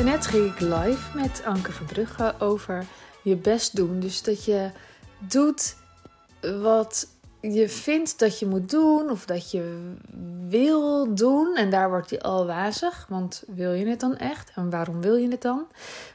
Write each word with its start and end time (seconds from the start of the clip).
Daarnet 0.00 0.26
ging 0.26 0.52
ik 0.52 0.60
live 0.60 1.16
met 1.16 1.42
Anke 1.44 1.72
Verbrugge 1.72 2.34
over 2.38 2.86
je 3.22 3.36
best 3.36 3.76
doen. 3.76 4.00
Dus 4.00 4.22
dat 4.22 4.44
je 4.44 4.70
doet 5.18 5.76
wat 6.60 7.08
je 7.40 7.68
vindt 7.68 8.18
dat 8.18 8.38
je 8.38 8.46
moet 8.46 8.70
doen 8.70 9.10
of 9.10 9.24
dat 9.24 9.50
je 9.50 9.92
wil 10.48 11.14
doen. 11.14 11.56
En 11.56 11.70
daar 11.70 11.88
wordt 11.88 12.10
hij 12.10 12.20
al 12.20 12.46
wazig, 12.46 13.06
want 13.08 13.42
wil 13.46 13.72
je 13.72 13.86
het 13.86 14.00
dan 14.00 14.16
echt? 14.16 14.52
En 14.54 14.70
waarom 14.70 15.00
wil 15.00 15.16
je 15.16 15.28
het 15.28 15.42
dan? 15.42 15.66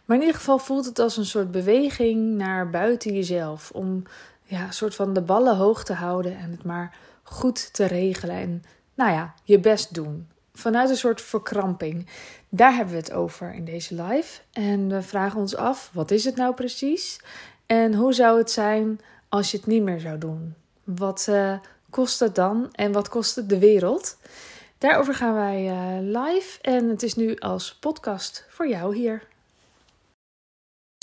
Maar 0.06 0.18
in 0.18 0.24
ieder 0.24 0.38
geval 0.38 0.58
voelt 0.58 0.86
het 0.86 1.00
als 1.00 1.18
een 1.18 1.26
soort 1.26 1.52
beweging 1.52 2.36
naar 2.36 2.70
buiten 2.70 3.14
jezelf. 3.14 3.72
Om 3.74 4.04
ja, 4.44 4.66
een 4.66 4.74
soort 4.74 4.96
van 4.96 5.14
de 5.14 5.22
ballen 5.22 5.56
hoog 5.56 5.84
te 5.84 5.94
houden 5.94 6.38
en 6.38 6.52
het 6.52 6.64
maar 6.64 6.98
goed 7.24 7.74
te 7.74 7.86
regelen. 7.86 8.36
En 8.36 8.64
nou 8.94 9.12
ja, 9.12 9.34
je 9.44 9.60
best 9.60 9.94
doen. 9.94 10.28
Vanuit 10.56 10.90
een 10.90 10.98
soort 10.98 11.22
verkramping. 11.22 12.08
Daar 12.50 12.76
hebben 12.76 12.94
we 12.94 13.00
het 13.00 13.12
over 13.12 13.54
in 13.54 13.66
deze 13.66 14.04
live. 14.04 14.42
En 14.52 14.90
we 14.90 15.02
vragen 15.02 15.40
ons 15.40 15.56
af: 15.56 15.90
wat 15.94 16.12
is 16.12 16.26
het 16.26 16.36
nou 16.36 16.54
precies? 16.54 17.20
En 17.66 17.94
hoe 17.94 18.14
zou 18.14 18.38
het 18.38 18.52
zijn 18.52 19.00
als 19.30 19.52
je 19.52 19.58
het 19.58 19.66
niet 19.66 19.84
meer 19.84 20.00
zou 20.00 20.18
doen? 20.18 20.56
Wat 20.84 21.28
uh, 21.30 21.58
kost 21.90 22.20
het 22.20 22.36
dan 22.36 22.70
en 22.72 22.92
wat 22.92 23.10
kost 23.10 23.36
het 23.36 23.50
de 23.50 23.60
wereld? 23.60 24.18
Daarover 24.78 25.14
gaan 25.14 25.34
wij 25.34 25.66
uh, 25.66 26.24
live 26.24 26.62
en 26.62 26.90
het 26.90 27.04
is 27.04 27.16
nu 27.16 27.36
als 27.36 27.76
podcast 27.76 28.46
voor 28.50 28.68
jou 28.68 28.96
hier. 28.96 29.28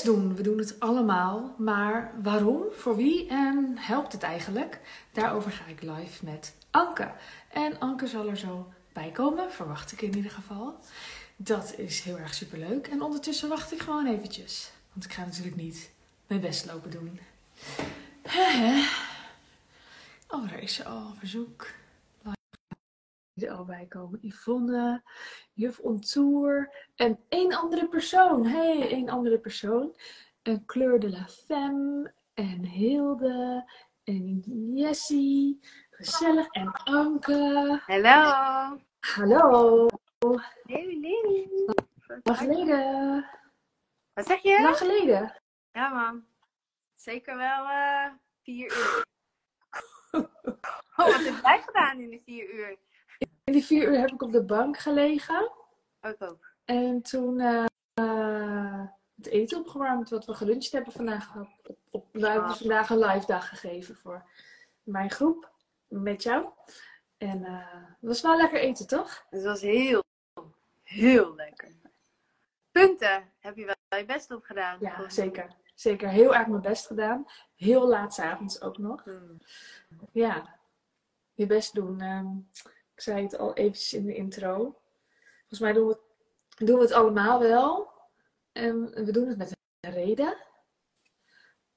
Doen. 0.04 0.36
We 0.36 0.42
doen 0.42 0.58
het 0.58 0.80
allemaal, 0.80 1.54
maar 1.58 2.12
waarom, 2.22 2.62
voor 2.76 2.96
wie 2.96 3.28
en 3.28 3.74
helpt 3.78 4.12
het 4.12 4.22
eigenlijk? 4.22 4.80
Daarover 5.12 5.50
ga 5.50 5.64
ik 5.66 5.82
live 5.82 6.24
met 6.24 6.54
Anke. 6.70 7.10
En 7.52 7.78
Anke 7.78 8.06
zal 8.06 8.28
er 8.28 8.36
zo 8.36 8.66
bij 8.92 9.10
komen, 9.10 9.52
verwacht 9.52 9.92
ik 9.92 10.02
in 10.02 10.16
ieder 10.16 10.30
geval. 10.30 10.78
Dat 11.36 11.78
is 11.78 12.00
heel 12.00 12.18
erg 12.18 12.34
superleuk. 12.34 12.86
En 12.86 13.02
ondertussen 13.02 13.48
wacht 13.48 13.72
ik 13.72 13.80
gewoon 13.80 14.06
eventjes. 14.06 14.72
Want 14.92 15.04
ik 15.04 15.12
ga 15.12 15.24
natuurlijk 15.24 15.56
niet 15.56 15.90
mijn 16.26 16.40
best 16.40 16.66
lopen 16.66 16.90
doen. 16.90 17.20
Oh, 20.28 20.48
daar 20.48 20.62
is 20.62 20.74
ze 20.74 20.84
al. 20.84 21.14
Verzoek. 21.14 21.66
Er 23.34 23.50
al 23.50 23.64
bij 23.64 23.86
komen. 23.86 24.18
Yvonne, 24.22 25.02
Juf 25.52 25.78
Ontour 25.78 26.74
en 26.96 27.18
één 27.28 27.52
andere 27.52 27.88
persoon. 27.88 28.46
hey, 28.46 28.90
één 28.90 29.08
andere 29.08 29.38
persoon. 29.38 29.96
Een 30.42 30.64
Kleur 30.64 31.00
de 31.00 31.10
la 31.10 31.26
Femme 31.28 32.12
en 32.34 32.64
Hilde 32.64 33.70
en 34.04 34.42
Jessie. 34.74 35.60
Gezellig. 36.02 36.46
En 36.50 36.72
Anke. 36.72 37.80
Hallo. 37.86 38.78
Hallo. 39.00 39.88
Hey, 40.62 40.96
nee. 41.00 41.48
Lang 42.22 42.38
geleden. 42.38 43.26
Wat 44.12 44.26
zeg 44.26 44.42
je? 44.42 44.60
Lang 44.62 44.76
geleden. 44.76 45.40
Ja, 45.72 45.88
man. 45.88 46.24
Zeker 46.94 47.36
wel 47.36 47.64
uh, 47.64 48.06
vier 48.42 48.66
uur. 48.66 49.04
Oh, 50.96 51.06
wat 51.06 51.24
heb 51.24 51.42
jij 51.42 51.62
gedaan 51.62 52.00
in 52.00 52.10
die 52.10 52.22
vier 52.24 52.54
uur? 52.54 52.76
In 53.44 53.52
die 53.52 53.64
vier 53.64 53.88
uur 53.88 53.98
heb 53.98 54.12
ik 54.12 54.22
op 54.22 54.32
de 54.32 54.44
bank 54.44 54.78
gelegen. 54.78 55.50
Ook 56.00 56.22
ook. 56.22 56.54
En 56.64 57.02
toen 57.02 57.40
uh, 57.40 58.86
het 59.16 59.26
eten 59.26 59.58
opgewarmd 59.58 60.10
wat 60.10 60.24
we 60.24 60.34
geluncht 60.34 60.72
hebben 60.72 60.92
vandaag. 60.92 61.36
Op, 61.36 61.76
op, 61.90 62.06
we 62.12 62.28
hebben 62.28 62.48
dus 62.48 62.58
vandaag 62.58 62.90
een 62.90 62.98
live 62.98 63.26
dag 63.26 63.48
gegeven 63.48 63.96
voor 63.96 64.24
mijn 64.82 65.10
groep. 65.10 65.51
Met 65.92 66.22
jou. 66.22 66.48
En 67.16 67.40
uh, 67.40 67.74
het 67.82 67.96
was 68.00 68.20
wel 68.20 68.36
lekker 68.36 68.60
eten, 68.60 68.86
toch? 68.86 69.26
Het 69.30 69.42
was 69.42 69.60
heel, 69.60 70.02
heel 70.82 71.34
lekker. 71.34 71.72
Punten 72.70 73.32
heb 73.38 73.56
je 73.56 73.64
wel 73.64 73.98
je 73.98 74.04
best 74.04 74.30
op 74.30 74.44
gedaan. 74.44 74.78
Ja, 74.80 75.08
zeker. 75.08 75.56
Zeker 75.74 76.08
heel 76.08 76.34
erg 76.34 76.46
mijn 76.46 76.62
best 76.62 76.86
gedaan. 76.86 77.26
Heel 77.54 77.88
laat 77.88 78.18
avonds 78.18 78.60
ook 78.60 78.78
nog. 78.78 79.04
Hmm. 79.04 79.38
Ja, 80.12 80.58
je 81.32 81.46
best 81.46 81.74
doen. 81.74 82.02
Uh, 82.02 82.30
ik 82.94 83.00
zei 83.00 83.22
het 83.22 83.38
al 83.38 83.54
eventjes 83.54 83.92
in 83.92 84.06
de 84.06 84.14
intro. 84.14 84.80
Volgens 85.38 85.60
mij 85.60 85.72
doen 85.72 85.86
we, 85.86 85.92
het, 85.92 86.68
doen 86.68 86.76
we 86.76 86.82
het 86.82 86.92
allemaal 86.92 87.40
wel. 87.40 87.92
En 88.52 88.90
we 89.04 89.12
doen 89.12 89.28
het 89.28 89.38
met 89.38 89.56
een 89.80 89.92
reden. 89.92 90.36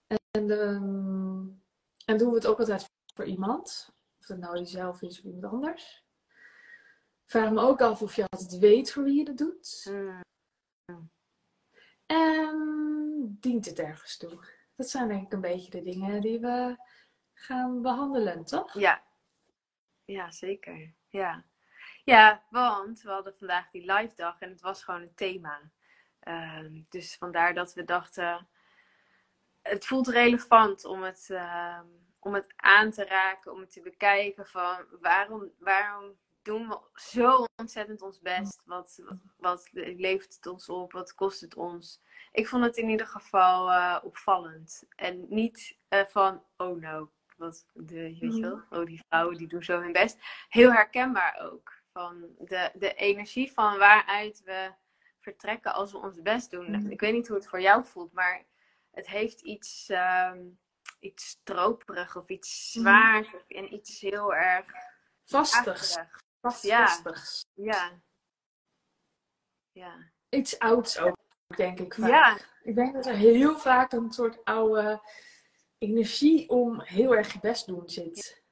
En, 0.07 0.49
um, 0.49 1.63
en 2.05 2.17
doen 2.17 2.29
we 2.29 2.35
het 2.35 2.47
ook 2.47 2.59
altijd 2.59 2.89
voor 3.15 3.25
iemand. 3.25 3.94
Of 4.25 4.31
dat 4.31 4.45
nou 4.49 4.57
jezelf 4.57 5.01
is 5.01 5.19
of 5.19 5.25
iemand 5.25 5.53
anders. 5.53 6.05
Vraag 7.25 7.51
me 7.51 7.61
ook 7.61 7.81
af 7.81 8.01
of 8.01 8.15
je 8.15 8.25
altijd 8.29 8.59
weet 8.59 8.91
voor 8.91 9.03
wie 9.03 9.15
je 9.15 9.23
het 9.23 9.37
doet. 9.37 9.93
En 12.05 13.37
dient 13.39 13.65
het 13.65 13.79
ergens 13.79 14.17
toe? 14.17 14.45
Dat 14.75 14.89
zijn 14.89 15.07
denk 15.07 15.25
ik 15.25 15.33
een 15.33 15.41
beetje 15.41 15.69
de 15.69 15.81
dingen 15.81 16.21
die 16.21 16.39
we 16.39 16.77
gaan 17.33 17.81
behandelen, 17.81 18.45
toch? 18.45 18.79
Ja, 18.79 19.03
ja 20.05 20.31
zeker. 20.31 20.93
Ja. 21.09 21.45
ja, 22.03 22.43
want 22.49 23.01
we 23.01 23.09
hadden 23.09 23.37
vandaag 23.37 23.69
die 23.69 23.93
live 23.93 24.15
dag 24.15 24.39
en 24.39 24.49
het 24.49 24.61
was 24.61 24.83
gewoon 24.83 25.01
een 25.01 25.15
thema. 25.15 25.71
Uh, 26.23 26.83
dus 26.89 27.15
vandaar 27.15 27.53
dat 27.53 27.73
we 27.73 27.83
dachten, 27.83 28.47
het 29.61 29.85
voelt 29.85 30.07
relevant 30.07 30.85
om 30.85 31.03
het, 31.03 31.27
uh, 31.31 31.79
om 32.25 32.33
het 32.33 32.53
aan 32.55 32.91
te 32.91 33.05
raken, 33.05 33.51
om 33.51 33.59
het 33.59 33.71
te 33.71 33.81
bekijken 33.81 34.45
van 34.45 34.85
waarom, 35.01 35.51
waarom 35.59 36.17
doen 36.41 36.67
we 36.67 36.79
zo 36.93 37.45
ontzettend 37.55 38.01
ons 38.01 38.19
best? 38.21 38.61
Wat, 38.65 39.01
wat 39.37 39.69
levert 39.71 40.35
het 40.35 40.47
ons 40.47 40.69
op? 40.69 40.91
Wat 40.91 41.13
kost 41.13 41.41
het 41.41 41.55
ons? 41.55 42.01
Ik 42.31 42.47
vond 42.47 42.63
het 42.63 42.77
in 42.77 42.89
ieder 42.89 43.07
geval 43.07 43.71
uh, 43.71 43.99
opvallend. 44.03 44.83
En 44.95 45.25
niet 45.29 45.77
uh, 45.89 46.05
van, 46.05 46.43
oh 46.57 46.81
no, 46.81 47.11
wat 47.37 47.65
de, 47.73 48.17
weet 48.19 48.35
je 48.35 48.41
wel, 48.41 48.61
oh 48.69 48.85
die 48.85 49.01
vrouwen 49.07 49.37
die 49.37 49.47
doen 49.47 49.63
zo 49.63 49.79
hun 49.79 49.91
best. 49.91 50.17
Heel 50.49 50.71
herkenbaar 50.71 51.39
ook. 51.51 51.73
Van 51.91 52.25
de, 52.37 52.71
de 52.73 52.93
energie 52.93 53.51
van 53.51 53.77
waaruit 53.77 54.41
we 54.43 54.73
vertrekken 55.19 55.73
als 55.73 55.91
we 55.91 55.97
ons 55.97 56.21
best 56.21 56.51
doen. 56.51 56.71
Mhm. 56.71 56.89
Ik 56.89 56.99
weet 56.99 57.13
niet 57.13 57.27
hoe 57.27 57.37
het 57.37 57.47
voor 57.47 57.61
jou 57.61 57.83
voelt, 57.83 58.13
maar 58.13 58.45
het 58.91 59.07
heeft 59.07 59.41
iets, 59.41 59.89
um, 59.89 60.59
iets 61.05 61.27
stroperig 61.29 62.15
of 62.15 62.29
iets 62.29 62.71
zwaars 62.71 63.27
Mhm. 63.27 63.37
en 63.47 63.73
iets 63.73 63.99
heel 63.99 64.33
erg 64.35 64.71
Vastigs. 65.25 65.97
Vast, 66.41 66.63
Ja. 66.63 66.87
vastigs. 66.87 67.45
Ja. 67.53 68.01
Ja. 69.71 70.11
Iets 70.29 70.59
ouds 70.59 70.99
ook, 70.99 71.17
denk 71.55 71.79
ik. 71.79 71.93
Vaak. 71.93 72.09
Ja. 72.09 72.37
Ik 72.63 72.75
denk 72.75 72.93
dat 72.93 73.05
er 73.05 73.15
heel 73.15 73.59
vaak 73.59 73.91
een 73.91 74.11
soort 74.11 74.43
oude 74.43 75.01
energie 75.77 76.49
om 76.49 76.81
heel 76.81 77.15
erg 77.15 77.33
je 77.33 77.39
best 77.39 77.65
doen 77.65 77.89
zit. 77.89 78.43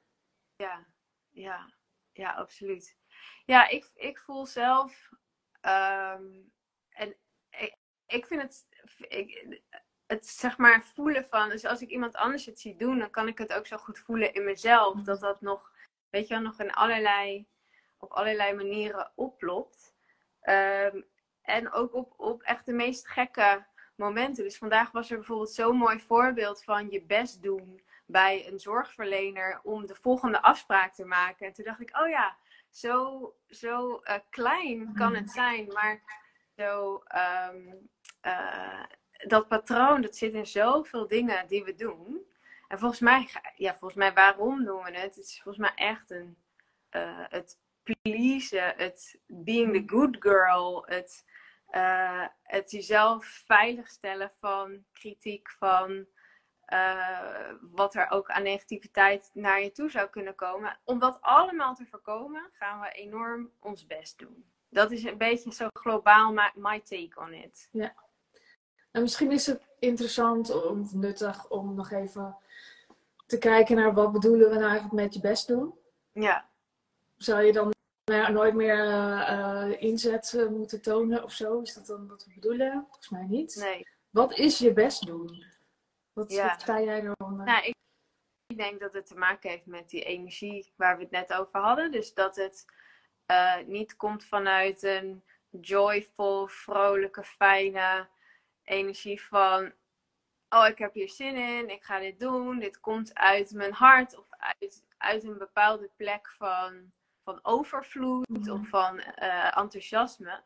Ja, 0.56 0.86
ja, 1.30 1.72
ja, 2.12 2.32
absoluut. 2.32 2.96
Ja, 3.44 3.68
ik, 3.68 3.90
ik 3.94 4.18
voel 4.18 4.46
zelf, 4.46 5.08
ehm, 5.60 6.42
en 6.88 7.16
ik, 7.50 7.76
ik 8.06 8.26
vind 8.26 8.42
het, 8.42 8.66
ik, 8.98 9.62
het 10.14 10.26
zeg 10.26 10.58
maar 10.58 10.82
voelen 10.94 11.26
van, 11.30 11.48
dus 11.48 11.64
als 11.64 11.80
ik 11.80 11.88
iemand 11.88 12.16
anders 12.16 12.46
het 12.46 12.60
zie 12.60 12.76
doen, 12.76 12.98
dan 12.98 13.10
kan 13.10 13.28
ik 13.28 13.38
het 13.38 13.52
ook 13.52 13.66
zo 13.66 13.76
goed 13.76 13.98
voelen 13.98 14.34
in 14.34 14.44
mezelf, 14.44 15.02
dat 15.02 15.20
dat 15.20 15.40
nog, 15.40 15.72
weet 16.10 16.28
je 16.28 16.34
wel, 16.34 16.42
nog 16.42 16.60
in 16.60 16.72
allerlei, 16.72 17.46
op 17.98 18.10
allerlei 18.10 18.54
manieren 18.54 19.12
oplopt. 19.14 19.94
Ehm, 20.40 21.00
en 21.42 21.72
ook 21.72 21.94
op, 21.94 22.14
op 22.16 22.42
echt 22.42 22.66
de 22.66 22.72
meest 22.72 23.08
gekke 23.08 23.66
momenten. 23.94 24.44
Dus 24.44 24.58
vandaag 24.58 24.90
was 24.90 25.10
er 25.10 25.16
bijvoorbeeld 25.16 25.52
zo'n 25.52 25.76
mooi 25.76 26.00
voorbeeld 26.00 26.64
van 26.64 26.90
je 26.90 27.02
best 27.02 27.42
doen 27.42 27.82
bij 28.06 28.48
een 28.48 28.58
zorgverlener 28.58 29.60
om 29.62 29.86
de 29.86 29.94
volgende 29.94 30.42
afspraak 30.42 30.94
te 30.94 31.04
maken. 31.04 31.46
En 31.46 31.52
toen 31.52 31.64
dacht 31.64 31.80
ik, 31.80 31.98
oh 31.98 32.08
ja, 32.08 32.36
zo, 32.70 33.34
zo 33.48 34.00
uh, 34.04 34.14
klein 34.30 34.94
kan 34.94 35.14
het 35.14 35.30
zijn, 35.30 35.66
maar 35.66 36.02
zo, 36.56 37.02
um, 37.50 37.88
uh, 38.22 38.84
dat 39.26 39.48
patroon, 39.48 40.00
dat 40.00 40.16
zit 40.16 40.32
in 40.32 40.46
zoveel 40.46 41.06
dingen 41.06 41.46
die 41.48 41.64
we 41.64 41.74
doen. 41.74 42.26
En 42.68 42.78
volgens 42.78 43.00
mij, 43.00 43.28
ja, 43.56 43.70
volgens 43.70 43.94
mij, 43.94 44.12
waarom 44.12 44.64
doen 44.64 44.82
we 44.82 44.90
het? 44.90 45.14
Het 45.14 45.24
is 45.24 45.40
volgens 45.42 45.64
mij 45.68 45.86
echt 45.86 46.10
een, 46.10 46.36
uh, 46.90 47.24
het 47.28 47.58
pleasen, 47.82 48.74
het 48.76 49.18
being 49.26 49.72
the 49.72 49.94
good 49.94 50.16
girl, 50.18 50.84
het, 50.86 51.24
uh, 51.70 52.26
het 52.42 52.70
jezelf 52.70 53.26
veiligstellen 53.46 54.30
van 54.40 54.84
kritiek, 54.92 55.50
van 55.50 56.06
uh, 56.68 57.50
wat 57.60 57.94
er 57.94 58.10
ook 58.10 58.30
aan 58.30 58.42
negativiteit 58.42 59.30
naar 59.32 59.60
je 59.60 59.72
toe 59.72 59.90
zou 59.90 60.08
kunnen 60.08 60.34
komen. 60.34 60.78
Om 60.84 60.98
dat 60.98 61.18
allemaal 61.20 61.74
te 61.74 61.86
voorkomen, 61.86 62.48
gaan 62.52 62.80
we 62.80 62.90
enorm 62.90 63.50
ons 63.60 63.86
best 63.86 64.18
doen. 64.18 64.44
Dat 64.68 64.90
is 64.90 65.02
een 65.02 65.18
beetje 65.18 65.52
zo 65.52 65.68
globaal 65.72 66.32
my, 66.32 66.50
my 66.54 66.80
take 66.80 67.20
on 67.20 67.32
it. 67.32 67.68
Ja. 67.72 67.94
En 68.94 69.02
misschien 69.02 69.32
is 69.32 69.46
het 69.46 69.62
interessant 69.78 70.50
of 70.50 70.94
nuttig 70.94 71.48
om 71.48 71.74
nog 71.74 71.90
even 71.90 72.36
te 73.26 73.38
kijken 73.38 73.76
naar 73.76 73.94
wat 73.94 74.12
bedoelen 74.12 74.48
we 74.48 74.54
nou 74.54 74.66
eigenlijk 74.66 74.92
met 75.02 75.14
je 75.14 75.20
best 75.20 75.46
doen. 75.46 75.74
Ja. 76.12 76.48
Zou 77.16 77.42
je 77.42 77.52
dan 77.52 77.72
nou 78.04 78.32
nooit 78.32 78.54
meer 78.54 78.84
uh, 78.84 79.82
inzet 79.82 80.46
moeten 80.50 80.82
tonen 80.82 81.22
of 81.22 81.32
zo? 81.32 81.60
Is 81.60 81.74
dat 81.74 81.86
dan 81.86 82.08
wat 82.08 82.24
we 82.24 82.32
bedoelen? 82.34 82.84
Volgens 82.88 83.08
mij 83.08 83.26
niet. 83.28 83.56
Nee. 83.56 83.88
Wat 84.10 84.38
is 84.38 84.58
je 84.58 84.72
best 84.72 85.06
doen? 85.06 85.44
Wat, 86.12 86.30
ja. 86.30 86.58
sta 86.58 86.80
jij 86.80 87.02
eronder? 87.02 87.46
Nou, 87.46 87.64
ik, 87.64 87.74
ik 88.46 88.58
denk 88.58 88.80
dat 88.80 88.92
het 88.92 89.06
te 89.06 89.14
maken 89.14 89.50
heeft 89.50 89.66
met 89.66 89.88
die 89.88 90.02
energie 90.02 90.72
waar 90.76 90.96
we 90.96 91.02
het 91.02 91.12
net 91.12 91.32
over 91.32 91.60
hadden. 91.60 91.90
Dus 91.90 92.14
dat 92.14 92.36
het 92.36 92.64
niet 93.66 93.96
komt 93.96 94.24
vanuit 94.24 94.82
een 94.82 95.22
joyful, 95.50 96.46
vrolijke, 96.46 97.22
fijne 97.22 98.08
energie 98.64 99.22
van 99.22 99.72
oh, 100.54 100.66
ik 100.66 100.78
heb 100.78 100.94
hier 100.94 101.08
zin 101.08 101.36
in, 101.36 101.70
ik 101.70 101.82
ga 101.82 101.98
dit 101.98 102.20
doen, 102.20 102.58
dit 102.58 102.80
komt 102.80 103.14
uit 103.14 103.52
mijn 103.52 103.72
hart 103.72 104.18
of 104.18 104.26
uit, 104.30 104.84
uit 104.98 105.24
een 105.24 105.38
bepaalde 105.38 105.90
plek 105.96 106.30
van, 106.30 106.92
van 107.22 107.38
overvloed 107.42 108.28
mhm. 108.28 108.50
of 108.50 108.68
van 108.68 108.98
uh, 108.98 109.56
enthousiasme. 109.56 110.42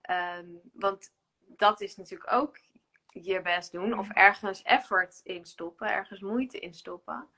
Ehm, 0.00 0.46
want 0.72 1.12
dat 1.46 1.80
is 1.80 1.96
natuurlijk 1.96 2.32
ook 2.32 2.58
je 3.06 3.42
best 3.42 3.72
doen 3.72 3.98
of 3.98 4.10
ergens 4.10 4.62
effort 4.62 5.20
in 5.22 5.44
stoppen, 5.44 5.88
ergens 5.88 6.20
moeite 6.20 6.58
in 6.58 6.74
stoppen. 6.74 7.28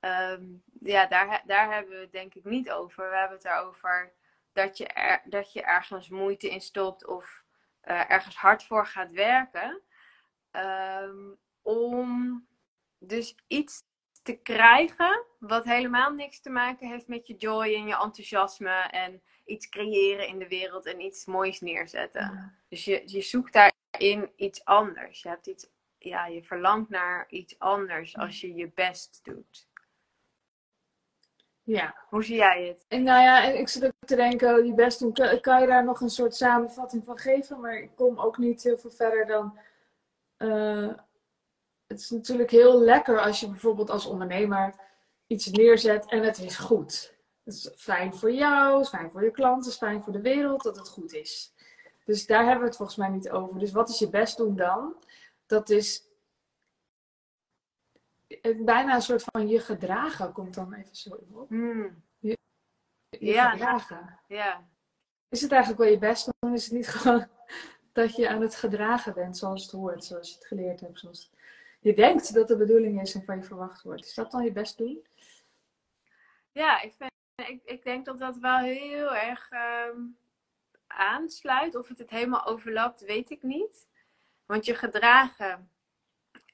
Ehm, 0.00 0.44
ja, 0.80 1.06
daar, 1.06 1.42
daar 1.46 1.72
hebben 1.72 1.94
we 1.94 2.00
het 2.00 2.12
denk 2.12 2.34
ik 2.34 2.44
niet 2.44 2.70
over. 2.70 3.10
We 3.10 3.16
hebben 3.16 3.36
het 3.36 3.46
erover 3.46 4.12
dat 4.52 4.76
je, 4.76 4.86
er, 4.86 5.22
dat 5.24 5.52
je 5.52 5.62
ergens 5.62 6.08
moeite 6.08 6.50
in 6.50 6.60
stopt 6.60 7.06
of 7.06 7.42
uh, 7.90 8.10
ergens 8.10 8.36
hard 8.36 8.64
voor 8.64 8.86
gaat 8.86 9.12
werken. 9.12 9.82
Um, 10.52 11.38
om 11.62 12.46
dus 12.98 13.36
iets 13.46 13.82
te 14.22 14.32
krijgen 14.32 15.24
wat 15.38 15.64
helemaal 15.64 16.12
niks 16.12 16.40
te 16.40 16.50
maken 16.50 16.88
heeft 16.88 17.08
met 17.08 17.26
je 17.26 17.36
joy 17.36 17.74
en 17.74 17.86
je 17.86 17.96
enthousiasme 17.96 18.70
en 18.90 19.22
iets 19.44 19.68
creëren 19.68 20.26
in 20.28 20.38
de 20.38 20.48
wereld 20.48 20.86
en 20.86 21.00
iets 21.00 21.24
moois 21.24 21.60
neerzetten. 21.60 22.54
Dus 22.68 22.84
je, 22.84 23.02
je 23.04 23.20
zoekt 23.20 23.52
daarin 23.52 24.32
iets 24.36 24.64
anders. 24.64 25.22
Je 25.22 25.28
hebt 25.28 25.46
iets, 25.46 25.70
ja, 25.98 26.26
je 26.26 26.42
verlangt 26.42 26.88
naar 26.88 27.26
iets 27.28 27.58
anders 27.58 28.16
als 28.16 28.40
je 28.40 28.54
je 28.54 28.70
best 28.74 29.20
doet. 29.22 29.68
Ja. 31.70 31.94
Hoe 32.08 32.24
zie 32.24 32.36
jij 32.36 32.66
het? 32.66 32.84
En 32.88 33.02
nou 33.02 33.22
ja, 33.22 33.42
ik 33.42 33.68
zit 33.68 33.84
ook 33.84 33.92
te 34.06 34.16
denken, 34.16 34.66
je 34.66 34.74
best 34.74 34.98
doen, 34.98 35.12
kan 35.40 35.60
je 35.60 35.66
daar 35.66 35.84
nog 35.84 36.00
een 36.00 36.10
soort 36.10 36.34
samenvatting 36.34 37.04
van 37.04 37.18
geven? 37.18 37.60
Maar 37.60 37.78
ik 37.78 37.90
kom 37.94 38.18
ook 38.18 38.38
niet 38.38 38.62
heel 38.62 38.78
veel 38.78 38.90
verder 38.90 39.26
dan. 39.26 39.58
Uh, 40.38 40.92
het 41.86 42.00
is 42.00 42.10
natuurlijk 42.10 42.50
heel 42.50 42.80
lekker 42.80 43.20
als 43.20 43.40
je 43.40 43.48
bijvoorbeeld 43.48 43.90
als 43.90 44.06
ondernemer 44.06 44.74
iets 45.26 45.46
neerzet 45.46 46.06
en 46.06 46.22
het 46.22 46.38
is 46.38 46.56
goed. 46.56 47.14
Het 47.44 47.54
is 47.54 47.70
fijn 47.76 48.14
voor 48.14 48.32
jou, 48.32 48.76
het 48.76 48.84
is 48.84 48.88
fijn 48.88 49.10
voor 49.10 49.24
je 49.24 49.30
klanten, 49.30 49.62
het 49.62 49.72
is 49.72 49.76
fijn 49.88 50.02
voor 50.02 50.12
de 50.12 50.20
wereld 50.20 50.62
dat 50.62 50.76
het 50.76 50.88
goed 50.88 51.12
is. 51.12 51.52
Dus 52.04 52.26
daar 52.26 52.42
hebben 52.42 52.60
we 52.60 52.66
het 52.66 52.76
volgens 52.76 52.98
mij 52.98 53.08
niet 53.08 53.30
over. 53.30 53.58
Dus 53.58 53.72
wat 53.72 53.88
is 53.88 53.98
je 53.98 54.10
best 54.10 54.36
doen 54.36 54.56
dan? 54.56 54.94
Dat 55.46 55.70
is 55.70 56.09
bijna 58.56 58.94
een 58.94 59.02
soort 59.02 59.22
van 59.22 59.48
je 59.48 59.60
gedragen 59.60 60.32
komt 60.32 60.54
dan 60.54 60.72
even 60.72 60.96
zo 60.96 61.10
op. 61.30 61.48
Hmm. 61.48 62.02
Je, 62.18 62.38
ja, 63.08 63.50
gedragen. 63.50 64.20
Ja. 64.26 64.68
Is 65.28 65.40
het 65.40 65.52
eigenlijk 65.52 65.82
wel 65.82 65.90
je 65.90 65.98
best 65.98 66.30
doen? 66.38 66.54
Is 66.54 66.64
het 66.64 66.72
niet 66.72 66.88
gewoon 66.96 67.28
dat 67.92 68.16
je 68.16 68.28
aan 68.28 68.40
het 68.40 68.54
gedragen 68.54 69.14
bent 69.14 69.36
zoals 69.36 69.62
het 69.62 69.72
hoort, 69.72 70.04
zoals 70.04 70.28
je 70.28 70.34
het 70.34 70.46
geleerd 70.46 70.80
hebt? 70.80 70.98
Zoals 70.98 71.30
je 71.80 71.94
denkt 71.94 72.34
dat 72.34 72.48
de 72.48 72.56
bedoeling 72.56 73.00
is 73.00 73.14
en 73.14 73.24
van 73.24 73.36
je 73.36 73.42
verwacht 73.42 73.82
wordt. 73.82 74.04
Is 74.04 74.14
dat 74.14 74.30
dan 74.30 74.44
je 74.44 74.52
best 74.52 74.78
doen? 74.78 75.06
Ja, 76.52 76.82
ik, 76.82 76.94
vind, 76.98 77.10
ik, 77.48 77.60
ik 77.64 77.84
denk 77.84 78.04
dat 78.04 78.18
dat 78.18 78.36
wel 78.36 78.58
heel 78.58 79.14
erg 79.14 79.50
ehm, 79.50 80.00
aansluit. 80.86 81.74
Of 81.74 81.88
het 81.88 81.98
het 81.98 82.10
helemaal 82.10 82.46
overlapt, 82.46 83.00
weet 83.00 83.30
ik 83.30 83.42
niet. 83.42 83.88
Want 84.46 84.64
je 84.64 84.74
gedragen 84.74 85.70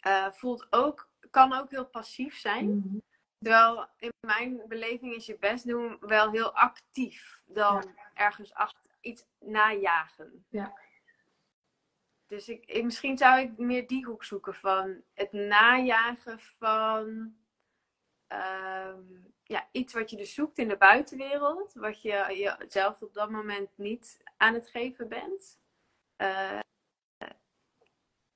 uh, 0.06 0.31
voelt 0.31 0.67
ook, 0.70 1.08
kan 1.36 1.52
ook 1.52 1.70
heel 1.70 1.86
passief 1.86 2.36
zijn. 2.36 2.66
Mm 2.66 3.02
Terwijl 3.38 3.86
in 3.98 4.12
mijn 4.20 4.62
beleving 4.68 5.14
is 5.14 5.26
je 5.26 5.38
best 5.38 5.66
doen 5.66 5.96
wel 6.00 6.30
heel 6.30 6.52
actief. 6.52 7.42
Dan 7.46 7.96
ergens 8.14 8.54
achter 8.54 8.90
iets 9.00 9.24
najagen. 9.40 10.46
Ja. 10.48 10.78
Dus 12.26 12.48
ik, 12.48 12.82
misschien 12.82 13.18
zou 13.18 13.40
ik 13.40 13.58
meer 13.58 13.86
die 13.86 14.04
hoek 14.04 14.24
zoeken 14.24 14.54
van 14.54 15.02
het 15.14 15.32
najagen 15.32 16.38
van 16.38 17.36
ehm, 18.26 19.02
ja, 19.42 19.68
iets 19.72 19.92
wat 19.92 20.10
je 20.10 20.16
dus 20.16 20.34
zoekt 20.34 20.58
in 20.58 20.68
de 20.68 20.76
buitenwereld, 20.76 21.74
wat 21.74 22.02
je 22.02 22.54
jezelf 22.58 23.02
op 23.02 23.14
dat 23.14 23.30
moment 23.30 23.70
niet 23.74 24.22
aan 24.36 24.54
het 24.54 24.68
geven 24.68 25.08
bent. 25.08 25.58
Uh, 26.16 26.58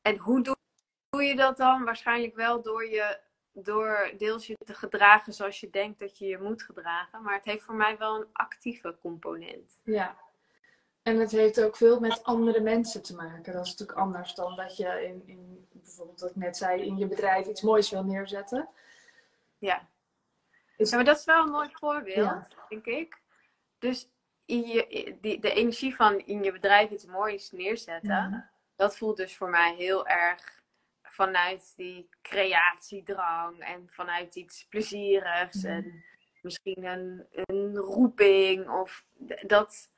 en 0.03 0.17
hoe 0.17 0.43
doe, 0.43 0.57
doe, 1.21 1.29
je 1.29 1.37
dat 1.37 1.57
dan? 1.57 1.85
Waarschijnlijk 1.85 2.35
wel 2.35 2.63
door 2.63 2.87
je 2.87 3.19
door 3.53 4.13
deels 4.19 4.47
je 4.47 4.57
te 4.65 4.75
gedragen 4.75 5.33
zoals 5.33 5.61
je 5.61 5.71
denkt 5.71 5.99
dat 5.99 6.19
je 6.19 6.27
je 6.27 6.39
moet 6.39 6.63
gedragen. 6.63 7.23
Maar 7.23 7.35
het 7.35 7.45
heeft 7.45 7.63
voor 7.63 7.75
mij 7.75 7.99
wel 7.99 8.21
een 8.21 8.27
actieve 8.33 8.97
component. 9.01 9.81
Ja, 9.83 10.17
en 11.03 11.19
het 11.19 11.31
heeft 11.31 11.63
ook 11.63 11.77
veel 11.77 12.01
met 12.01 12.25
andere 12.25 12.61
mensen 12.61 13.03
te 13.03 13.15
maken. 13.15 13.53
Dat 13.53 13.65
is 13.65 13.71
natuurlijk 13.71 13.99
anders 13.99 14.35
dan 14.35 14.57
dat 14.57 14.77
je 14.77 15.05
in, 15.05 15.23
in 15.27 15.69
bijvoorbeeld 15.73 16.21
wat 16.21 16.31
ik 16.31 16.37
net 16.37 16.57
zei, 16.57 16.83
in 16.83 16.97
je 16.97 17.07
bedrijf 17.07 17.47
iets 17.47 17.63
moois 17.63 17.91
wil 17.91 18.05
neerzetten. 18.05 18.69
Ja. 19.59 19.89
ja 20.77 20.97
maar 20.97 21.05
dat 21.05 21.19
is 21.19 21.25
wel 21.25 21.43
een 21.43 21.51
mooi 21.51 21.69
voorbeeld, 21.73 22.57
denk 22.69 22.87
ik. 22.87 23.21
Dus 23.79 24.09
in 24.45 24.61
je, 24.61 25.17
die, 25.21 25.41
de 25.41 25.53
energie 25.53 25.97
van 25.97 26.19
in 26.19 26.43
je 26.43 26.53
bedrijf 26.53 26.91
iets 26.91 27.05
moois 27.05 27.51
neerzetten, 27.51 28.51
dat 28.77 28.97
voelt 28.97 29.17
dus 29.17 29.37
voor 29.37 29.51
mij 29.51 29.75
heel 29.75 30.07
erg 30.07 30.60
vanuit 31.25 31.73
die 31.77 32.09
creatiedrang 32.23 33.61
en 33.61 33.89
vanuit 33.91 34.37
iets 34.37 34.67
plezierigs 34.69 35.65
en 35.65 36.05
misschien 36.43 36.85
een, 36.85 37.27
een 37.31 37.77
roeping 37.77 38.69
of 38.69 39.05
dat 39.47 39.91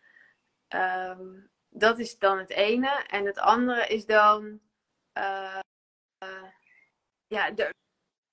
Ehm, 0.73 1.41
dat 1.69 1.99
is 1.99 2.19
dan 2.19 2.39
het 2.39 2.51
ene. 2.51 3.05
En 3.07 3.27
het 3.27 3.39
andere 3.39 3.87
is 3.87 4.07
dan, 4.07 4.61
uh, 5.19 5.61
ja, 7.27 7.57
er, 7.57 7.71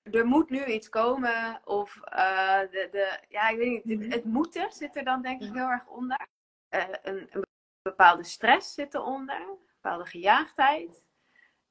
er 0.02 0.26
moet 0.26 0.50
nu 0.50 0.64
iets 0.64 0.88
komen. 0.88 1.60
Of 1.64 1.96
uh, 1.96 2.60
de, 2.60 2.88
de, 2.90 3.20
ja, 3.28 3.48
ik 3.48 3.56
weet 3.56 3.84
niet, 3.84 3.98
mhm. 4.00 4.10
het 4.10 4.24
moeten 4.24 4.72
zit 4.72 4.96
er 4.96 5.04
dan 5.04 5.22
denk 5.22 5.42
ik 5.42 5.52
heel 5.52 5.68
erg 5.68 5.86
onder. 5.86 6.26
een, 6.68 7.28
een, 7.30 7.48
bepaalde 7.82 8.24
stress 8.24 8.74
zit 8.74 8.94
eronder, 8.94 9.40
een 9.40 9.58
bepaalde 9.74 10.06
gejaagdheid. 10.06 11.04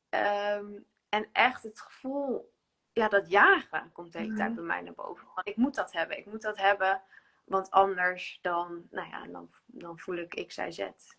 Um, 0.10 0.86
en 1.10 1.30
echt 1.32 1.64
het 1.64 1.82
gevoel, 1.82 2.54
ja, 2.92 3.08
dat 3.08 3.30
jagen 3.30 3.92
komt 3.92 4.12
de 4.12 4.20
hele 4.20 4.36
tijd 4.36 4.50
mhm. 4.50 4.56
bij 4.56 4.66
mij 4.66 4.82
naar 4.82 4.94
boven. 4.94 5.28
Want 5.36 5.48
ik 5.48 5.56
moet 5.56 5.76
dat 5.76 5.92
hebben, 5.92 6.18
ik 6.18 6.26
moet 6.26 6.42
dat 6.42 6.58
hebben. 6.58 7.02
Want 7.46 7.70
anders 7.72 8.40
dan, 8.42 8.88
nou 8.90 9.10
ja, 9.10 9.28
dan, 9.28 9.50
dan 9.66 10.00
voel 10.00 10.16
ik 10.16 10.36
ik, 10.36 10.52
zij, 10.52 10.72
zet. 10.72 11.18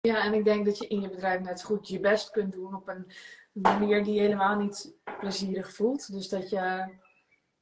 Ja, 0.00 0.24
en 0.24 0.34
ik 0.34 0.44
denk 0.44 0.64
dat 0.64 0.78
je 0.78 0.86
in 0.86 1.00
je 1.00 1.08
bedrijf 1.08 1.40
net 1.40 1.62
goed 1.62 1.88
je 1.88 2.00
best 2.00 2.30
kunt 2.30 2.52
doen 2.52 2.74
op 2.74 2.88
een 2.88 3.12
manier 3.52 4.04
die 4.04 4.20
helemaal 4.20 4.56
niet 4.56 4.94
plezierig 5.18 5.72
voelt. 5.72 6.12
Dus 6.12 6.28
dat 6.28 6.50
je 6.50 6.94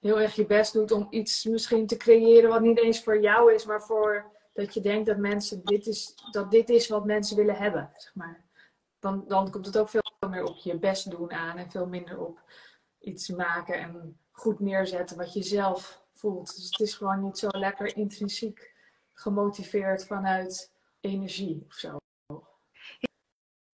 heel 0.01 0.21
erg 0.21 0.35
je 0.35 0.47
best 0.47 0.73
doet 0.73 0.91
om 0.91 1.07
iets 1.11 1.45
misschien 1.45 1.87
te 1.87 1.97
creëren 1.97 2.51
wat 2.51 2.61
niet 2.61 2.79
eens 2.79 3.03
voor 3.03 3.21
jou 3.21 3.55
is, 3.55 3.65
maar 3.65 3.83
voor 3.83 4.31
dat 4.53 4.75
je 4.75 4.81
denkt 4.81 5.07
dat 5.07 5.17
mensen 5.17 5.65
dit 5.65 5.87
is, 5.87 6.15
dat 6.31 6.51
dit 6.51 6.69
is 6.69 6.89
wat 6.89 7.05
mensen 7.05 7.37
willen 7.37 7.57
hebben, 7.57 7.91
zeg 7.97 8.15
maar. 8.15 8.45
Dan, 8.99 9.25
dan 9.29 9.51
komt 9.51 9.67
het 9.67 9.79
ook 9.79 9.89
veel 9.89 10.02
meer 10.29 10.45
op 10.45 10.57
je 10.57 10.79
best 10.79 11.11
doen 11.11 11.33
aan 11.33 11.57
en 11.57 11.71
veel 11.71 11.87
minder 11.87 12.19
op 12.19 12.41
iets 13.01 13.29
maken 13.29 13.75
en 13.75 14.19
goed 14.31 14.61
neerzetten 14.61 15.17
wat 15.17 15.33
je 15.33 15.43
zelf 15.43 16.03
voelt. 16.13 16.55
Dus 16.55 16.65
het 16.65 16.81
is 16.81 16.95
gewoon 16.95 17.23
niet 17.23 17.39
zo 17.39 17.49
lekker 17.51 17.97
intrinsiek 17.97 18.75
gemotiveerd 19.13 20.07
vanuit 20.07 20.73
energie 21.01 21.65
of 21.67 21.75
zo. 21.75 21.97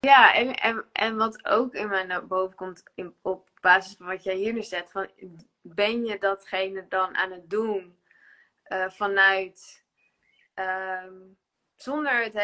Ja, 0.01 0.35
en, 0.35 0.55
en, 0.55 0.85
en 0.93 1.17
wat 1.17 1.45
ook 1.45 1.75
in 1.75 1.89
mij 1.89 2.05
naar 2.05 2.27
boven 2.27 2.57
komt 2.57 2.83
in, 2.95 3.15
op 3.23 3.51
basis 3.61 3.97
van 3.97 4.07
wat 4.07 4.25
jij 4.25 4.35
hier 4.35 4.53
nu 4.53 4.63
zet, 4.63 4.91
van 4.91 5.11
ben 5.61 6.05
je 6.05 6.19
datgene 6.19 6.87
dan 6.89 7.17
aan 7.17 7.33
het 7.33 7.51
doen 7.51 7.99
uh, 8.69 8.89
vanuit, 8.89 9.85
um, 10.55 11.37
zonder 11.77 12.25
het 12.25 12.35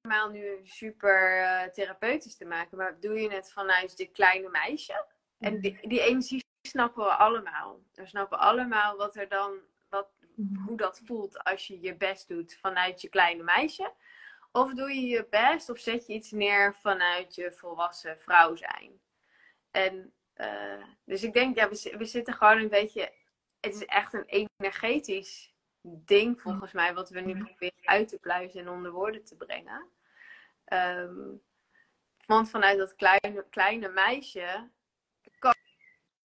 helemaal 0.00 0.30
nu 0.30 0.60
super 0.62 1.40
uh, 1.40 1.62
therapeutisch 1.62 2.36
te 2.36 2.44
maken, 2.44 2.76
maar 2.76 3.00
doe 3.00 3.20
je 3.20 3.32
het 3.32 3.52
vanuit 3.52 3.96
dit 3.96 4.10
kleine 4.10 4.48
meisje? 4.48 5.04
En 5.38 5.52
mhm. 5.52 5.62
die, 5.62 5.88
die 5.88 6.00
energie 6.00 6.44
snappen 6.62 7.04
we 7.04 7.10
allemaal. 7.10 7.80
We 7.94 8.06
snappen 8.06 8.38
allemaal 8.38 8.96
wat 8.96 9.16
er 9.16 9.28
dan, 9.28 9.58
wat, 9.88 10.08
mhm. 10.34 10.62
hoe 10.62 10.76
dat 10.76 11.00
voelt 11.04 11.44
als 11.44 11.66
je 11.66 11.80
je 11.80 11.96
best 11.96 12.28
doet 12.28 12.58
vanuit 12.60 13.00
je 13.00 13.08
kleine 13.08 13.42
meisje. 13.42 13.92
Of 14.52 14.74
doe 14.74 14.94
je 14.94 15.06
je 15.06 15.26
best 15.30 15.70
of 15.70 15.78
zet 15.78 16.06
je 16.06 16.12
iets 16.12 16.30
neer 16.30 16.74
vanuit 16.74 17.34
je 17.34 17.52
volwassen 17.52 18.18
vrouw 18.18 18.56
zijn. 18.56 19.00
En 19.70 20.12
uh, 20.36 20.84
dus 21.04 21.22
ik 21.22 21.32
denk, 21.32 21.56
ja, 21.56 21.68
we, 21.68 21.94
we 21.98 22.04
zitten 22.04 22.34
gewoon 22.34 22.58
een 22.58 22.68
beetje. 22.68 23.12
Het 23.60 23.74
is 23.74 23.84
echt 23.84 24.12
een 24.12 24.48
energetisch 24.56 25.54
ding 25.82 26.40
volgens 26.40 26.72
mij, 26.72 26.94
wat 26.94 27.10
we 27.10 27.20
nu 27.20 27.36
proberen 27.36 27.88
uit 27.88 28.08
te 28.08 28.18
pluizen 28.18 28.60
en 28.60 28.68
onder 28.68 28.92
woorden 28.92 29.24
te 29.24 29.36
brengen. 29.36 29.88
Ehm, 30.64 31.28
want 32.26 32.50
vanuit 32.50 32.78
dat 32.78 32.94
kleine, 32.94 33.46
kleine 33.50 33.88
meisje 33.88 34.68
kan, 35.38 35.54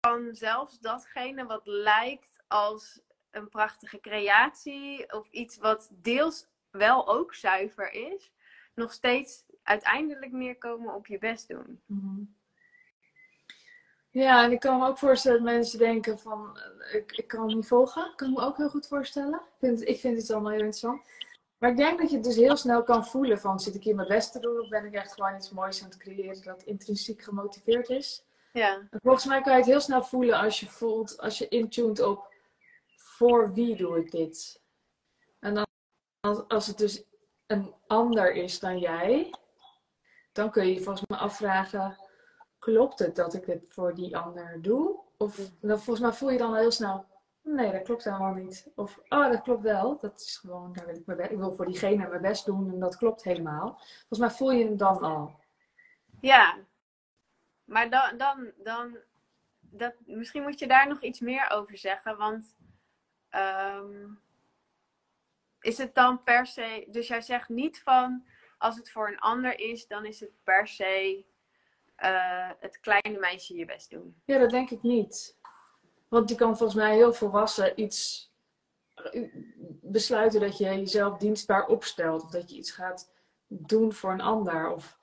kan 0.00 0.34
zelfs 0.34 0.78
datgene 0.78 1.46
wat 1.46 1.66
lijkt 1.66 2.42
als 2.48 3.02
een 3.30 3.48
prachtige 3.48 4.00
creatie 4.00 5.12
of 5.12 5.28
iets 5.30 5.56
wat 5.56 5.90
deels 5.92 6.46
wel 6.70 7.08
ook 7.08 7.34
zuiver 7.34 7.92
is, 7.92 8.32
nog 8.74 8.92
steeds 8.92 9.44
uiteindelijk 9.62 10.32
neerkomen 10.32 10.94
op 10.94 11.06
je 11.06 11.18
best 11.18 11.48
doen. 11.48 11.82
Mhm. 11.86 12.22
Ja, 14.14 14.44
en 14.44 14.52
ik 14.52 14.60
kan 14.60 14.78
me 14.78 14.86
ook 14.86 14.98
voorstellen 14.98 15.44
dat 15.44 15.52
mensen 15.52 15.78
denken 15.78 16.18
van, 16.18 16.58
eh, 16.58 16.94
ik, 16.94 17.12
ik 17.12 17.28
kan 17.28 17.46
het 17.46 17.54
niet 17.54 17.66
volgen. 17.66 18.06
Ik 18.06 18.16
kan 18.16 18.32
me 18.32 18.40
ook 18.40 18.56
heel 18.56 18.68
goed 18.68 18.86
voorstellen. 18.86 19.34
Ik 19.34 19.58
vind, 19.58 19.88
ik 19.88 20.00
vind 20.00 20.18
het 20.18 20.30
allemaal 20.30 20.50
heel 20.50 20.60
interessant. 20.60 21.02
Maar 21.58 21.70
ik 21.70 21.76
denk 21.76 21.98
dat 21.98 22.10
je 22.10 22.16
het 22.16 22.24
dus 22.24 22.36
heel 22.36 22.56
snel 22.56 22.82
kan 22.82 23.06
voelen 23.06 23.40
van, 23.40 23.60
zit 23.60 23.74
ik 23.74 23.84
hier 23.84 23.94
mijn 23.94 24.08
best 24.08 24.32
te 24.32 24.40
doen 24.40 24.60
of 24.60 24.68
ben 24.68 24.84
ik 24.84 24.94
echt 24.94 25.12
gewoon 25.12 25.36
iets 25.36 25.50
moois 25.50 25.82
aan 25.82 25.88
het 25.88 25.98
creëren 25.98 26.42
dat 26.42 26.62
intrinsiek 26.62 27.22
gemotiveerd 27.22 27.88
is? 27.88 28.24
Ja. 28.52 28.88
volgens 28.90 29.24
mij 29.24 29.40
kan 29.40 29.52
je 29.52 29.58
het 29.58 29.68
heel 29.68 29.80
snel 29.80 30.02
voelen 30.02 30.38
als 30.38 30.60
je 30.60 30.66
voelt, 30.66 31.20
als 31.20 31.38
je 31.38 31.48
intuned 31.48 32.00
op, 32.00 32.34
voor 32.96 33.52
wie 33.52 33.76
doe 33.76 33.98
ik 33.98 34.10
dit? 34.10 34.60
En 35.40 35.54
dan, 35.54 35.66
als, 36.20 36.48
als 36.48 36.66
het 36.66 36.78
dus 36.78 37.04
een 37.46 37.74
ander 37.86 38.32
is 38.32 38.58
dan 38.58 38.78
jij, 38.78 39.34
dan 40.32 40.50
kun 40.50 40.66
je 40.66 40.74
je 40.74 40.82
volgens 40.82 41.06
mij 41.06 41.18
afvragen, 41.18 42.03
klopt 42.64 42.98
het 42.98 43.16
dat 43.16 43.34
ik 43.34 43.46
het 43.46 43.64
voor 43.68 43.94
die 43.94 44.16
ander 44.16 44.62
doe? 44.62 45.00
Of 45.16 45.36
dan, 45.60 45.80
volgens 45.80 46.00
mij 46.00 46.12
voel 46.12 46.30
je 46.30 46.38
dan 46.38 46.56
heel 46.56 46.70
snel, 46.70 47.06
nee, 47.42 47.72
dat 47.72 47.82
klopt 47.82 48.04
helemaal 48.04 48.34
niet. 48.34 48.70
Of, 48.74 49.00
oh, 49.08 49.30
dat 49.30 49.42
klopt 49.42 49.62
wel. 49.62 49.98
Dat 49.98 50.20
is 50.20 50.36
gewoon, 50.36 50.72
daar 50.72 50.86
wil 50.86 50.94
ik, 50.94 51.06
mijn 51.06 51.30
ik 51.30 51.38
wil 51.38 51.52
voor 51.52 51.66
diegene 51.66 52.08
mijn 52.08 52.22
best 52.22 52.44
doen 52.44 52.70
en 52.70 52.78
dat 52.78 52.96
klopt 52.96 53.24
helemaal. 53.24 53.74
Volgens 53.76 54.18
mij 54.18 54.30
voel 54.30 54.50
je 54.50 54.68
het 54.68 54.78
dan 54.78 54.98
al. 54.98 55.40
Ja, 56.20 56.58
maar 57.64 57.90
dan, 57.90 58.16
dan, 58.16 58.52
dan 58.56 58.96
dat, 59.60 59.94
misschien 60.04 60.42
moet 60.42 60.58
je 60.58 60.66
daar 60.66 60.88
nog 60.88 61.02
iets 61.02 61.20
meer 61.20 61.50
over 61.50 61.78
zeggen, 61.78 62.16
want 62.16 62.56
ehm, 63.28 64.06
is 65.60 65.78
het 65.78 65.94
dan 65.94 66.22
per 66.22 66.46
se, 66.46 66.86
dus 66.90 67.08
jij 67.08 67.20
zegt 67.20 67.48
niet 67.48 67.82
van, 67.82 68.24
als 68.58 68.76
het 68.76 68.90
voor 68.90 69.08
een 69.08 69.18
ander 69.18 69.58
is, 69.58 69.86
dan 69.86 70.04
is 70.04 70.20
het 70.20 70.32
per 70.44 70.66
se 70.68 71.24
uh, 71.98 72.50
het 72.60 72.80
kleine 72.80 73.18
meisje 73.18 73.56
je 73.56 73.64
best 73.64 73.90
doen. 73.90 74.22
Ja, 74.24 74.38
dat 74.38 74.50
denk 74.50 74.70
ik 74.70 74.82
niet. 74.82 75.36
Want 76.08 76.28
die 76.28 76.36
kan 76.36 76.56
volgens 76.56 76.78
mij 76.78 76.94
heel 76.94 77.12
volwassen 77.12 77.80
iets 77.80 78.32
besluiten 79.82 80.40
dat 80.40 80.58
je 80.58 80.64
jezelf 80.64 81.18
dienstbaar 81.18 81.66
opstelt. 81.66 82.22
Of 82.22 82.30
dat 82.30 82.50
je 82.50 82.56
iets 82.56 82.70
gaat 82.70 83.12
doen 83.46 83.92
voor 83.92 84.12
een 84.12 84.20
ander. 84.20 84.70
Of, 84.70 84.98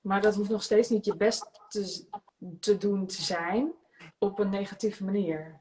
maar 0.00 0.20
dat 0.20 0.34
hoeft 0.34 0.50
nog 0.50 0.62
steeds 0.62 0.88
niet 0.88 1.04
je 1.04 1.16
best 1.16 1.60
te, 1.68 2.06
te 2.60 2.78
doen 2.78 3.06
te 3.06 3.22
zijn 3.22 3.72
op 4.18 4.38
een 4.38 4.50
negatieve 4.50 5.04
manier. 5.04 5.60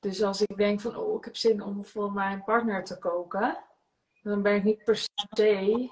Dus 0.00 0.22
als 0.22 0.42
ik 0.42 0.56
denk 0.56 0.80
van, 0.80 0.96
oh, 0.96 1.16
ik 1.16 1.24
heb 1.24 1.36
zin 1.36 1.62
om 1.62 1.84
voor 1.84 2.12
mijn 2.12 2.44
partner 2.44 2.84
te 2.84 2.98
koken, 2.98 3.64
dan 4.22 4.42
ben 4.42 4.54
ik 4.54 4.64
niet 4.64 4.84
per 4.84 4.96
se 4.96 5.90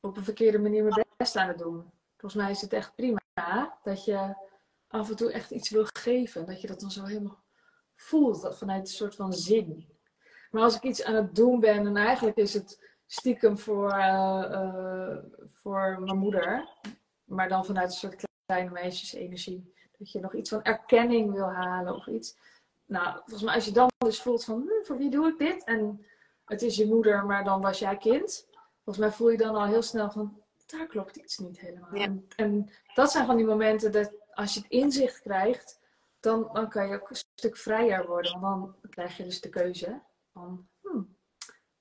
op 0.00 0.16
een 0.16 0.24
verkeerde 0.24 0.58
manier 0.58 0.84
mijn 0.84 1.06
best 1.16 1.36
aan 1.36 1.48
het 1.48 1.58
doen. 1.58 1.92
Volgens 2.24 2.42
mij 2.44 2.52
is 2.52 2.60
het 2.60 2.72
echt 2.72 2.94
prima 2.94 3.78
dat 3.82 4.04
je 4.04 4.34
af 4.88 5.10
en 5.10 5.16
toe 5.16 5.32
echt 5.32 5.50
iets 5.50 5.70
wil 5.70 5.86
geven. 5.92 6.46
Dat 6.46 6.60
je 6.60 6.66
dat 6.66 6.80
dan 6.80 6.90
zo 6.90 7.04
helemaal 7.04 7.44
voelt, 7.94 8.42
dat 8.42 8.58
vanuit 8.58 8.80
een 8.80 8.94
soort 8.94 9.14
van 9.14 9.32
zin. 9.32 9.88
Maar 10.50 10.62
als 10.62 10.76
ik 10.76 10.82
iets 10.82 11.04
aan 11.04 11.14
het 11.14 11.34
doen 11.34 11.60
ben 11.60 11.86
en 11.86 11.96
eigenlijk 11.96 12.36
is 12.36 12.54
het 12.54 12.96
stiekem 13.06 13.58
voor, 13.58 13.92
uh, 13.92 14.44
uh, 14.50 15.16
voor 15.44 16.00
mijn 16.00 16.18
moeder, 16.18 16.68
maar 17.24 17.48
dan 17.48 17.64
vanuit 17.64 17.90
een 17.90 17.96
soort 17.96 18.26
kleine 18.46 18.70
meisjesenergie. 18.70 19.74
Dat 19.98 20.12
je 20.12 20.20
nog 20.20 20.34
iets 20.34 20.50
van 20.50 20.62
erkenning 20.62 21.32
wil 21.32 21.52
halen 21.52 21.94
of 21.94 22.06
iets. 22.06 22.36
Nou, 22.84 23.12
volgens 23.14 23.42
mij 23.42 23.54
als 23.54 23.64
je 23.64 23.72
dan 23.72 23.90
dus 23.98 24.22
voelt 24.22 24.44
van, 24.44 24.60
hm, 24.60 24.86
voor 24.86 24.96
wie 24.96 25.10
doe 25.10 25.28
ik 25.28 25.38
dit? 25.38 25.64
En 25.64 26.06
het 26.44 26.62
is 26.62 26.76
je 26.76 26.86
moeder, 26.86 27.26
maar 27.26 27.44
dan 27.44 27.60
was 27.60 27.78
jij 27.78 27.96
kind. 27.96 28.48
Volgens 28.84 29.06
mij 29.06 29.14
voel 29.14 29.30
je 29.30 29.36
dan 29.36 29.54
al 29.54 29.66
heel 29.66 29.82
snel 29.82 30.10
van, 30.10 30.43
daar 30.66 30.86
klopt 30.86 31.16
iets 31.16 31.38
niet 31.38 31.60
helemaal. 31.60 31.90
En, 31.90 32.28
en, 32.36 32.70
dat 32.94 33.10
zijn 33.10 33.26
van 33.26 33.36
die 33.36 33.46
momenten 33.46 33.92
dat 33.92 34.12
als 34.34 34.54
je 34.54 34.60
het 34.60 34.70
inzicht 34.70 35.20
krijgt, 35.20 35.80
dan, 36.20 36.50
dan 36.52 36.68
kan 36.68 36.88
je 36.88 36.94
ook 36.94 37.10
een 37.10 37.16
stuk 37.34 37.56
vrijer 37.56 38.06
worden. 38.06 38.40
Want 38.40 38.74
dan 38.80 38.90
krijg 38.90 39.16
je 39.16 39.24
dus 39.24 39.40
de 39.40 39.48
keuze 39.48 40.02
van, 40.32 40.68
hmm, 40.80 41.16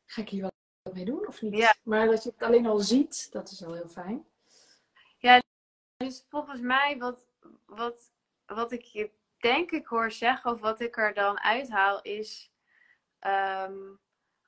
ga 0.06 0.22
ik 0.22 0.30
hier 0.30 0.42
wat 0.42 0.94
mee 0.94 1.06
doen 1.06 1.28
of 1.28 1.42
niet? 1.42 1.80
Maar 1.84 2.08
dat 2.08 2.24
je 2.24 2.30
het 2.30 2.44
alleen 2.44 2.66
al 2.66 2.80
ziet, 2.80 3.32
dat 3.32 3.52
is 3.52 3.60
wel 3.60 3.74
heel 3.74 3.88
fijn. 3.88 4.26
Ja, 5.18 5.42
dus 5.98 6.26
volgens 6.30 6.60
mij 6.60 6.98
wat, 6.98 7.26
wat, 7.66 8.12
wat 8.46 8.72
ik 8.72 8.82
je 8.82 9.12
denk 9.38 9.72
ik 9.72 9.88
hoor 9.88 10.12
zeggen, 10.12 10.52
of 10.52 10.60
wat 10.60 10.80
ik 10.80 10.98
er 10.98 11.14
dan 11.14 11.40
uithaal, 11.40 12.02
is 12.02 12.52
ehm, 13.20 13.78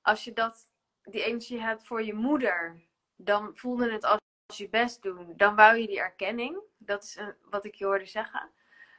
als 0.01 0.23
je 0.23 0.33
dat, 0.33 0.71
die 1.03 1.23
energie 1.23 1.61
hebt 1.61 1.87
voor 1.87 2.03
je 2.03 2.13
moeder, 2.13 2.84
dan 3.15 3.51
voelde 3.53 3.91
het 3.91 4.03
als 4.03 4.19
je 4.57 4.69
best 4.69 5.01
doen. 5.01 5.33
Dan 5.35 5.55
wou 5.55 5.77
je 5.77 5.87
die 5.87 5.99
erkenning. 5.99 6.59
Dat 6.77 7.03
is 7.03 7.15
een, 7.15 7.33
wat 7.49 7.65
ik 7.65 7.75
je 7.75 7.85
hoorde 7.85 8.05
zeggen. 8.05 8.49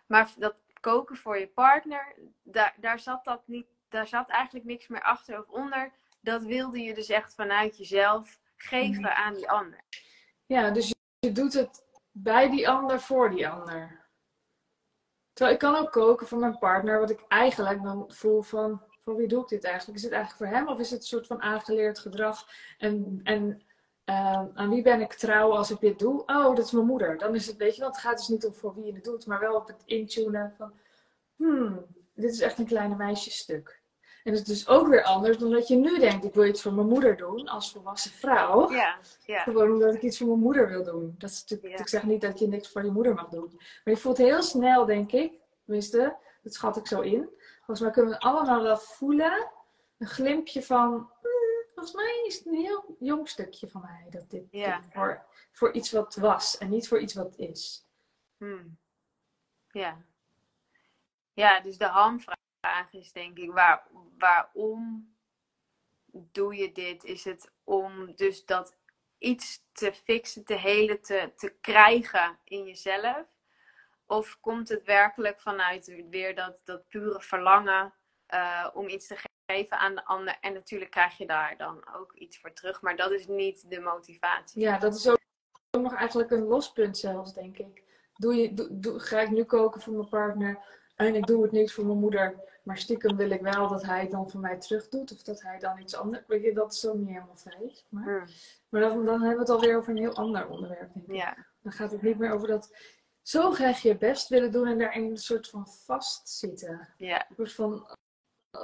Maar 0.07 0.33
dat 0.39 0.55
koken 0.81 1.17
voor 1.17 1.39
je 1.39 1.49
partner, 1.49 2.15
daar, 2.43 2.75
daar 2.81 2.99
zat 2.99 3.25
dat 3.25 3.43
niet, 3.47 3.67
daar 3.89 4.07
zat 4.07 4.29
eigenlijk 4.29 4.67
niks 4.67 4.89
meer 4.89 5.03
achter 5.03 5.39
of 5.39 5.49
onder. 5.49 5.93
Dat 6.21 6.43
wilde 6.43 6.81
je 6.81 6.95
dus 6.95 7.09
echt 7.09 7.35
vanuit 7.35 7.77
jezelf 7.77 8.39
geven 8.57 9.03
mhm. 9.03 9.13
aan 9.13 9.35
die 9.35 9.51
ander. 9.51 9.81
Ja, 10.47 10.71
dus 10.71 10.95
je 11.19 11.33
doet 11.33 11.53
het 11.53 11.85
bij 12.11 12.51
die 12.51 12.69
ander 12.69 13.01
voor 13.01 13.31
die 13.31 13.49
ander. 13.49 14.05
Terwijl 15.33 15.57
ik 15.57 15.63
kan 15.63 15.77
ook 15.77 15.93
koken 15.93 16.27
voor 16.27 16.39
mijn 16.39 16.59
partner, 16.59 17.01
wat 17.01 17.11
ik 17.11 17.25
eigenlijk 17.29 17.83
dan 17.83 18.05
voel 18.09 18.43
van, 18.43 18.83
voor 19.05 19.17
wie 19.17 19.29
doe 19.29 19.43
ik 19.43 19.49
dit 19.49 19.65
eigenlijk? 19.65 19.99
Is 19.99 20.05
het 20.05 20.13
eigenlijk 20.13 20.43
voor 20.43 20.59
hem 20.59 20.69
of 20.69 20.79
is 20.79 20.91
het 20.91 21.01
een 21.01 21.07
soort 21.07 21.27
van 21.27 21.43
aangeleerd 21.43 21.99
gedrag? 21.99 22.49
En, 22.79 23.21
en 23.23 23.66
uh, 24.07 24.43
aan 24.55 24.69
wie 24.69 24.83
ben 24.83 25.01
ik 25.01 25.13
trouw 25.13 25.51
als 25.51 25.71
ik 25.71 25.81
dit 25.81 25.99
doe? 25.99 26.23
Oh, 26.27 26.57
dat 26.57 26.65
is 26.65 26.71
mijn 26.71 26.87
moeder. 26.87 27.19
Dan 27.19 27.35
is 27.35 27.47
het, 27.47 27.57
weet 27.57 27.75
je 27.75 27.81
wel, 27.81 27.91
het 27.91 27.99
gaat 27.99 28.17
dus 28.17 28.29
niet 28.29 28.47
om 28.47 28.55
voor 28.55 28.75
wie 28.75 28.85
je 28.85 28.93
het 28.93 29.05
doet, 29.05 29.27
maar 29.27 29.41
wel 29.41 29.55
op 29.55 29.67
het 29.67 29.83
intunen 29.85 30.55
van, 30.57 30.73
hmm, 31.37 31.87
dit 32.15 32.31
is 32.31 32.41
echt 32.41 32.59
een 32.59 32.67
kleine 32.67 32.97
meisjesstuk. 32.97 33.81
En 34.25 34.33
het 34.33 34.41
is 34.41 34.47
dus 34.47 34.69
ook 34.69 34.89
weer 34.89 35.03
anders 35.03 35.39
dan 35.39 35.51
dat 35.51 35.69
je 35.69 35.77
nu 35.77 35.99
denkt, 35.99 36.25
ik 36.25 36.35
wil 36.35 36.45
iets 36.45 36.63
voor 36.63 36.73
mijn 36.73 36.89
moeder 36.89 37.17
doen 37.17 37.49
als 37.49 37.73
volwassen 37.73 38.11
vrouw. 38.11 38.71
Ja, 38.71 38.99
ja. 39.25 39.39
Gewoon 39.43 39.73
omdat 39.73 39.95
ik 39.95 40.03
iets 40.03 40.19
voor 40.19 40.27
mijn 40.27 40.41
moeder 40.41 40.69
wil 40.69 40.85
doen. 40.85 41.15
Dat 41.19 41.31
is 41.31 41.45
natuurlijk, 41.49 41.81
Ik 41.81 41.89
zeg 41.89 42.03
niet 42.03 42.21
dat 42.21 42.39
je 42.39 42.49
niks 42.49 42.69
voor 42.69 42.85
je 42.85 42.91
moeder 42.91 43.15
mag 43.15 43.29
doen. 43.29 43.51
Maar 43.55 43.95
je 43.95 43.97
voelt 43.97 44.17
heel 44.17 44.43
snel, 44.43 44.85
denk 44.85 45.13
ik, 45.13 45.33
tenminste, 45.65 46.17
dat 46.43 46.55
schat 46.55 46.77
ik 46.77 46.87
zo 46.87 47.01
in. 47.01 47.29
Volgens 47.57 47.81
mij 47.81 47.91
kunnen 47.91 48.13
we 48.13 48.21
allemaal 48.21 48.63
wel 48.63 48.77
voelen, 48.77 49.51
een 49.99 50.07
glimpje 50.07 50.63
van, 50.63 51.11
volgens 51.77 51.95
mij 51.95 52.23
is 52.27 52.37
het 52.39 52.47
een 52.47 52.55
heel 52.55 52.97
jong 52.99 53.29
stukje 53.29 53.69
van 53.69 53.81
mij 53.81 54.07
dat 54.11 54.31
dit, 54.31 54.45
voor, 54.93 55.25
voor 55.53 55.73
iets 55.73 55.93
wat 55.93 56.15
was 56.15 56.59
en 56.59 56.71
niet 56.71 56.89
voor 56.89 57.01
iets 57.01 57.15
wat 57.15 57.37
is. 57.37 57.87
Hmm. 58.37 58.79
Ja. 59.71 60.05
Ja, 61.33 61.61
dus 61.61 61.79
de 61.79 61.87
hamvraag 61.87 62.93
is 62.93 63.13
denk 63.13 63.39
ik, 63.39 63.53
waar, 63.53 63.87
waarom 64.19 65.15
doe 66.07 66.57
je 66.57 66.73
dit? 66.73 67.05
Is 67.05 67.25
het 67.25 67.53
om 67.65 68.15
dus 68.15 68.45
dat 68.45 68.77
iets 69.19 69.63
te 69.73 69.93
fixen, 69.93 70.45
te 70.45 70.55
helen, 70.55 71.03
te, 71.03 71.33
te 71.37 71.55
krijgen 71.61 72.39
in 72.45 72.65
jezelf? 72.65 73.27
Of 74.07 74.41
komt 74.41 74.69
het 74.69 74.85
werkelijk 74.85 75.41
vanuit 75.41 76.07
weer 76.11 76.35
dat, 76.35 76.61
dat 76.65 76.89
pure 76.89 77.21
verlangen 77.21 77.95
uh, 78.35 78.71
om 78.75 78.89
iets 78.89 79.07
te 79.07 79.17
geven? 79.47 79.79
aan 79.79 79.95
de 79.95 80.05
ander. 80.05 80.37
En 80.41 80.53
natuurlijk 80.53 80.91
krijg 80.91 81.19
je 81.19 81.27
daar 81.27 81.55
dan 81.57 81.85
ook 81.97 82.13
iets 82.13 82.39
voor 82.39 82.53
terug. 82.53 82.83
Maar 82.83 82.97
dat 82.97 83.11
is 83.11 83.27
niet 83.27 83.71
de 83.71 83.81
motivatie. 83.81 84.61
Ja, 84.61 84.79
dat 84.79 84.95
is 84.95 85.09
ook 85.09 85.19
nog 85.71 85.95
eigenlijk 85.95 86.31
een 86.31 86.47
lospunt 86.47 86.99
zelfs, 86.99 87.35
denk 87.35 87.59
ik. 87.59 87.85
Doe 88.15 88.35
je, 88.35 88.99
ga 88.99 89.21
ik 89.21 89.31
nu 89.31 89.45
koken 89.45 89.81
voor 89.81 89.93
mijn 89.93 90.09
partner 90.09 90.65
en 90.97 91.15
ik 91.15 91.27
doe 91.27 91.43
het 91.43 91.53
niet 91.53 91.73
voor 91.73 91.87
mijn 91.87 91.99
moeder. 91.99 92.45
Maar 92.63 92.79
stiekem 92.79 93.17
wil 93.17 93.31
ik 93.31 93.41
wel 93.41 93.69
dat 93.69 93.85
hij 93.85 94.01
het 94.01 94.11
dan 94.11 94.31
voor 94.31 94.41
mij 94.41 94.59
terug 94.59 94.89
doet. 94.89 95.13
Of 95.13 95.23
dat 95.23 95.43
hij 95.43 95.59
dan 95.59 95.79
iets 95.79 95.95
anders... 95.95 96.25
Weet 96.27 96.43
je, 96.43 96.55
dat 96.55 96.73
is 96.73 96.81
zo 96.81 96.95
niet 96.95 97.09
helemaal 97.09 97.37
fijn. 97.37 97.73
Maar, 97.89 98.05
hmm. 98.05 98.27
maar 98.69 98.81
dan, 98.81 99.05
dan 99.05 99.21
hebben 99.21 99.47
we 99.47 99.53
het 99.53 99.61
alweer 99.61 99.77
over 99.77 99.91
een 99.91 99.97
heel 99.97 100.15
ander 100.15 100.47
onderwerp, 100.47 100.93
denk 100.95 101.07
ik. 101.07 101.15
Ja. 101.15 101.37
Dan 101.63 101.73
gaat 101.73 101.93
het 101.93 102.03
niet 102.03 102.19
meer 102.19 102.33
over 102.33 102.49
dat 102.49 102.77
zo 103.23 103.51
graag 103.51 103.83
je 103.83 103.97
best 103.97 104.29
willen 104.29 104.53
doen 104.53 104.67
en 104.67 104.79
daarin 104.79 105.11
een 105.11 105.17
soort 105.17 105.49
van 105.49 105.69
vastzitten. 105.69 106.89
Ja. 106.97 107.27
Een 107.29 107.35
soort 107.37 107.53
van 107.53 107.97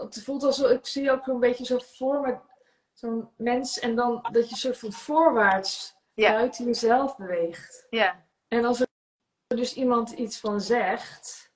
het 0.00 0.22
voelt 0.22 0.42
alsof, 0.42 0.70
ik 0.70 0.86
zie 0.86 1.10
ook 1.10 1.26
een 1.26 1.40
beetje 1.40 1.64
zo 1.64 1.78
voor 1.78 2.20
me, 2.20 2.38
zo'n 2.92 3.28
mens 3.36 3.78
en 3.78 3.94
dan 3.94 4.28
dat 4.32 4.48
je 4.48 4.56
soort 4.56 4.78
van 4.78 4.92
voorwaarts 4.92 5.96
ja. 6.14 6.32
buiten 6.32 6.64
jezelf 6.64 7.16
beweegt. 7.16 7.86
Ja. 7.90 8.24
En 8.48 8.64
als 8.64 8.80
er 8.80 8.86
dus 9.46 9.74
iemand 9.74 10.10
iets 10.10 10.40
van 10.40 10.60
zegt, 10.60 11.52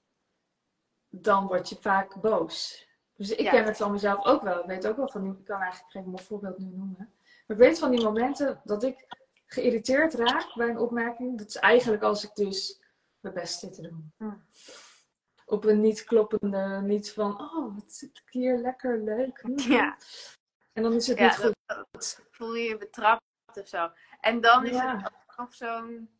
dan 1.08 1.46
word 1.46 1.68
je 1.68 1.76
vaak 1.80 2.20
boos. 2.20 2.86
Dus 3.16 3.30
ik 3.30 3.48
ken 3.48 3.64
het 3.64 3.76
van 3.76 3.92
mezelf 3.92 4.24
ook 4.24 4.42
wel. 4.42 4.60
Ik 4.60 4.66
weet 4.66 4.86
ook 4.86 4.96
wel 4.96 5.08
van 5.08 5.22
die, 5.22 5.32
ik 5.32 5.44
kan 5.44 5.60
eigenlijk 5.60 5.92
geen 5.92 6.04
mooi 6.04 6.22
voorbeeld 6.22 6.58
nu 6.58 6.66
noemen. 6.66 7.14
Maar 7.46 7.56
ik 7.56 7.62
weet 7.62 7.78
van 7.78 7.90
die 7.90 8.02
momenten 8.02 8.60
dat 8.64 8.82
ik 8.82 9.06
geïrriteerd 9.46 10.14
raak 10.14 10.54
bij 10.54 10.68
een 10.68 10.78
opmerking. 10.78 11.38
Dat 11.38 11.48
is 11.48 11.56
eigenlijk 11.56 12.02
als 12.02 12.24
ik 12.24 12.34
dus 12.34 12.80
mijn 13.20 13.34
best 13.34 13.58
zit 13.58 13.74
te 13.74 13.82
doen. 13.82 14.12
Hm. 14.16 14.34
Op 15.48 15.64
een 15.64 15.80
niet 15.80 16.04
kloppende, 16.04 16.80
niet 16.82 17.12
van, 17.12 17.40
oh, 17.40 17.74
wat 17.74 17.92
zit 17.92 18.22
ik 18.24 18.32
hier 18.32 18.56
lekker 18.56 18.98
leuk. 18.98 19.42
Ja. 19.56 19.96
En 20.72 20.82
dan 20.82 20.92
is 20.92 21.06
het 21.06 21.18
niet 21.18 21.36
goed. 21.36 22.20
voel 22.30 22.54
je 22.54 22.68
je 22.68 22.76
betrapt 22.76 23.22
of 23.54 23.66
zo. 23.66 23.90
En 24.20 24.40
dan 24.40 24.66
is 24.66 24.78
het 24.78 25.12
nog 25.36 25.54
zo'n, 25.54 26.10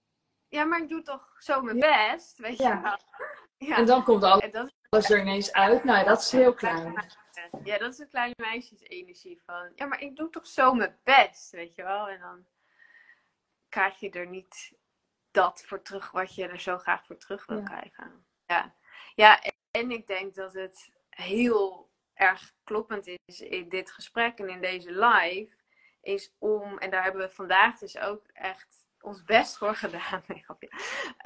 ja, 0.49 0.64
maar 0.64 0.83
ik 0.83 0.88
doe 0.88 1.02
toch 1.02 1.35
zo 1.38 1.62
mijn 1.62 1.80
best, 1.80 2.38
weet 2.38 2.56
je 2.56 2.80
wel. 2.83 2.99
Ja. 3.59 3.76
En 3.76 3.87
dan 3.87 4.04
komt 4.04 4.23
alles, 4.23 4.52
dat, 4.52 4.73
alles 4.88 5.11
er 5.11 5.21
ineens 5.21 5.52
uit. 5.52 5.85
Nou, 5.85 6.04
dat 6.04 6.21
is 6.21 6.30
heel 6.30 6.54
klein. 6.54 7.04
Ja, 7.64 7.78
dat 7.78 7.92
is 7.92 7.99
een 7.99 8.09
kleine 8.09 8.35
meisjesenergie 8.37 9.42
van, 9.47 9.73
ja, 9.75 9.87
maar 9.87 10.00
ik 10.00 10.16
doe 10.16 10.30
toch 10.30 10.47
zo 10.47 10.75
mijn 10.75 10.99
best, 11.04 11.50
weet 11.50 11.75
je 11.75 11.83
wel. 11.83 12.09
En 12.09 12.21
dan 12.21 12.47
krijg 13.68 14.00
je 14.00 14.11
er 14.11 14.26
niet 14.26 14.73
dat 15.30 15.62
voor 15.66 15.83
terug 15.83 16.11
wat 16.11 16.35
je 16.35 16.49
er 16.49 16.61
zo 16.61 16.78
graag 16.78 17.06
voor 17.06 17.16
terug 17.16 17.47
wil 17.47 17.62
krijgen. 17.62 18.26
Ja. 18.47 18.75
Ja, 19.15 19.43
en 19.71 19.91
ik 19.91 20.07
denk 20.07 20.35
dat 20.35 20.53
het 20.53 20.93
heel 21.09 21.91
erg 22.15 22.53
kloppend 22.65 23.07
is 23.25 23.41
in 23.41 23.69
dit 23.69 23.91
gesprek 23.91 24.38
en 24.38 24.49
in 24.49 24.61
deze 24.61 24.91
live, 24.91 25.57
is 26.00 26.35
om, 26.38 26.79
en 26.79 26.91
daar 26.91 27.03
hebben 27.03 27.21
we 27.21 27.29
vandaag 27.29 27.79
dus 27.79 27.99
ook 27.99 28.26
echt 28.33 28.87
ons 29.00 29.25
best 29.25 29.57
voor 29.59 29.75
gedaan. 29.75 30.23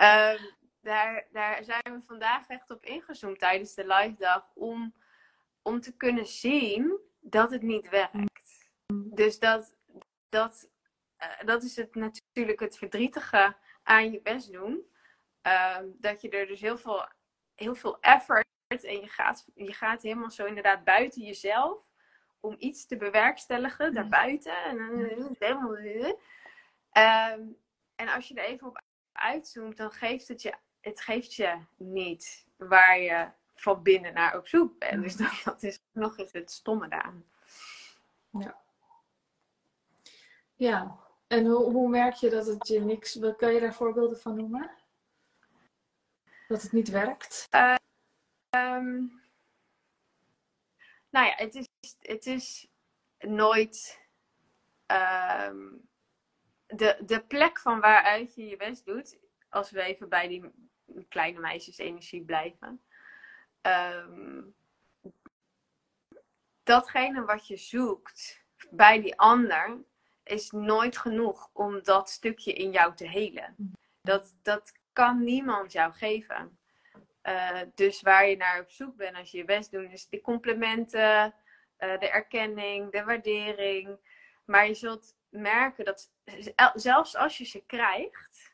Um, 0.01 0.59
daar, 0.81 1.27
daar 1.33 1.65
zijn 1.65 1.83
we 1.83 2.03
vandaag 2.07 2.49
echt 2.49 2.71
op 2.71 2.85
ingezoomd 2.85 3.39
tijdens 3.39 3.75
de 3.75 3.87
live 3.87 4.15
dag 4.19 4.51
om, 4.55 4.95
om 5.63 5.81
te 5.81 5.97
kunnen 5.97 6.27
zien 6.27 6.99
dat 7.21 7.51
het 7.51 7.63
niet 7.63 7.89
werkt. 7.89 8.69
Dus 8.95 9.39
dat, 9.39 9.77
dat, 10.29 10.69
uh, 11.19 11.47
dat 11.47 11.63
is 11.63 11.77
het 11.77 11.95
natuurlijk 11.95 12.61
het 12.61 12.79
verdrietige 12.79 13.57
aan 13.83 14.11
je 14.11 14.21
best 14.21 14.53
doen. 14.53 14.89
Ehm, 15.43 15.85
dat 15.99 16.21
je 16.21 16.31
er 16.31 16.47
dus 16.47 16.61
heel 16.61 16.79
veel, 16.79 17.09
heel 17.61 17.75
veel 17.75 18.01
effort 18.01 18.47
en 18.69 19.01
je 19.01 19.09
gaat, 19.09 19.47
je 19.55 19.73
gaat 19.73 20.03
helemaal 20.03 20.31
zo 20.31 20.45
inderdaad 20.45 20.85
buiten 20.85 21.23
jezelf 21.23 21.89
om 22.41 22.57
iets 22.59 22.87
te 22.87 22.97
bewerkstelligen 22.97 23.95
daarbuiten. 23.95 24.65
En 24.65 24.79
helemaal. 25.39 25.77
Um, 25.77 27.57
en 27.95 28.09
als 28.09 28.29
je 28.29 28.35
er 28.35 28.45
even 28.45 28.67
op 28.67 28.83
uitzoomt, 29.13 29.77
dan 29.77 29.93
geeft 29.93 30.29
het 30.29 30.43
je, 30.43 30.55
het 30.81 31.01
geeft 31.01 31.35
je 31.35 31.59
niet 31.77 32.47
waar 32.57 32.99
je 32.99 33.29
van 33.55 33.83
binnen 33.83 34.15
naar 34.15 34.37
op 34.37 34.49
zoek 34.49 34.79
bent. 34.79 35.03
Dus 35.03 35.17
dat, 35.17 35.41
dat 35.45 35.63
is 35.63 35.83
nog 35.93 36.19
eens 36.19 36.33
het 36.33 36.51
stomme 36.51 36.89
daaraan. 36.89 37.25
Ja. 38.31 38.59
Ja, 40.55 40.99
en 41.27 41.47
hoe, 41.47 41.73
hoe 41.73 41.89
merk 41.89 42.15
je 42.15 42.31
dat 42.31 42.47
het 42.47 42.69
je 42.69 42.81
niks... 42.81 43.19
Kan 43.37 43.53
je 43.53 43.61
daar 43.61 43.75
voorbeelden 43.75 44.21
van 44.21 44.37
noemen? 44.37 44.71
Dat 46.51 46.63
het 46.63 46.73
niet 46.73 46.89
werkt? 46.89 47.49
Uh, 47.51 47.77
nou 51.11 51.27
ja, 51.27 51.33
het 51.37 51.55
is, 51.55 51.69
het 52.01 52.27
is 52.27 52.69
nooit... 53.19 54.01
Ehm, 54.87 55.69
de, 56.67 57.03
de 57.07 57.25
plek 57.25 57.59
van 57.59 57.81
waaruit 57.81 58.35
je 58.35 58.47
je 58.47 58.57
best 58.57 58.85
doet, 58.85 59.19
als 59.49 59.71
we 59.71 59.83
even 59.83 60.09
bij 60.09 60.29
die 60.29 60.53
kleine 61.09 61.41
meisjesenergie 61.41 62.25
blijven. 62.25 62.83
Um, 63.63 64.55
datgene 66.63 67.25
wat 67.25 67.47
je 67.47 67.57
zoekt 67.57 68.45
bij 68.71 69.01
die 69.01 69.19
ander 69.19 69.79
is 70.25 70.51
nooit 70.51 70.97
genoeg 70.97 71.51
om 71.53 71.83
dat 71.83 72.11
stukje 72.11 72.53
in 72.53 72.71
jou 72.71 72.95
te 72.95 73.09
helen. 73.09 73.77
Dat, 74.01 74.35
dat 74.43 74.80
kan 74.93 75.25
niemand 75.25 75.73
jou 75.73 75.93
geven. 75.93 76.59
Uh, 77.23 77.61
dus 77.75 78.03
waar 78.03 78.29
je 78.29 78.37
naar 78.37 78.61
op 78.61 78.71
zoek 78.71 78.97
bent 78.97 79.17
als 79.17 79.31
je 79.31 79.39
je 79.39 79.45
best 79.45 79.71
doet, 79.71 79.93
is 79.93 80.09
de 80.09 80.21
complimenten, 80.21 81.35
uh, 81.79 81.99
de 81.99 82.11
erkenning, 82.11 82.93
de 82.93 83.05
waardering. 83.05 83.99
Maar 84.45 84.67
je 84.67 84.75
zult 84.75 85.15
merken 85.29 85.85
dat 85.85 86.11
zelfs 86.75 87.17
als 87.17 87.39
je 87.39 87.45
ze 87.45 87.63
krijgt, 87.67 88.51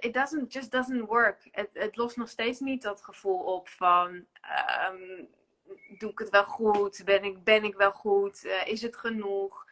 it, 0.00 0.14
doesn't, 0.14 0.52
just 0.52 0.70
doesn't 0.70 1.06
work. 1.06 1.48
Het, 1.50 1.70
het 1.72 1.96
lost 1.96 2.16
nog 2.16 2.28
steeds 2.28 2.60
niet 2.60 2.82
dat 2.82 3.02
gevoel 3.02 3.38
op 3.38 3.68
van, 3.68 4.26
um, 4.90 5.28
doe 5.98 6.10
ik 6.10 6.18
het 6.18 6.30
wel 6.30 6.44
goed? 6.44 7.02
Ben 7.04 7.24
ik, 7.24 7.44
ben 7.44 7.64
ik 7.64 7.74
wel 7.74 7.92
goed? 7.92 8.44
Uh, 8.44 8.66
is 8.66 8.82
het 8.82 8.96
genoeg? 8.96 9.65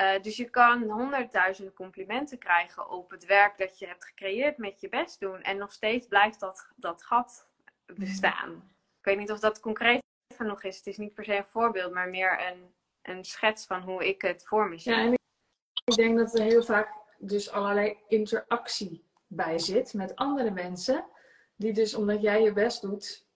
Uh, 0.00 0.22
dus 0.22 0.36
je 0.36 0.50
kan 0.50 0.82
honderdduizenden 0.82 1.74
complimenten 1.74 2.38
krijgen 2.38 2.90
op 2.90 3.10
het 3.10 3.26
werk 3.26 3.58
dat 3.58 3.78
je 3.78 3.86
hebt 3.86 4.04
gecreëerd 4.04 4.58
met 4.58 4.80
je 4.80 4.88
best 4.88 5.20
doen. 5.20 5.42
En 5.42 5.56
nog 5.56 5.72
steeds 5.72 6.06
blijft 6.06 6.40
dat, 6.40 6.68
dat 6.76 7.02
gat 7.02 7.46
bestaan. 7.86 8.50
Ik 8.98 9.04
weet 9.04 9.18
niet 9.18 9.30
of 9.30 9.40
dat 9.40 9.60
concreet 9.60 10.02
genoeg 10.34 10.62
is. 10.62 10.76
Het 10.76 10.86
is 10.86 10.96
niet 10.96 11.14
per 11.14 11.24
se 11.24 11.36
een 11.36 11.44
voorbeeld, 11.44 11.92
maar 11.92 12.08
meer 12.08 12.50
een, 12.50 12.74
een 13.02 13.24
schets 13.24 13.66
van 13.66 13.82
hoe 13.82 14.06
ik 14.06 14.22
het 14.22 14.44
voor 14.46 14.68
me 14.68 14.78
zie. 14.78 14.92
Ja, 14.92 14.98
en 14.98 15.12
ik 15.84 15.94
denk 15.94 16.18
dat 16.18 16.38
er 16.38 16.44
heel 16.44 16.62
vaak 16.62 16.88
dus 17.18 17.50
allerlei 17.50 17.98
interactie 18.08 19.04
bij 19.26 19.58
zit 19.58 19.94
met 19.94 20.16
andere 20.16 20.50
mensen. 20.50 21.04
Die 21.56 21.72
dus 21.72 21.94
omdat 21.94 22.22
jij 22.22 22.42
je 22.42 22.52
best 22.52 22.82
doet, 22.82 23.26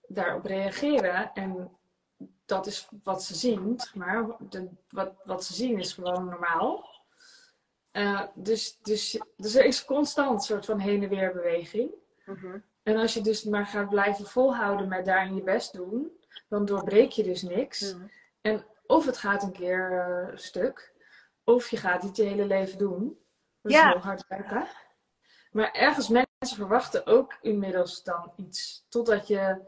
daarop 0.00 0.44
reageren. 0.44 1.32
En 1.32 1.77
dat 2.44 2.66
is 2.66 2.88
wat 3.02 3.24
ze 3.24 3.34
zien, 3.34 3.80
maar 3.94 4.26
de, 4.38 4.68
wat, 4.88 5.12
wat 5.24 5.44
ze 5.44 5.54
zien 5.54 5.78
is 5.78 5.92
gewoon 5.92 6.24
normaal. 6.24 6.96
Uh, 7.92 8.22
dus, 8.34 8.78
dus, 8.82 9.20
dus 9.36 9.54
er 9.54 9.64
is 9.64 9.84
constant 9.84 10.30
een 10.30 10.40
soort 10.40 10.64
van 10.64 10.78
heen 10.78 11.02
en 11.02 11.08
weer 11.08 11.32
beweging. 11.32 11.90
Mhm. 12.24 12.58
En 12.82 12.96
als 12.96 13.14
je 13.14 13.20
dus 13.20 13.44
maar 13.44 13.66
gaat 13.66 13.88
blijven 13.88 14.26
volhouden 14.26 14.88
met 14.88 15.04
daarin 15.04 15.34
je 15.34 15.42
best 15.42 15.72
doen, 15.72 16.18
dan 16.48 16.64
doorbreek 16.64 17.10
je 17.10 17.22
dus 17.22 17.42
niks. 17.42 17.94
Mhm. 17.94 18.06
En 18.40 18.64
of 18.86 19.06
het 19.06 19.16
gaat 19.16 19.42
een 19.42 19.52
keer 19.52 19.90
uh, 19.92 20.36
stuk, 20.36 20.94
of 21.44 21.70
je 21.70 21.76
gaat 21.76 22.02
het 22.02 22.16
je 22.16 22.22
hele 22.22 22.46
leven 22.46 22.78
doen. 22.78 23.18
Dat 23.62 23.72
is 23.72 23.80
heel 23.80 23.98
hard 23.98 24.26
werken. 24.28 24.68
Maar 25.50 25.72
ergens 25.72 26.08
mensen 26.08 26.56
verwachten 26.56 27.06
ook 27.06 27.38
inmiddels 27.40 28.02
dan 28.02 28.32
iets. 28.36 28.86
Totdat 28.88 29.26
je 29.26 29.60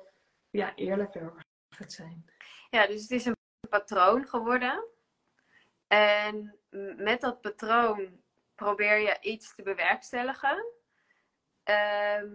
ja, 0.50 0.74
eerlijker 0.74 1.46
gaat 1.68 1.92
zijn. 1.92 2.29
Ja, 2.70 2.86
dus 2.86 3.02
het 3.02 3.10
is 3.10 3.24
een 3.24 3.36
patroon 3.68 4.28
geworden. 4.28 4.84
En 5.86 6.58
met 6.96 7.20
dat 7.20 7.40
patroon 7.40 8.22
probeer 8.54 8.98
je 8.98 9.18
iets 9.20 9.54
te 9.54 9.62
bewerkstelligen. 9.62 10.64
Ehm, 11.62 12.28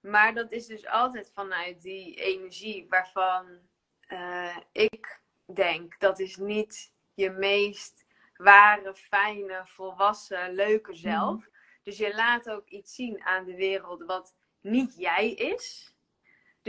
maar 0.00 0.34
dat 0.34 0.52
is 0.52 0.66
dus 0.66 0.86
altijd 0.86 1.30
vanuit 1.34 1.82
die 1.82 2.14
energie 2.14 2.86
waarvan 2.88 3.68
uh, 4.08 4.56
ik 4.72 5.20
denk 5.54 5.98
dat 5.98 6.18
is 6.18 6.36
niet 6.36 6.92
je 7.14 7.30
meest 7.30 8.06
ware, 8.36 8.94
fijne, 8.94 9.62
volwassen, 9.64 10.54
leuke 10.54 10.94
zelf. 10.94 11.40
Mhm. 11.40 11.48
Dus 11.82 11.96
je 11.96 12.14
laat 12.14 12.50
ook 12.50 12.68
iets 12.68 12.94
zien 12.94 13.22
aan 13.22 13.44
de 13.44 13.54
wereld 13.54 14.04
wat 14.04 14.34
niet 14.60 14.96
jij 14.96 15.30
is. 15.30 15.94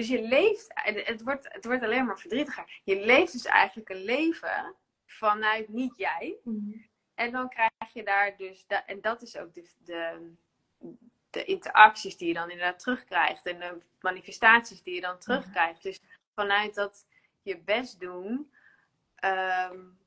Dus 0.01 0.09
je 0.09 0.21
leeft, 0.21 0.67
het 1.05 1.23
wordt, 1.23 1.53
het 1.53 1.65
wordt 1.65 1.83
alleen 1.83 2.05
maar 2.05 2.19
verdrietiger. 2.19 2.81
Je 2.83 3.05
leeft 3.05 3.31
dus 3.31 3.45
eigenlijk 3.45 3.89
een 3.89 4.03
leven 4.03 4.75
vanuit 5.05 5.67
niet 5.67 5.93
jij. 5.97 6.37
Mhm. 6.43 6.77
En 7.13 7.31
dan 7.31 7.49
krijg 7.49 7.93
je 7.93 8.03
daar 8.03 8.37
dus, 8.37 8.65
en 8.85 9.01
dat 9.01 9.21
is 9.21 9.37
ook 9.37 9.53
de, 9.53 9.69
de, 9.77 10.33
de, 11.29 11.43
interacties 11.43 12.17
die 12.17 12.27
je 12.27 12.33
dan 12.33 12.49
inderdaad 12.49 12.79
terugkrijgt. 12.79 13.45
En 13.45 13.59
de 13.59 13.81
manifestaties 13.99 14.83
die 14.83 14.95
je 14.95 15.01
dan 15.01 15.19
terugkrijgt. 15.19 15.83
Dus 15.83 16.01
vanuit 16.35 16.75
dat 16.75 17.05
je 17.41 17.59
best 17.59 17.99
doen, 17.99 18.53
um, 19.23 19.99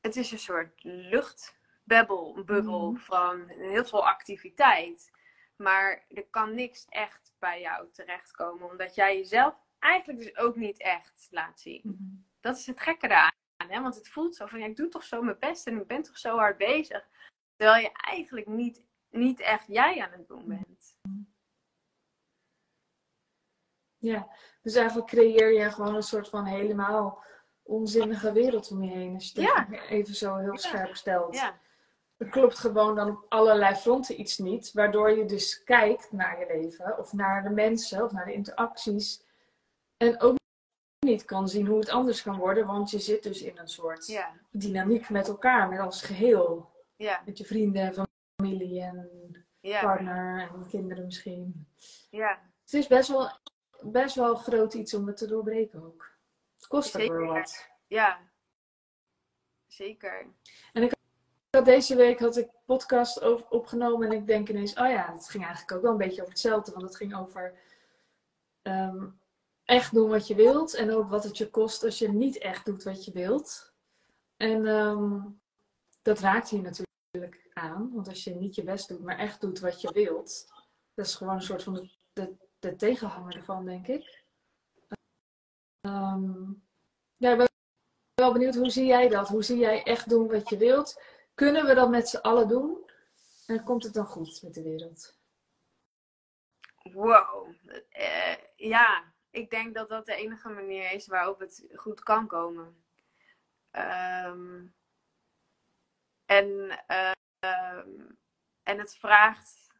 het 0.00 0.16
is 0.16 0.30
een 0.30 0.38
soort 0.38 0.84
luchtbubbel, 0.84 2.44
bubbel 2.44 2.90
mhm. 2.90 3.00
van 3.00 3.48
heel 3.48 3.84
veel 3.84 4.06
activiteit. 4.06 5.10
Maar 5.58 6.04
er 6.08 6.26
kan 6.30 6.54
niks 6.54 6.86
echt 6.88 7.34
bij 7.38 7.60
jou 7.60 7.88
terechtkomen, 7.92 8.70
omdat 8.70 8.94
jij 8.94 9.16
jezelf 9.16 9.54
eigenlijk 9.78 10.18
dus 10.18 10.36
ook 10.36 10.56
niet 10.56 10.80
echt 10.80 11.28
laat 11.30 11.60
zien. 11.60 11.80
Mhm. 11.84 11.96
Dat 12.40 12.56
is 12.56 12.66
het 12.66 12.80
gekke 12.80 13.06
eraan. 13.06 13.32
Hè? 13.66 13.82
Want 13.82 13.94
het 13.94 14.08
voelt 14.08 14.34
zo 14.34 14.46
van, 14.46 14.58
ja, 14.58 14.66
ik 14.66 14.76
doe 14.76 14.88
toch 14.88 15.04
zo 15.04 15.22
mijn 15.22 15.38
best 15.38 15.66
en 15.66 15.80
ik 15.80 15.86
ben 15.86 16.02
toch 16.02 16.18
zo 16.18 16.36
hard 16.36 16.56
bezig. 16.56 17.08
Terwijl 17.56 17.82
je 17.82 17.92
eigenlijk 17.92 18.46
niet, 18.46 18.82
niet 19.10 19.40
echt 19.40 19.66
jij 19.66 20.02
aan 20.02 20.12
het 20.12 20.28
doen 20.28 20.44
bent. 20.46 20.96
Ja, 23.96 24.28
dus 24.62 24.74
eigenlijk 24.74 25.08
creëer 25.08 25.52
je 25.52 25.70
gewoon 25.70 25.94
een 25.94 26.02
soort 26.02 26.28
van 26.28 26.44
helemaal 26.44 27.24
onzinnige 27.62 28.32
wereld 28.32 28.70
om 28.70 28.82
je 28.82 28.90
heen. 28.90 29.14
Als 29.14 29.32
je 29.32 29.40
ja. 29.40 29.68
even 29.70 30.14
zo 30.14 30.36
heel 30.36 30.58
scherp 30.58 30.96
stelt. 30.96 31.34
Ja. 31.34 31.58
Er 32.18 32.28
klopt 32.28 32.58
gewoon 32.58 32.94
dan 32.94 33.10
op 33.10 33.24
allerlei 33.28 33.74
fronten 33.74 34.20
iets 34.20 34.38
niet. 34.38 34.72
Waardoor 34.72 35.10
je 35.10 35.24
dus 35.24 35.64
kijkt 35.64 36.12
naar 36.12 36.38
je 36.38 36.46
leven. 36.62 36.98
Of 36.98 37.12
naar 37.12 37.42
de 37.42 37.50
mensen. 37.50 38.04
Of 38.04 38.12
naar 38.12 38.24
de 38.24 38.32
interacties. 38.32 39.22
En 39.96 40.20
ook 40.20 40.36
niet 41.06 41.24
kan 41.24 41.48
zien 41.48 41.66
hoe 41.66 41.78
het 41.78 41.88
anders 41.88 42.22
kan 42.22 42.36
worden, 42.38 42.66
want 42.66 42.90
je 42.90 42.98
zit 42.98 43.22
dus 43.22 43.42
in 43.42 43.58
een 43.58 43.68
soort 43.68 44.06
Ja, 44.06 44.32
dynamiek 44.50 45.08
met 45.10 45.28
elkaar, 45.28 45.68
met 45.68 45.78
als 45.80 46.02
geheel. 46.02 46.70
ja, 46.96 47.22
Met 47.26 47.38
je 47.38 47.44
vrienden 47.44 47.82
en 47.82 48.06
familie 48.42 48.82
en 48.82 49.46
ja, 49.60 49.80
partner 49.80 50.50
en 50.54 50.66
kinderen 50.68 51.04
misschien. 51.04 51.66
ja. 52.10 52.40
Het 52.62 52.72
is 52.72 52.86
best 52.86 53.08
wel, 53.08 53.30
best 53.80 54.14
wel 54.14 54.34
groot 54.34 54.74
iets 54.74 54.94
om 54.94 55.06
het 55.06 55.16
te 55.16 55.26
doorbreken 55.26 55.84
ook. 55.84 56.10
Het 56.56 56.66
kost 56.66 57.00
ook 57.00 57.08
wel 57.08 57.26
wat. 57.26 57.68
Ja, 57.86 58.18
zeker. 59.66 60.26
Ik 60.72 60.92
deze 61.64 61.96
week 61.96 62.20
had 62.20 62.36
ik 62.36 62.50
podcast 62.64 63.22
opgenomen 63.50 64.06
en 64.10 64.16
ik 64.16 64.26
denk 64.26 64.48
ineens, 64.48 64.74
oh 64.74 64.88
ja, 64.88 65.12
het 65.12 65.28
ging 65.28 65.44
eigenlijk 65.44 65.76
ook 65.76 65.82
wel 65.82 65.90
een 65.90 65.98
beetje 65.98 66.20
over 66.20 66.32
hetzelfde. 66.32 66.72
Want 66.72 66.84
het 66.84 66.96
ging 66.96 67.16
over 67.16 67.58
ehm, 68.62 69.06
echt 69.64 69.94
doen 69.94 70.08
wat 70.08 70.26
je 70.26 70.34
wilt 70.34 70.74
en 70.74 70.90
ook 70.90 71.08
wat 71.08 71.24
het 71.24 71.38
je 71.38 71.50
kost 71.50 71.84
als 71.84 71.98
je 71.98 72.08
niet 72.08 72.38
echt 72.38 72.64
doet 72.64 72.82
wat 72.82 73.04
je 73.04 73.12
wilt. 73.12 73.72
En 74.36 74.66
ehm, 74.66 75.20
dat 76.02 76.18
raakt 76.18 76.48
hier 76.48 76.62
natuurlijk 76.62 77.50
aan, 77.52 77.90
want 77.94 78.08
als 78.08 78.24
je 78.24 78.34
niet 78.34 78.54
je 78.54 78.62
best 78.62 78.88
doet, 78.88 79.02
maar 79.02 79.18
echt 79.18 79.40
doet 79.40 79.58
wat 79.58 79.80
je 79.80 79.92
wilt, 79.92 80.52
dat 80.94 81.06
is 81.06 81.14
gewoon 81.14 81.34
een 81.34 81.42
soort 81.42 81.62
van 81.62 81.74
de, 81.74 81.90
de, 82.12 82.36
de 82.58 82.76
tegenhanger 82.76 83.36
ervan, 83.36 83.64
denk 83.64 83.86
ik. 83.86 84.24
Ehm, 85.80 86.50
ja, 87.16 87.30
ik 87.30 87.36
ben 87.36 87.46
wel 88.14 88.32
benieuwd, 88.32 88.54
hoe 88.54 88.70
zie 88.70 88.86
jij 88.86 89.08
dat? 89.08 89.28
Hoe 89.28 89.42
zie 89.42 89.58
jij 89.58 89.82
echt 89.82 90.08
doen 90.08 90.28
wat 90.28 90.48
je 90.48 90.56
wilt? 90.56 91.02
Kunnen 91.38 91.66
we 91.66 91.74
dat 91.74 91.90
met 91.90 92.08
z'n 92.08 92.16
allen 92.16 92.48
doen? 92.48 92.90
En 93.46 93.64
komt 93.64 93.84
het 93.84 93.94
dan 93.94 94.06
goed 94.06 94.42
met 94.42 94.54
de 94.54 94.62
wereld? 94.62 95.18
Wow. 96.82 97.54
Eh, 97.88 98.36
ja, 98.56 99.12
ik 99.30 99.50
denk 99.50 99.74
dat 99.74 99.88
dat 99.88 100.06
de 100.06 100.14
enige 100.14 100.48
manier 100.48 100.92
is 100.92 101.06
waarop 101.06 101.38
het 101.38 101.66
goed 101.74 102.02
kan 102.02 102.26
komen. 102.26 102.84
Ehm, 103.70 104.66
en, 106.26 106.80
eh, 106.86 107.10
ehm, 107.38 108.10
en 108.62 108.78
het 108.78 108.96
vraagt 108.96 109.70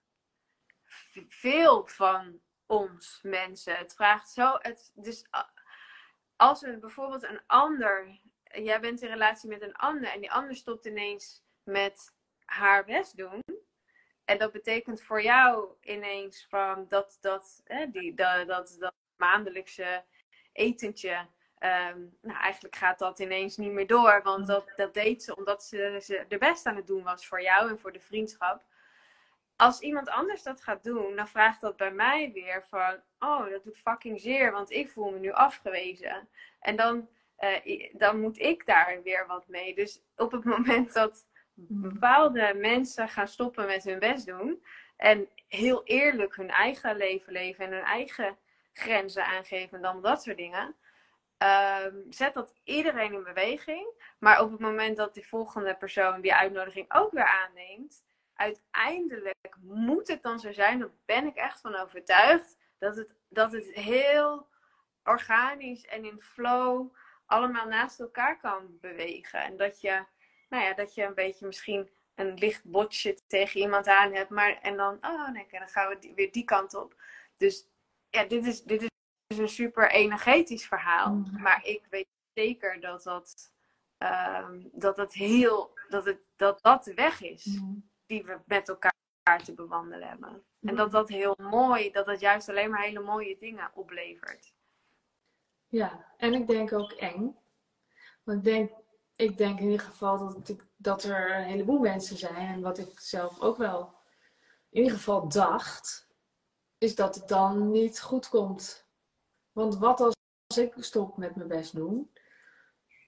veel 1.28 1.86
van 1.86 2.40
ons 2.66 3.20
mensen. 3.22 3.76
Het 3.76 3.94
vraagt 3.94 4.30
zo. 4.30 4.58
Het, 4.58 4.90
dus 4.94 5.24
als 6.36 6.62
een, 6.62 6.80
bijvoorbeeld 6.80 7.22
een 7.22 7.40
ander. 7.46 8.20
Jij 8.44 8.80
bent 8.80 9.02
in 9.02 9.08
relatie 9.08 9.48
met 9.48 9.62
een 9.62 9.76
ander 9.76 10.10
en 10.10 10.20
die 10.20 10.32
ander 10.32 10.56
stopt 10.56 10.84
ineens 10.84 11.46
met 11.68 12.14
haar 12.44 12.84
best 12.84 13.16
doen. 13.16 13.42
En 14.24 14.38
dat 14.38 14.52
betekent 14.52 15.02
voor 15.02 15.22
jou 15.22 15.68
ineens 15.80 16.46
van 16.48 16.88
dat, 16.88 17.18
dat, 17.20 17.60
hè, 17.64 17.90
die, 17.90 18.14
dat, 18.14 18.46
dat, 18.46 18.92
maandelijkse 19.16 20.04
etentje. 20.52 21.26
ehm, 21.58 22.00
nou, 22.20 22.38
eigenlijk 22.38 22.76
gaat 22.76 22.98
dat 22.98 23.18
ineens 23.18 23.56
niet 23.56 23.72
meer 23.72 23.86
door. 23.86 24.20
Want 24.22 24.46
dat, 24.46 24.72
dat 24.76 24.94
deed 24.94 25.22
ze 25.22 25.36
omdat 25.36 25.64
ze, 25.64 25.98
ze 26.02 26.24
de 26.28 26.38
best 26.38 26.66
aan 26.66 26.76
het 26.76 26.86
doen 26.86 27.02
was 27.02 27.26
voor 27.26 27.42
jou 27.42 27.70
en 27.70 27.78
voor 27.78 27.92
de 27.92 28.00
vriendschap. 28.00 28.62
Als 29.56 29.80
iemand 29.80 30.08
anders 30.08 30.42
dat 30.42 30.62
gaat 30.62 30.84
doen, 30.84 31.16
dan 31.16 31.28
vraagt 31.28 31.60
dat 31.60 31.76
bij 31.76 31.92
mij 31.92 32.32
weer 32.32 32.64
van... 32.68 33.02
Oh, 33.18 33.50
dat 33.50 33.64
doet 33.64 33.78
fucking 33.78 34.20
zeer, 34.20 34.52
want 34.52 34.70
ik 34.70 34.88
voel 34.90 35.10
me 35.10 35.18
nu 35.18 35.32
afgewezen. 35.32 36.28
En 36.60 36.76
dan, 36.76 37.08
eh, 37.36 37.92
dan 37.92 38.20
moet 38.20 38.38
ik 38.38 38.66
daar 38.66 39.00
weer 39.02 39.26
wat 39.26 39.48
mee. 39.48 39.74
Dus 39.74 40.02
op 40.16 40.32
het 40.32 40.44
moment 40.54 40.92
dat 40.92 41.27
bepaalde 41.66 42.54
mensen 42.54 43.08
gaan 43.08 43.28
stoppen 43.28 43.66
met 43.66 43.84
hun 43.84 43.98
best 43.98 44.26
doen 44.26 44.62
en 44.96 45.28
heel 45.48 45.84
eerlijk 45.84 46.36
hun 46.36 46.50
eigen 46.50 46.96
leven 46.96 47.32
leven 47.32 47.64
en 47.64 47.72
hun 47.72 47.82
eigen 47.82 48.36
grenzen 48.72 49.24
aangeven 49.24 49.76
en 49.76 49.82
dan 49.82 50.02
dat 50.02 50.22
soort 50.22 50.36
dingen, 50.36 50.74
ehm, 51.38 51.96
zet 52.10 52.34
dat 52.34 52.54
iedereen 52.64 53.12
in 53.12 53.22
beweging. 53.22 54.14
Maar 54.18 54.40
op 54.40 54.50
het 54.50 54.60
moment 54.60 54.96
dat 54.96 55.14
die 55.14 55.28
volgende 55.28 55.74
persoon 55.74 56.20
die 56.20 56.34
uitnodiging 56.34 56.94
ook 56.94 57.12
weer 57.12 57.26
aanneemt, 57.26 58.04
uiteindelijk 58.34 59.56
moet 59.60 60.08
het 60.08 60.22
dan 60.22 60.40
zo 60.40 60.52
zijn, 60.52 60.78
daar 60.78 60.90
ben 61.04 61.26
ik 61.26 61.36
echt 61.36 61.60
van 61.60 61.76
overtuigd, 61.76 62.56
dat 62.78 62.96
het, 62.96 63.14
dat 63.28 63.52
het 63.52 63.72
heel 63.74 64.46
organisch 65.04 65.86
en 65.86 66.04
in 66.04 66.20
flow 66.20 66.94
allemaal 67.26 67.66
naast 67.66 68.00
elkaar 68.00 68.38
kan 68.38 68.78
bewegen. 68.80 69.40
En 69.40 69.56
dat 69.56 69.80
je 69.80 70.04
nou 70.48 70.64
ja, 70.64 70.74
dat 70.74 70.94
je 70.94 71.02
een 71.02 71.14
beetje 71.14 71.46
misschien 71.46 71.90
een 72.14 72.34
licht 72.34 72.64
botje 72.64 73.18
tegen 73.26 73.60
iemand 73.60 73.86
aan 73.86 74.12
hebt, 74.12 74.30
maar 74.30 74.58
en 74.62 74.76
dan, 74.76 74.98
oh 75.00 75.28
nee, 75.30 75.46
dan 75.50 75.68
gaan 75.68 75.88
we 75.88 75.98
die- 75.98 76.14
weer 76.14 76.32
die 76.32 76.44
kant 76.44 76.74
op. 76.74 77.00
Dus 77.36 77.66
ja, 78.10 78.24
dit 78.24 78.46
is, 78.46 78.62
dit 78.62 78.82
is 79.26 79.38
een 79.38 79.48
super 79.48 79.90
energetisch 79.90 80.66
verhaal, 80.66 81.14
Mhm. 81.14 81.42
maar 81.42 81.64
ik 81.64 81.86
weet 81.90 82.06
zeker 82.34 82.80
dat 82.80 83.02
dat, 83.02 83.52
ehm, 83.98 84.60
dat 84.72 84.96
het 84.96 85.12
heel, 85.12 85.74
dat 85.88 86.04
het, 86.04 86.28
dat 86.36 86.62
dat 86.62 86.84
de 86.84 86.94
weg 86.94 87.22
is 87.22 87.60
die 88.06 88.24
we 88.24 88.38
met 88.46 88.68
elkaar 88.68 88.92
te 89.44 89.54
bewandelen 89.54 90.08
hebben. 90.08 90.44
En 90.62 90.74
dat 90.76 90.90
dat 90.90 91.08
heel 91.08 91.34
mooi, 91.42 91.90
dat 91.90 92.04
dat 92.06 92.20
juist 92.20 92.48
alleen 92.48 92.70
maar 92.70 92.82
hele 92.82 93.00
mooie 93.00 93.36
dingen 93.36 93.70
oplevert. 93.74 94.52
Ja, 95.68 96.14
en 96.16 96.34
ik 96.34 96.46
denk 96.46 96.72
ook 96.72 96.92
eng. 96.92 97.36
Want 98.22 98.38
ik 98.38 98.44
denk, 98.44 98.70
ik 99.18 99.38
denk 99.38 99.58
in 99.58 99.64
ieder 99.70 99.86
geval 99.86 100.18
dat, 100.18 100.48
ik, 100.48 100.66
dat 100.76 101.02
er 101.02 101.36
een 101.36 101.44
heleboel 101.44 101.78
mensen 101.78 102.16
zijn. 102.16 102.36
En 102.54 102.60
wat 102.60 102.78
ik 102.78 103.00
zelf 103.00 103.40
ook 103.40 103.56
wel 103.56 103.94
in 104.70 104.82
ieder 104.82 104.96
geval 104.96 105.28
dacht, 105.28 106.08
is 106.78 106.94
dat 106.94 107.14
het 107.14 107.28
dan 107.28 107.70
niet 107.70 108.00
goed 108.00 108.28
komt. 108.28 108.86
Want 109.52 109.76
wat 109.78 110.00
als, 110.00 110.14
als 110.46 110.58
ik 110.58 110.74
stop 110.78 111.16
met 111.16 111.36
mijn 111.36 111.48
best 111.48 111.74
doen? 111.74 112.12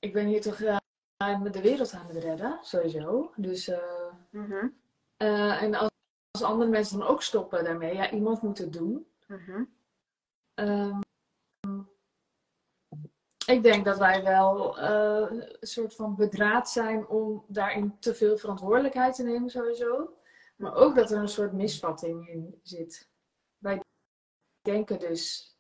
Ik 0.00 0.12
ben 0.12 0.26
hier 0.26 0.40
toch 0.40 0.58
met 1.42 1.52
de 1.52 1.60
wereld 1.60 1.92
aan 1.92 2.06
het 2.06 2.16
redden, 2.16 2.58
sowieso. 2.62 3.32
Dus, 3.36 3.68
eh, 3.68 4.12
Mhm, 4.30 4.68
eh, 5.16 5.62
en 5.62 5.74
als, 5.74 5.90
als 6.30 6.42
andere 6.42 6.70
mensen 6.70 6.98
dan 6.98 7.08
ook 7.08 7.22
stoppen 7.22 7.64
daarmee, 7.64 7.94
ja, 7.94 8.10
iemand 8.10 8.42
moet 8.42 8.58
het 8.58 8.72
doen. 8.72 9.06
mhm. 9.26 9.64
Ehm, 10.54 11.00
ik 13.50 13.62
denk 13.62 13.84
dat 13.84 13.98
wij 13.98 14.22
wel 14.22 14.78
eh, 14.78 15.26
een 15.30 15.56
soort 15.60 15.94
van 15.94 16.16
bedraad 16.16 16.70
zijn 16.70 17.06
om 17.06 17.44
daarin 17.48 17.98
te 17.98 18.14
veel 18.14 18.38
verantwoordelijkheid 18.38 19.14
te 19.14 19.22
nemen, 19.22 19.50
sowieso. 19.50 20.14
Maar 20.56 20.74
ook 20.74 20.94
dat 20.94 21.10
er 21.10 21.18
een 21.18 21.28
soort 21.28 21.52
misvatting 21.52 22.28
in 22.28 22.60
zit. 22.62 23.10
Wij 23.58 23.80
denken 24.62 24.98
dus. 24.98 25.54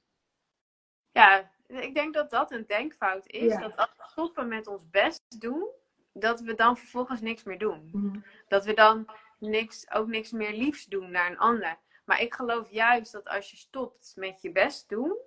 Ja, 1.10 1.50
ik 1.66 1.94
denk 1.94 2.14
dat 2.14 2.30
dat 2.30 2.50
een 2.50 2.66
denkfout 2.66 3.26
is. 3.26 3.52
Ja. 3.52 3.60
Dat 3.60 3.76
als 3.76 3.90
we 3.96 4.04
stoppen 4.06 4.48
met 4.48 4.66
ons 4.66 4.90
best 4.90 5.40
doen, 5.40 5.68
dat 6.12 6.40
we 6.40 6.54
dan 6.54 6.76
vervolgens 6.76 7.20
niks 7.20 7.42
meer 7.42 7.58
doen. 7.58 8.24
Dat 8.48 8.64
we 8.64 8.74
dan 8.74 9.10
niks, 9.38 9.90
ook 9.90 10.06
niks 10.06 10.30
meer 10.30 10.52
liefs 10.52 10.84
doen 10.86 11.10
naar 11.10 11.30
een 11.30 11.38
ander. 11.38 11.78
Maar 12.04 12.20
ik 12.20 12.34
geloof 12.34 12.70
juist 12.70 13.12
dat 13.12 13.28
als 13.28 13.50
je 13.50 13.56
stopt 13.56 14.12
met 14.16 14.42
je 14.42 14.52
best 14.52 14.88
doen, 14.88 15.18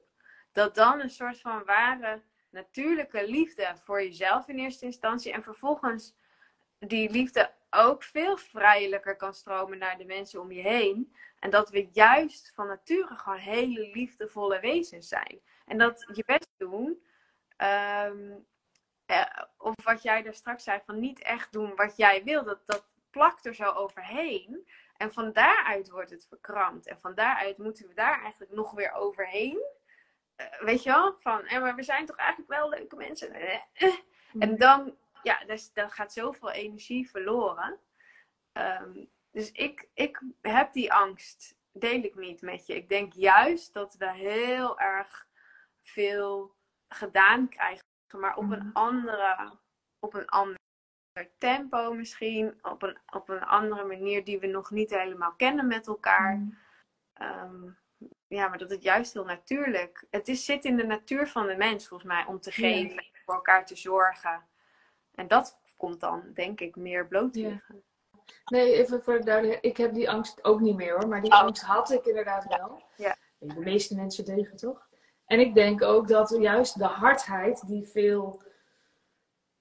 dat 0.51 0.75
dan 0.75 0.99
een 0.99 1.09
soort 1.09 1.39
van 1.39 1.63
ware 1.65 2.21
natuurlijke 2.53 3.27
liefde 3.29 3.73
voor 3.83 4.03
jezelf 4.03 4.47
in 4.47 4.59
eerste 4.59 4.85
instantie 4.85 5.31
en 5.31 5.43
vervolgens 5.43 6.15
die 6.79 7.09
liefde 7.09 7.51
ook 7.69 8.03
veel 8.03 8.37
vrijelijker 8.37 9.15
kan 9.15 9.33
stromen 9.33 9.77
naar 9.77 9.97
de 9.97 10.05
mensen 10.05 10.41
om 10.41 10.51
je 10.51 10.61
heen. 10.61 11.15
En 11.39 11.49
dat 11.49 11.69
we 11.69 11.89
juist 11.91 12.51
van 12.55 12.67
nature 12.67 13.15
gewoon 13.15 13.37
hele 13.37 13.89
liefdevolle 13.93 14.59
wezens 14.59 15.07
zijn. 15.07 15.39
En 15.65 15.77
dat 15.77 16.09
je 16.13 16.23
best 16.25 16.49
doen, 16.57 17.03
ehm, 17.57 18.31
eh, 19.05 19.41
of 19.57 19.73
wat 19.83 20.01
jij 20.01 20.21
daar 20.21 20.33
straks 20.33 20.63
zei, 20.63 20.79
van 20.85 20.99
niet 20.99 21.21
echt 21.21 21.51
doen 21.51 21.75
wat 21.75 21.97
jij 21.97 22.23
wil, 22.23 22.43
dat, 22.43 22.65
dat 22.65 22.93
plakt 23.09 23.45
er 23.45 23.55
zo 23.55 23.71
overheen. 23.71 24.67
En 24.97 25.13
van 25.13 25.33
daaruit 25.33 25.89
wordt 25.89 26.09
het 26.09 26.25
verkrampt. 26.27 26.87
En 26.87 26.99
van 26.99 27.15
daaruit 27.15 27.57
moeten 27.57 27.87
we 27.87 27.93
daar 27.93 28.21
eigenlijk 28.21 28.51
nog 28.51 28.71
weer 28.71 28.91
overheen. 28.91 29.61
Eh, 30.35 30.61
weet 30.61 30.83
je 30.83 30.89
wel? 30.89 31.15
Van, 31.19 31.45
eh, 31.45 31.61
maar 31.61 31.75
we 31.75 31.83
zijn 31.83 32.05
toch 32.05 32.15
eigenlijk 32.15 32.49
wel 32.49 32.69
leuke 32.69 32.95
mensen. 32.95 33.31
Eh, 33.33 33.53
eh. 33.73 33.93
En 34.39 34.57
dan, 34.57 34.97
ja, 35.23 35.45
dus, 35.45 35.73
dan 35.73 35.89
gaat 35.89 36.13
zoveel 36.13 36.51
energie 36.51 37.09
verloren. 37.09 37.79
Ehm, 38.51 39.05
dus 39.31 39.51
ik, 39.51 39.89
ik 39.93 40.21
heb 40.41 40.73
die 40.73 40.93
angst, 40.93 41.55
deel 41.71 42.03
ik 42.03 42.15
niet 42.15 42.41
met 42.41 42.65
je. 42.67 42.75
Ik 42.75 42.89
denk 42.89 43.13
juist 43.13 43.73
dat 43.73 43.95
we 43.95 44.11
heel 44.11 44.79
erg 44.79 45.27
veel 45.81 46.55
gedaan 46.87 47.49
krijgen, 47.49 47.83
maar 48.17 48.35
op 48.37 48.51
een 48.51 48.67
Mhm. 48.67 48.69
andere, 48.73 49.59
op 49.99 50.13
een 50.13 50.27
ander 50.27 50.57
tempo 51.37 51.93
misschien, 51.93 52.59
op 52.61 52.81
een, 52.81 52.97
op 53.13 53.29
een 53.29 53.43
andere 53.43 53.83
manier 53.83 54.23
die 54.23 54.39
we 54.39 54.47
nog 54.47 54.71
niet 54.71 54.89
helemaal 54.89 55.33
kennen 55.35 55.67
met 55.67 55.87
elkaar. 55.87 56.35
Mm. 56.35 57.77
Ja, 58.33 58.47
maar 58.47 58.57
dat 58.57 58.69
het 58.69 58.83
juist 58.83 59.13
heel 59.13 59.25
natuurlijk. 59.25 60.05
Het 60.09 60.27
is, 60.27 60.45
zit 60.45 60.65
in 60.65 60.75
de 60.77 60.85
natuur 60.85 61.27
van 61.27 61.47
de 61.47 61.55
mens, 61.55 61.87
volgens 61.87 62.09
mij, 62.09 62.25
om 62.27 62.39
te 62.39 62.49
Ja. 62.49 62.55
geven, 62.67 63.05
voor 63.25 63.33
elkaar 63.33 63.65
te 63.65 63.75
zorgen. 63.75 64.43
En 65.15 65.27
dat 65.27 65.61
komt 65.77 65.99
dan, 65.99 66.23
denk 66.33 66.59
ik, 66.61 66.75
meer 66.75 67.07
bloot 67.07 67.33
te 67.33 67.39
Ja. 67.39 67.61
Nee, 68.45 68.73
even 68.73 69.03
voor 69.03 69.17
de 69.17 69.25
duidelijkheid. 69.25 69.65
Ik 69.65 69.77
heb 69.77 69.93
die 69.93 70.09
angst 70.09 70.43
ook 70.43 70.59
niet 70.59 70.75
meer 70.75 70.93
hoor. 70.93 71.07
Maar 71.07 71.21
die 71.21 71.31
Oh. 71.31 71.39
angst 71.41 71.63
had 71.63 71.91
ik 71.91 72.05
inderdaad 72.05 72.45
wel. 72.57 72.83
Ja. 72.95 73.15
De 73.37 73.59
meeste 73.59 73.95
mensen 73.95 74.25
degen 74.25 74.57
toch? 74.57 74.87
En 75.25 75.39
ik 75.39 75.53
denk 75.53 75.81
ook 75.81 76.07
dat 76.07 76.35
juist 76.39 76.77
de 76.77 76.85
hardheid 76.85 77.67
die 77.67 77.87
veel 77.87 78.41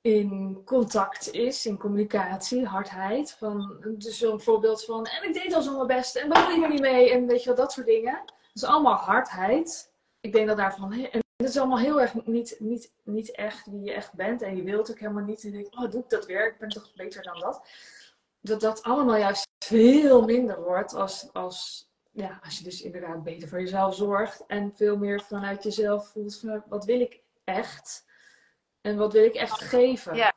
in 0.00 0.62
contact 0.64 1.30
is, 1.30 1.66
in 1.66 1.78
communicatie, 1.78 2.66
hardheid. 2.66 3.32
Van, 3.32 3.76
dus 3.98 4.18
zo'n 4.18 4.40
voorbeeld 4.40 4.84
van, 4.84 5.06
en 5.06 5.28
ik 5.28 5.34
deed 5.34 5.54
al 5.54 5.62
zo 5.62 5.74
mijn 5.76 5.86
best, 5.86 6.16
en 6.16 6.28
waarom 6.28 6.54
je 6.54 6.62
er 6.62 6.68
niet 6.72 6.80
mee, 6.80 7.10
en 7.12 7.26
weet 7.26 7.40
je 7.42 7.46
wel, 7.46 7.56
dat 7.58 7.72
soort 7.72 7.86
dingen. 7.86 8.24
Is 8.54 8.64
allemaal 8.64 8.94
hardheid. 8.94 9.92
Ik 10.20 10.32
denk 10.32 10.46
dat 10.46 10.56
daarvan, 10.56 10.92
en 10.92 11.20
het 11.36 11.48
is 11.48 11.58
allemaal 11.58 11.78
heel 11.78 12.00
erg 12.00 12.26
niet, 12.26 12.56
niet, 12.58 12.92
niet 13.02 13.30
echt 13.30 13.66
wie 13.66 13.80
je 13.80 13.92
echt 13.92 14.12
bent, 14.12 14.42
en 14.42 14.56
je 14.56 14.62
wilt 14.62 14.90
ook 14.90 14.98
helemaal 14.98 15.24
niet, 15.24 15.42
en 15.42 15.50
je 15.50 15.54
denkt, 15.54 15.76
oh, 15.76 15.90
doe 15.90 16.00
ik 16.00 16.08
dat 16.08 16.26
weer, 16.26 16.46
ik 16.46 16.58
ben 16.58 16.68
toch 16.68 16.94
beter 16.94 17.22
dan 17.22 17.40
dat. 17.40 17.66
Dat 18.40 18.60
dat 18.60 18.82
allemaal 18.82 19.16
juist 19.16 19.48
veel 19.58 20.24
minder 20.24 20.62
wordt 20.62 20.94
als, 20.94 21.32
als, 21.32 21.88
ja, 22.10 22.40
als 22.44 22.58
je 22.58 22.64
dus 22.64 22.82
inderdaad 22.82 23.22
beter 23.22 23.48
voor 23.48 23.60
jezelf 23.60 23.94
zorgt, 23.94 24.44
en 24.46 24.72
veel 24.74 24.96
meer 24.96 25.20
vanuit 25.20 25.62
jezelf 25.62 26.08
voelt, 26.08 26.38
van, 26.38 26.62
wat 26.66 26.84
wil 26.84 27.00
ik 27.00 27.20
echt? 27.44 28.04
En 28.80 28.96
wat 28.96 29.12
wil 29.12 29.24
ik 29.24 29.34
echt 29.34 29.60
geven? 29.60 30.14
Ja. 30.14 30.32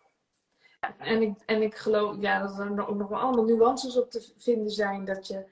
En 0.98 1.22
ik, 1.22 1.38
en 1.46 1.62
ik 1.62 1.76
geloof 1.76 2.16
ja, 2.20 2.40
dat 2.40 2.60
er 2.60 2.88
ook 2.88 2.96
nog 2.96 3.10
wel 3.10 3.20
allemaal 3.20 3.46
nuances 3.46 3.98
op 3.98 4.12
te 4.12 4.34
vinden 4.38 4.72
zijn. 4.72 5.06
Dat 5.06 5.28
je 5.28 5.46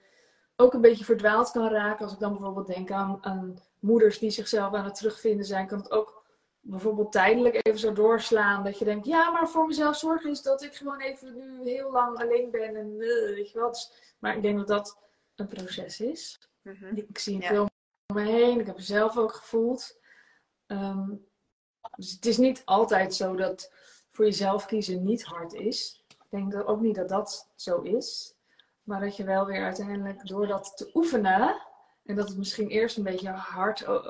ook 0.64 0.74
een 0.74 0.82
beetje 0.82 1.06
verdwaald 1.06 1.52
kan 1.52 1.68
raken. 1.70 2.04
Als 2.04 2.14
ik 2.14 2.20
dan 2.20 2.32
bijvoorbeeld 2.32 2.68
denk 2.68 2.92
aan, 2.92 3.18
aan 3.22 3.60
moeders 3.80 4.20
die 4.20 4.30
zichzelf 4.30 4.74
aan 4.74 4.86
het 4.86 4.96
terugvinden 4.96 5.46
zijn, 5.46 5.68
kan 5.68 5.78
het 5.78 5.92
ook 5.92 6.24
bijvoorbeeld 6.60 7.12
tijdelijk 7.12 7.60
even 7.68 7.80
zo 7.80 7.94
doorslaan. 7.94 8.64
Dat 8.64 8.80
je 8.80 8.86
denkt, 8.86 9.06
ja, 9.06 9.32
maar 9.32 9.50
voor 9.50 9.68
mezelf 9.68 9.96
zorgen 9.98 10.30
is 10.30 10.42
dat 10.42 10.64
ik 10.64 10.76
gewoon 10.76 11.00
even 11.00 11.36
nu 11.36 11.70
heel 11.70 11.92
lang 11.92 12.20
alleen 12.20 12.52
ben. 12.52 12.76
En 12.76 12.88
uh, 12.98 13.36
weet 13.36 13.52
je 13.52 13.60
wel. 13.60 13.70
Dus, 13.70 14.16
maar 14.20 14.36
ik 14.36 14.42
denk 14.42 14.58
dat 14.58 14.68
dat 14.68 14.98
een 15.36 15.48
proces 15.48 16.00
is. 16.00 16.50
Mhm. 16.62 16.96
Ik 16.96 17.18
zie 17.18 17.36
het 17.36 17.44
Ja. 17.44 17.50
veel 17.50 17.68
om 18.08 18.16
me 18.16 18.22
heen. 18.22 18.60
Ik 18.60 18.66
heb 18.66 18.76
het 18.76 18.86
zelf 18.86 19.18
ook 19.18 19.34
gevoeld. 19.34 19.98
Ehm, 20.66 21.10
dus 21.96 22.12
het 22.12 22.26
is 22.26 22.38
niet 22.38 22.62
altijd 22.66 23.16
zo 23.16 23.36
dat 23.36 23.72
voor 24.12 24.26
jezelf 24.26 24.66
kiezen 24.66 25.04
niet 25.04 25.24
hard 25.24 25.54
is. 25.54 26.04
Ik 26.08 26.26
denk 26.30 26.52
dat 26.52 26.66
ook 26.66 26.82
niet 26.82 26.96
dat 26.96 27.10
dat 27.10 27.50
zo 27.56 27.82
is. 27.82 28.36
Maar 28.84 29.00
dat 29.00 29.16
je 29.18 29.24
wel 29.24 29.46
weer 29.46 29.64
uiteindelijk 29.64 30.28
door 30.28 30.48
dat 30.48 30.74
te 30.78 30.90
oefenen. 30.94 31.62
En 32.06 32.16
dat 32.16 32.28
het 32.28 32.38
misschien 32.38 32.68
eerst 32.68 32.98
een 32.98 33.04
beetje 33.04 33.30
hard, 33.30 33.88
oh, 33.88 34.06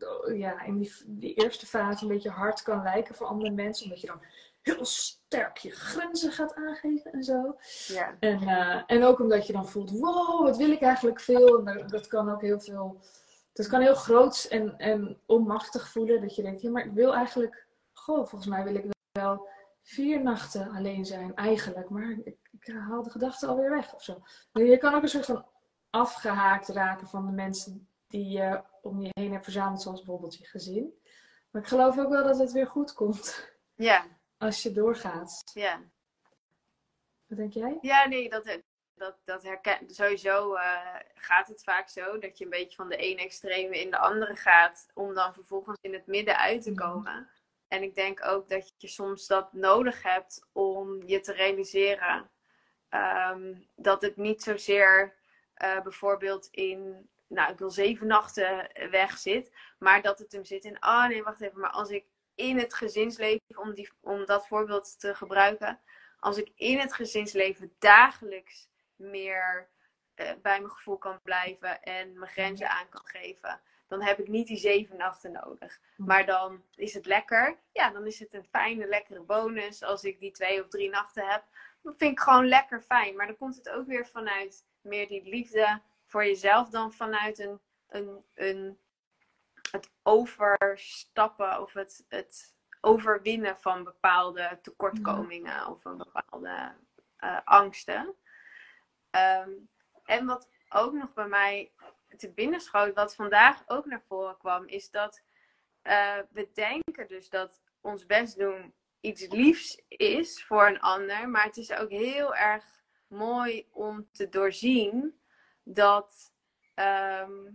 oh, 0.00 0.36
ja, 0.36 0.62
in 0.64 0.78
die, 0.78 0.92
die 1.06 1.34
eerste 1.34 1.66
fase 1.66 2.02
een 2.02 2.08
beetje 2.10 2.30
hard 2.30 2.62
kan 2.62 2.82
lijken 2.82 3.14
voor 3.14 3.26
andere 3.26 3.50
mensen. 3.50 3.84
Omdat 3.84 4.00
je 4.00 4.06
dan 4.06 4.20
heel 4.62 4.84
sterk 4.84 5.56
je 5.56 5.70
grenzen 5.70 6.32
gaat 6.32 6.54
aangeven 6.54 7.12
en 7.12 7.22
zo. 7.22 7.56
Ja. 7.86 8.16
En, 8.20 8.40
eh, 8.42 8.82
en 8.86 9.04
ook 9.04 9.20
omdat 9.20 9.46
je 9.46 9.52
dan 9.52 9.68
voelt, 9.68 9.90
wow, 9.90 10.42
wat 10.42 10.56
wil 10.56 10.70
ik 10.70 10.80
eigenlijk 10.82 11.20
veel. 11.20 11.58
En 11.58 11.64
dat- 11.78 11.88
dat 11.88 12.06
kan 12.06 12.30
ook 12.30 12.40
heel 12.40 12.60
veel, 12.60 13.00
dat 13.52 13.66
kan 13.66 13.80
heel 13.80 13.94
groots 13.94 14.48
en, 14.48 14.78
en 14.78 15.20
onmachtig 15.26 15.88
voelen. 15.88 16.20
Dat 16.20 16.34
je 16.34 16.42
denkt, 16.42 16.60
ja, 16.62 16.70
maar 16.70 16.84
ik 16.84 16.92
wil 16.92 17.14
eigenlijk, 17.14 17.66
goh, 17.92 18.26
volgens 18.26 18.46
mij 18.46 18.64
wil 18.64 18.74
ik 18.74 18.84
wel 19.12 19.48
vier 19.88 20.22
nachten 20.22 20.70
alleen 20.70 21.04
zijn, 21.04 21.34
eigenlijk. 21.34 21.88
Maar 21.90 22.10
ik, 22.24 22.36
ik 22.60 22.74
haal 22.74 23.02
de 23.02 23.10
gedachten 23.10 23.48
alweer 23.48 23.70
weg 23.70 23.94
of 23.94 24.02
zo. 24.02 24.22
Je 24.52 24.78
kan 24.78 24.94
ook 24.94 25.02
een 25.02 25.08
soort 25.08 25.24
van 25.24 25.46
afgehaakt 25.90 26.68
raken 26.68 27.06
van 27.08 27.26
de 27.26 27.32
mensen 27.32 27.88
die 28.06 28.28
je 28.28 28.62
om 28.82 29.00
je 29.00 29.10
heen 29.12 29.32
hebt 29.32 29.44
verzameld, 29.44 29.82
zoals 29.82 29.98
bijvoorbeeld 30.02 30.36
je 30.38 30.46
gezin. 30.46 31.00
Maar 31.50 31.62
ik 31.62 31.68
geloof 31.68 31.98
ook 31.98 32.08
wel 32.08 32.24
dat 32.24 32.38
het 32.38 32.52
weer 32.52 32.66
goed 32.66 32.92
komt 32.92 33.50
Ja. 33.88 34.06
als 34.38 34.62
je 34.62 34.72
doorgaat. 34.72 35.42
Ja. 35.54 35.80
Wat 37.26 37.38
denk 37.38 37.52
jij? 37.52 37.78
Ja, 37.80 38.06
nee, 38.08 38.28
dat, 38.30 38.58
dat, 38.94 39.16
dat 39.24 39.42
herken 39.42 39.90
Sowieso 39.90 40.54
eh, 40.54 40.94
gaat 41.14 41.46
het 41.46 41.62
vaak 41.62 41.88
zo 41.88 42.18
dat 42.18 42.38
je 42.38 42.44
een 42.44 42.50
beetje 42.50 42.76
van 42.76 42.88
de 42.88 42.96
ene 42.96 43.20
extreme 43.20 43.80
in 43.80 43.90
de 43.90 43.98
andere 43.98 44.36
gaat, 44.36 44.86
om 44.94 45.14
dan 45.14 45.34
vervolgens 45.34 45.78
in 45.80 45.92
het 45.92 46.06
midden 46.06 46.38
uit 46.38 46.62
te 46.62 46.70
Mhm. 46.70 46.78
komen. 46.78 47.28
En 47.68 47.82
ik 47.82 47.94
denk 47.94 48.24
ook 48.24 48.48
dat 48.48 48.74
je 48.76 48.88
soms 48.88 49.26
dat 49.26 49.52
nodig 49.52 50.02
hebt 50.02 50.46
om 50.52 51.02
je 51.06 51.20
te 51.20 51.32
realiseren 51.32 52.30
ehm, 52.88 53.54
dat 53.76 54.02
het 54.02 54.16
niet 54.16 54.42
zozeer 54.42 55.14
eh, 55.54 55.80
bijvoorbeeld 55.80 56.48
in, 56.50 57.08
nou, 57.26 57.52
ik 57.52 57.58
wil 57.58 57.70
zeven 57.70 58.06
nachten 58.06 58.70
weg 58.90 59.18
zit, 59.18 59.52
maar 59.78 60.02
dat 60.02 60.18
het 60.18 60.32
hem 60.32 60.44
zit 60.44 60.64
in, 60.64 60.76
oh 60.84 61.06
nee, 61.06 61.22
wacht 61.22 61.40
even, 61.40 61.60
maar 61.60 61.70
als 61.70 61.90
ik 61.90 62.04
in 62.34 62.58
het 62.58 62.74
gezinsleven, 62.74 63.58
om, 63.58 63.74
die, 63.74 63.90
om 64.00 64.24
dat 64.24 64.46
voorbeeld 64.46 65.00
te 65.00 65.14
gebruiken, 65.14 65.80
als 66.20 66.36
ik 66.36 66.52
in 66.54 66.78
het 66.78 66.94
gezinsleven 66.94 67.74
dagelijks 67.78 68.68
meer 68.96 69.68
eh, 70.14 70.26
bij 70.42 70.60
mijn 70.60 70.70
gevoel 70.70 70.98
kan 70.98 71.20
blijven 71.22 71.82
en 71.82 72.18
mijn 72.18 72.30
grenzen 72.30 72.70
aan 72.70 72.88
kan 72.88 73.04
geven, 73.04 73.60
dan 73.88 74.02
heb 74.02 74.18
ik 74.18 74.28
niet 74.28 74.46
die 74.46 74.56
zeven 74.56 74.96
nachten 74.96 75.32
nodig. 75.32 75.80
Maar 75.96 76.26
dan 76.26 76.62
is 76.74 76.94
het 76.94 77.06
lekker. 77.06 77.58
Ja, 77.72 77.90
dan 77.90 78.06
is 78.06 78.18
het 78.18 78.34
een 78.34 78.46
fijne, 78.50 78.86
lekkere 78.86 79.20
bonus 79.20 79.82
als 79.82 80.04
ik 80.04 80.20
die 80.20 80.30
twee 80.30 80.62
of 80.62 80.68
drie 80.68 80.90
nachten 80.90 81.28
heb. 81.28 81.44
Dat 81.82 81.96
vind 81.96 82.12
ik 82.12 82.20
gewoon 82.20 82.48
lekker 82.48 82.80
fijn. 82.80 83.16
Maar 83.16 83.26
dan 83.26 83.36
komt 83.36 83.56
het 83.56 83.68
ook 83.68 83.86
weer 83.86 84.06
vanuit 84.06 84.64
meer 84.80 85.08
die 85.08 85.22
liefde 85.28 85.80
voor 86.04 86.24
jezelf 86.24 86.68
dan 86.68 86.92
vanuit 86.92 87.38
een, 87.38 87.60
een, 87.88 88.24
een, 88.34 88.78
het 89.70 89.90
overstappen 90.02 91.60
of 91.60 91.72
het, 91.72 92.04
het 92.08 92.54
overwinnen 92.80 93.56
van 93.56 93.84
bepaalde 93.84 94.58
tekortkomingen 94.62 95.66
of 95.66 95.80
van 95.80 95.96
bepaalde 95.96 96.74
eh, 97.16 97.38
angsten. 97.44 98.14
Ehm, 99.10 99.50
en 100.04 100.26
wat 100.26 100.48
ook 100.68 100.92
nog 100.92 101.12
bij 101.12 101.28
mij 101.28 101.72
te 102.16 102.32
binnen 102.32 102.60
schoot, 102.60 102.94
wat 102.94 103.14
vandaag 103.14 103.62
ook 103.66 103.86
naar 103.86 104.02
voren 104.08 104.36
kwam, 104.36 104.66
is 104.66 104.90
dat 104.90 105.22
eh, 105.82 106.18
we 106.30 106.50
denken 106.54 107.08
dus 107.08 107.30
dat 107.30 107.60
ons 107.80 108.06
best 108.06 108.38
doen 108.38 108.74
iets 109.00 109.26
liefs 109.28 109.82
is 109.88 110.44
voor 110.44 110.66
een 110.66 110.80
ander, 110.80 111.28
maar 111.28 111.44
het 111.44 111.56
is 111.56 111.72
ook 111.72 111.90
heel 111.90 112.34
erg 112.34 112.64
mooi 113.06 113.68
om 113.70 114.08
te 114.12 114.28
doorzien 114.28 115.20
dat, 115.62 116.32
ehm, 116.74 117.46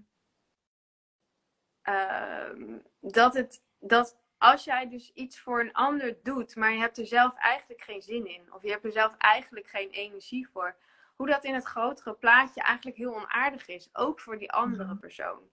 ehm, 1.81 2.77
dat, 2.99 3.33
het, 3.33 3.63
dat 3.79 4.17
als 4.37 4.63
jij 4.63 4.89
dus 4.89 5.11
iets 5.13 5.39
voor 5.39 5.59
een 5.59 5.73
ander 5.73 6.17
doet, 6.23 6.55
maar 6.55 6.71
je 6.71 6.79
hebt 6.79 6.97
er 6.97 7.07
zelf 7.07 7.35
eigenlijk 7.35 7.81
geen 7.81 8.01
zin 8.01 8.27
in, 8.27 8.53
of 8.53 8.61
je 8.61 8.69
hebt 8.69 8.85
er 8.85 8.91
zelf 8.91 9.15
eigenlijk 9.17 9.67
geen 9.67 9.89
energie 9.89 10.49
voor, 10.49 10.75
hoe 11.15 11.27
dat 11.27 11.43
in 11.43 11.53
het 11.53 11.63
grotere 11.65 12.13
plaatje 12.13 12.61
eigenlijk 12.61 12.97
heel 12.97 13.15
onaardig 13.15 13.67
is, 13.67 13.89
ook 13.93 14.19
voor 14.19 14.37
die 14.37 14.51
andere 14.51 14.83
Mhm. 14.83 14.97
persoon. 14.97 15.49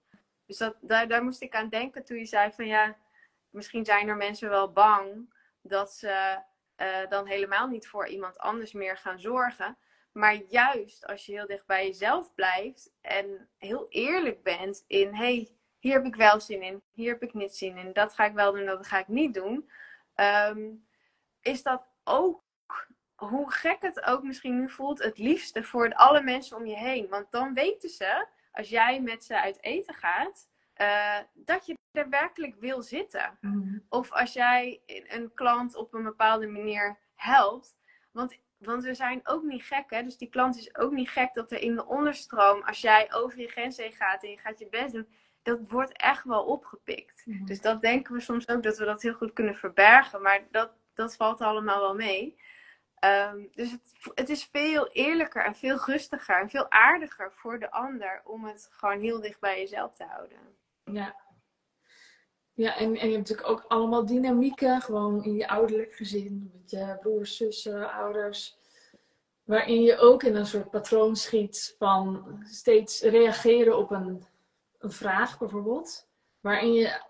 Dus 0.47 0.57
dat, 0.59 0.77
daar, 0.81 1.09
daar 1.09 1.25
moest 1.25 1.43
ik 1.43 1.55
aan 1.55 1.69
denken 1.69 2.05
toen 2.05 2.19
je 2.19 2.25
zei 2.25 2.53
van 2.53 2.67
ja, 2.67 2.97
misschien 3.51 3.85
zijn 3.85 4.09
er 4.09 4.17
mensen 4.17 4.49
wel 4.49 4.73
bang 4.73 5.35
dat 5.63 5.93
ze 5.93 6.39
eh, 6.77 7.09
dan 7.09 7.27
helemaal 7.27 7.67
niet 7.69 7.89
voor 7.89 8.07
iemand 8.09 8.39
anders 8.39 8.73
meer 8.73 8.97
gaan 8.97 9.21
zorgen. 9.21 9.77
Maar 10.13 10.35
juist 10.35 11.07
als 11.07 11.27
je 11.27 11.33
heel 11.33 11.47
dicht 11.47 11.67
bij 11.67 11.87
jezelf 11.87 12.35
blijft 12.35 12.93
en 13.01 13.49
heel 13.59 13.87
eerlijk 13.89 14.43
bent 14.43 14.85
in 14.87 15.15
hey, 15.15 15.49
hier 15.79 15.93
heb 15.93 16.05
ik 16.05 16.15
wel 16.17 16.41
zin 16.41 16.63
in, 16.63 16.83
hier 16.91 17.13
heb 17.13 17.23
ik 17.23 17.35
niet 17.35 17.57
zin 17.57 17.77
in, 17.77 17.93
dat 17.93 18.15
ga 18.15 18.25
ik 18.25 18.35
wel 18.35 18.53
doen, 18.53 18.65
dat 18.67 18.87
ga 18.87 18.99
ik 18.99 19.09
niet 19.09 19.35
doen. 19.35 19.71
ehm, 20.15 20.69
is 21.41 21.63
dat 21.63 21.83
ook, 22.05 22.43
hoe 23.29 23.53
gek 23.53 23.77
het 23.81 24.05
ook 24.05 24.23
misschien 24.23 24.59
nu 24.59 24.69
voelt, 24.69 25.03
het 25.03 25.19
liefste 25.19 25.63
voor 25.63 25.93
alle 25.95 26.23
mensen 26.23 26.57
om 26.57 26.67
je 26.67 26.77
heen. 26.77 27.09
Want 27.09 27.31
dan 27.31 27.55
weten 27.55 27.89
ze, 27.89 28.27
als 28.53 28.69
jij 28.69 29.01
met 29.01 29.25
ze 29.25 29.41
uit 29.41 29.63
eten 29.63 29.95
gaat, 29.95 30.49
eh, 30.75 31.19
dat 31.35 31.67
je 31.67 31.79
er 31.93 32.09
werkelijk 32.09 32.55
wil 32.59 32.83
zitten. 32.83 33.39
Of 33.89 34.13
als 34.13 34.33
jij 34.33 34.81
een 34.87 35.35
klant 35.35 35.77
op 35.77 35.95
een 35.95 36.03
bepaalde 36.03 36.47
manier 36.47 36.99
helpt. 37.15 37.77
Want, 38.13 38.39
want 38.57 38.85
we 38.85 38.95
zijn 38.95 39.21
ook 39.25 39.43
niet 39.43 39.63
gek, 39.63 39.85
hè? 39.91 40.03
Dus 40.03 40.17
die 40.17 40.29
klant 40.29 40.57
is 40.57 40.77
ook 40.77 40.93
niet 40.93 41.09
gek 41.09 41.35
dat 41.35 41.51
er 41.51 41.61
in 41.61 41.75
de 41.75 41.87
onderstroom, 41.87 42.63
als 42.63 42.81
jij 42.81 43.13
over 43.13 43.41
je 43.41 43.49
grens 43.49 43.77
heen 43.77 43.93
gaat 43.93 44.23
en 44.23 44.31
je 44.31 44.39
gaat 44.39 44.59
je 44.59 44.69
best 44.69 44.93
doen, 44.93 45.09
dat 45.43 45.59
wordt 45.69 45.93
echt 45.93 46.25
wel 46.25 46.45
opgepikt. 46.45 47.23
Mhm. 47.25 47.45
Dus 47.45 47.61
dat 47.61 47.81
denken 47.81 48.15
we 48.15 48.21
soms 48.21 48.49
ook 48.49 48.63
dat 48.63 48.79
we 48.79 48.85
dat 48.85 49.03
heel 49.03 49.15
goed 49.15 49.33
kunnen 49.33 49.55
verbergen, 49.55 50.23
maar 50.23 50.41
dat, 50.51 50.71
dat 50.95 51.17
valt 51.17 51.41
allemaal 51.41 51.81
wel 51.81 51.95
mee. 51.95 52.39
Ehm, 53.01 53.47
dus 53.55 53.71
het, 53.71 53.83
het 54.15 54.29
is 54.29 54.45
veel 54.45 54.89
eerlijker 54.89 55.45
en 55.45 55.55
veel 55.55 55.77
rustiger 55.85 56.41
en 56.41 56.51
veel 56.51 56.71
aardiger 56.71 57.33
voor 57.33 57.59
de 57.59 57.71
ander 57.71 58.23
om 58.25 58.45
het 58.45 58.69
gewoon 58.71 59.01
heel 59.01 59.21
dicht 59.21 59.41
bij 59.41 59.61
jezelf 59.61 59.95
te 59.95 60.05
houden. 60.05 60.39
Ja. 60.85 61.17
Ja, 62.53 62.77
en, 62.77 62.97
en 62.97 63.09
je 63.09 63.17
hebt 63.17 63.29
natuurlijk 63.29 63.49
ook 63.49 63.65
allemaal 63.69 64.07
dynamieken, 64.07 64.81
gewoon 64.81 65.25
in 65.25 65.35
je 65.35 65.49
ouderlijk 65.49 65.95
gezin, 65.95 66.51
met 66.55 66.71
je 66.71 66.97
broers, 67.01 67.37
zussen, 67.37 67.93
ouders, 67.93 68.59
waarin 69.45 69.83
je 69.83 69.99
ook 69.99 70.23
in 70.23 70.37
een 70.37 70.47
soort 70.47 70.71
patroon 70.71 71.17
schiet 71.17 71.75
van 71.79 72.25
steeds 72.47 73.03
reageren 73.03 73.79
op 73.79 73.91
een, 73.91 74.25
een 74.79 74.93
vraag 74.93 75.39
bijvoorbeeld, 75.39 76.07
waarin 76.41 76.73
je 76.73 77.03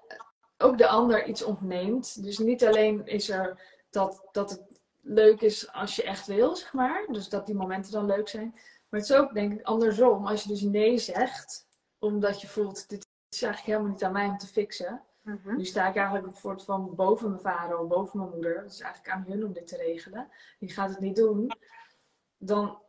ook 0.58 0.78
de 0.78 0.88
ander 0.88 1.26
iets 1.26 1.42
ontneemt. 1.42 2.22
Dus 2.22 2.38
niet 2.38 2.64
alleen 2.64 3.06
is 3.06 3.30
er 3.30 3.60
dat, 3.90 4.28
dat 4.32 4.50
het 4.50 4.69
leuk 5.00 5.40
is 5.40 5.72
als 5.72 5.96
je 5.96 6.02
echt 6.02 6.26
wil, 6.26 6.56
zeg 6.56 6.72
maar, 6.72 7.06
dus 7.10 7.28
dat 7.28 7.46
die 7.46 7.54
momenten 7.54 7.92
dan 7.92 8.06
leuk 8.06 8.28
zijn, 8.28 8.50
maar 8.88 9.00
het 9.00 9.10
is 9.10 9.16
ook 9.16 9.34
denk 9.34 9.52
ik 9.52 9.62
andersom, 9.62 10.26
als 10.26 10.42
je 10.42 10.48
dus 10.48 10.60
nee 10.60 10.98
zegt, 10.98 11.66
omdat 11.98 12.40
je 12.40 12.48
voelt, 12.48 12.88
dit 12.88 13.06
is 13.28 13.42
eigenlijk 13.42 13.72
helemaal 13.72 13.92
niet 13.92 14.04
aan 14.04 14.12
mij 14.12 14.26
om 14.26 14.38
te 14.38 14.46
fixen. 14.46 15.02
Mhm. 15.22 15.56
Nu 15.56 15.64
sta 15.64 15.88
ik 15.88 15.96
eigenlijk 15.96 16.26
een 16.26 16.36
soort 16.36 16.64
van 16.64 16.94
boven 16.94 17.28
mijn 17.28 17.40
vader 17.40 17.78
of 17.78 17.88
boven 17.88 18.18
mijn 18.18 18.30
moeder. 18.30 18.62
Het 18.62 18.72
is 18.72 18.80
eigenlijk 18.80 19.14
aan 19.14 19.24
hun 19.28 19.44
om 19.44 19.52
dit 19.52 19.66
te 19.66 19.76
regelen. 19.76 20.28
Die 20.58 20.70
gaat 20.70 20.90
het 20.90 21.00
niet 21.00 21.16
doen. 21.16 21.50
Dan, 22.36 22.82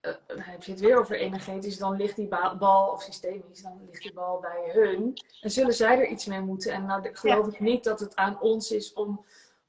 eh, 0.00 0.14
dan 0.26 0.38
heb 0.38 0.62
je 0.62 0.70
het 0.70 0.80
weer 0.80 0.98
over 0.98 1.16
energetisch. 1.16 1.78
Dan 1.78 1.96
ligt 1.96 2.16
die 2.16 2.28
ba- 2.28 2.56
bal, 2.56 2.92
of 2.92 3.02
systemisch, 3.02 3.62
dan 3.62 3.84
ligt 3.86 4.02
die 4.02 4.12
bal 4.12 4.40
bij 4.40 4.70
hun. 4.72 5.18
En 5.40 5.50
zullen 5.50 5.74
zij 5.74 5.98
er 5.98 6.06
iets 6.06 6.26
mee 6.26 6.40
moeten. 6.40 6.72
En 6.72 6.86
nou 6.86 7.14
geloof 7.14 7.46
ik 7.46 7.60
niet 7.60 7.84
dat 7.84 8.00
het 8.00 8.16
aan 8.16 8.40
ons 8.40 8.70
is 8.70 8.92
om 8.92 9.24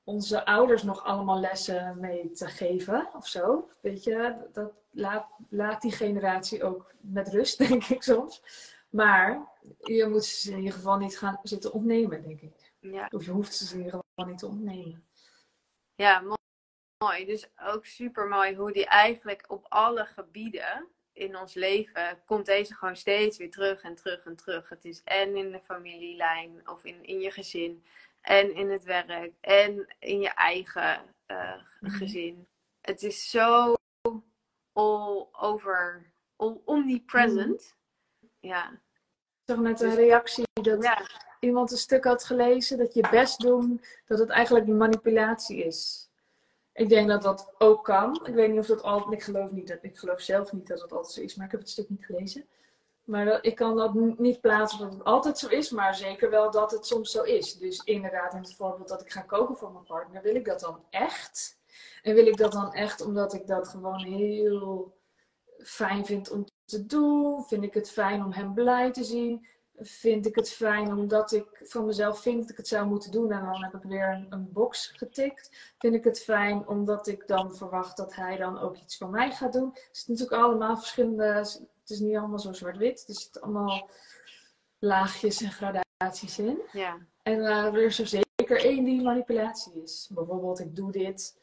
onze 0.10 0.46
ouders 0.46 0.84
nog 0.84 1.04
allemaal 1.04 1.40
lessen 1.40 2.00
mee 2.00 2.32
te 2.32 2.48
geven 2.48 3.10
of 3.14 3.28
zo. 3.28 3.70
Weet 3.82 4.04
je, 4.04 4.36
dat 4.54 4.72
laat, 4.92 5.28
laat 5.50 5.82
die 5.82 5.92
generatie 5.92 6.64
ook 6.64 6.94
met 7.00 7.28
rust, 7.28 7.58
denk 7.68 7.84
ik 7.84 8.04
soms. 8.04 8.42
Maar 8.90 9.48
je 9.84 10.08
moet 10.08 10.26
ze 10.26 10.52
in 10.52 10.58
ieder 10.58 10.74
geval 10.74 10.98
niet 10.98 11.18
gaan 11.18 11.40
zitten 11.44 11.74
ontnemen, 11.74 12.22
denk 12.22 12.42
ik. 12.42 12.72
Ja. 12.80 13.08
Of 13.12 13.26
je 13.26 13.32
hoeft 13.32 13.56
ze 13.56 13.74
in 13.74 13.84
ieder 13.84 14.04
geval 14.16 14.30
niet 14.32 14.40
te 14.40 14.48
ontnemen. 14.48 15.08
Ja, 15.96 16.20
mo- 16.20 16.36
mooi. 17.04 17.26
Dus 17.26 17.50
ook 17.64 17.86
super 17.86 18.28
mooi 18.28 18.56
hoe 18.56 18.72
die 18.72 18.86
eigenlijk 18.86 19.46
op 19.48 19.66
alle 19.70 20.06
gebieden 20.06 20.88
in 21.14 21.38
ons 21.38 21.54
leven 21.54 22.22
komt 22.26 22.46
deze 22.46 22.74
gewoon 22.76 22.96
steeds 22.96 23.38
weer 23.38 23.52
terug 23.52 23.82
en 23.82 23.96
terug 23.96 24.26
en 24.26 24.36
terug. 24.36 24.70
Het 24.70 24.86
is 24.86 25.02
en 25.04 25.36
in 25.36 25.52
de 25.52 25.60
familielijn 25.60 26.70
of 26.70 26.84
in, 26.84 27.06
in 27.06 27.20
je 27.20 27.32
gezin 27.32 27.84
en 28.22 28.56
in 28.56 28.70
het 28.70 28.84
werk 28.84 29.32
en 29.42 29.96
in 30.00 30.20
je 30.20 30.30
eigen 30.30 31.02
eh, 31.26 31.54
Mhm. 31.80 31.92
gezin. 31.94 32.48
Het 32.82 33.04
is 33.04 33.30
zo 33.30 33.76
all 34.74 35.28
over, 35.32 36.12
all 36.36 36.58
omnipresent. 36.66 37.76
Ja. 38.40 38.72
Ik 38.72 38.80
zag 39.56 39.58
net 39.58 39.82
een 39.82 39.90
Dus- 39.90 39.98
reactie 39.98 40.44
dat 40.62 40.84
ja, 40.84 41.10
iemand 41.40 41.72
een 41.72 41.78
stuk 41.78 42.04
had 42.04 42.24
gelezen 42.24 42.78
dat 42.78 42.94
je 42.94 43.08
best 43.12 43.40
doen, 43.40 43.82
dat 44.06 44.20
het 44.20 44.30
eigenlijk 44.30 44.68
manipulatie 44.68 45.64
is. 45.64 46.10
Ik 46.74 46.90
denk 46.90 47.08
dat 47.08 47.22
dat 47.22 47.54
ook 47.58 47.84
kan. 47.84 48.26
Ik 48.26 48.34
weet 48.34 48.50
niet 48.50 48.60
of 48.60 48.66
dat 48.68 48.82
altijd, 48.84 49.14
ik 49.14 49.24
geloof 49.24 49.52
niet 49.52 49.68
dat, 49.68 49.78
ik 49.82 49.98
geloof 49.98 50.22
zelf 50.22 50.52
niet 50.54 50.68
dat 50.68 50.82
het 50.82 50.92
altijd 50.92 51.14
zo 51.14 51.22
is, 51.22 51.36
maar 51.36 51.46
ik 51.46 51.52
heb 51.52 51.60
het 51.60 51.70
stuk 51.70 51.90
niet 51.90 52.06
gelezen. 52.06 52.48
Maar 53.10 53.44
ik 53.44 53.56
kan 53.56 53.76
dat 53.76 53.94
niet 54.18 54.42
plaatsen 54.42 54.80
dat 54.80 54.94
het 54.94 55.04
altijd 55.04 55.38
zo 55.38 55.48
is, 55.48 55.70
maar 55.70 55.96
zeker 55.96 56.30
wel 56.30 56.52
dat 56.52 56.72
het 56.72 56.86
soms 56.86 57.12
zo 57.12 57.24
is. 57.24 57.56
Dus 57.58 57.82
inderdaad, 57.84 58.34
in 58.34 58.42
het 58.42 58.56
voorbeeld 58.56 58.88
dat 58.88 59.02
ik 59.02 59.12
ga 59.12 59.22
koken 59.22 59.56
voor 59.56 59.72
mijn 59.72 59.84
partner, 59.84 60.22
wil 60.22 60.36
ik 60.36 60.46
dat 60.46 60.60
dan 60.60 60.84
echt? 60.90 61.58
En 62.02 62.16
wil 62.16 62.26
ik 62.28 62.38
dat 62.38 62.52
dan 62.52 62.74
echt 62.74 63.02
omdat 63.02 63.34
ik 63.34 63.48
dat 63.48 63.68
gewoon 63.68 64.04
heel 64.04 64.98
fijn 65.58 66.06
vind 66.06 66.32
om 66.32 66.46
te 66.66 66.86
doen? 66.86 67.44
Vind 67.44 67.64
ik 67.64 67.74
het 67.74 67.92
fijn 67.92 68.24
om 68.24 68.32
hem 68.32 68.54
blij 68.54 68.92
te 68.92 69.04
zien? 69.04 69.48
Vind 69.76 70.26
ik 70.26 70.36
het 70.36 70.50
fijn 70.50 70.94
omdat 70.94 71.32
ik 71.32 71.62
van 71.64 71.86
mezelf 71.86 72.20
vind 72.22 72.42
dat 72.42 72.50
ik 72.50 72.58
het 72.58 72.68
zou 72.68 72.88
moeten 72.88 73.12
doen 73.12 73.32
en 73.32 73.46
dan 73.46 73.64
heb 73.64 73.74
ik 73.74 73.84
weer 73.84 74.26
een, 74.30 74.52
box 74.52 74.88
getikt? 74.88 75.74
Vind 75.78 75.94
ik 75.96 76.04
het 76.04 76.22
fijn 76.22 76.68
omdat 76.68 77.08
ik 77.08 77.28
dan 77.28 77.56
verwacht 77.56 77.98
dat 77.98 78.16
hij 78.16 78.38
dan 78.38 78.60
ook 78.60 78.78
iets 78.78 78.98
voor 78.98 79.10
mij 79.10 79.32
gaat 79.32 79.54
doen? 79.54 79.70
Het 79.74 79.90
is 79.92 80.08
natuurlijk 80.08 80.42
allemaal 80.42 80.78
verschillende. 80.78 81.46
Het 81.90 81.98
is 81.98 82.04
niet 82.04 82.18
allemaal 82.18 82.40
zo 82.40 82.54
zwart-wit. 82.54 83.06
Er 83.08 83.14
zitten 83.16 83.42
allemaal 83.42 83.90
laagjes 84.80 85.42
en 85.42 85.52
gradaties 85.52 86.40
in. 86.40 86.62
ja, 86.72 86.98
En 87.24 87.46
eh, 87.46 87.66
er 87.66 87.84
is 87.84 88.00
er 88.00 88.08
zeker 88.08 88.66
één 88.66 88.84
die 88.84 89.02
manipulatie 89.04 89.82
is. 89.84 90.10
Bijvoorbeeld, 90.14 90.60
ik 90.60 90.76
doe 90.76 90.92
dit. 90.92 91.38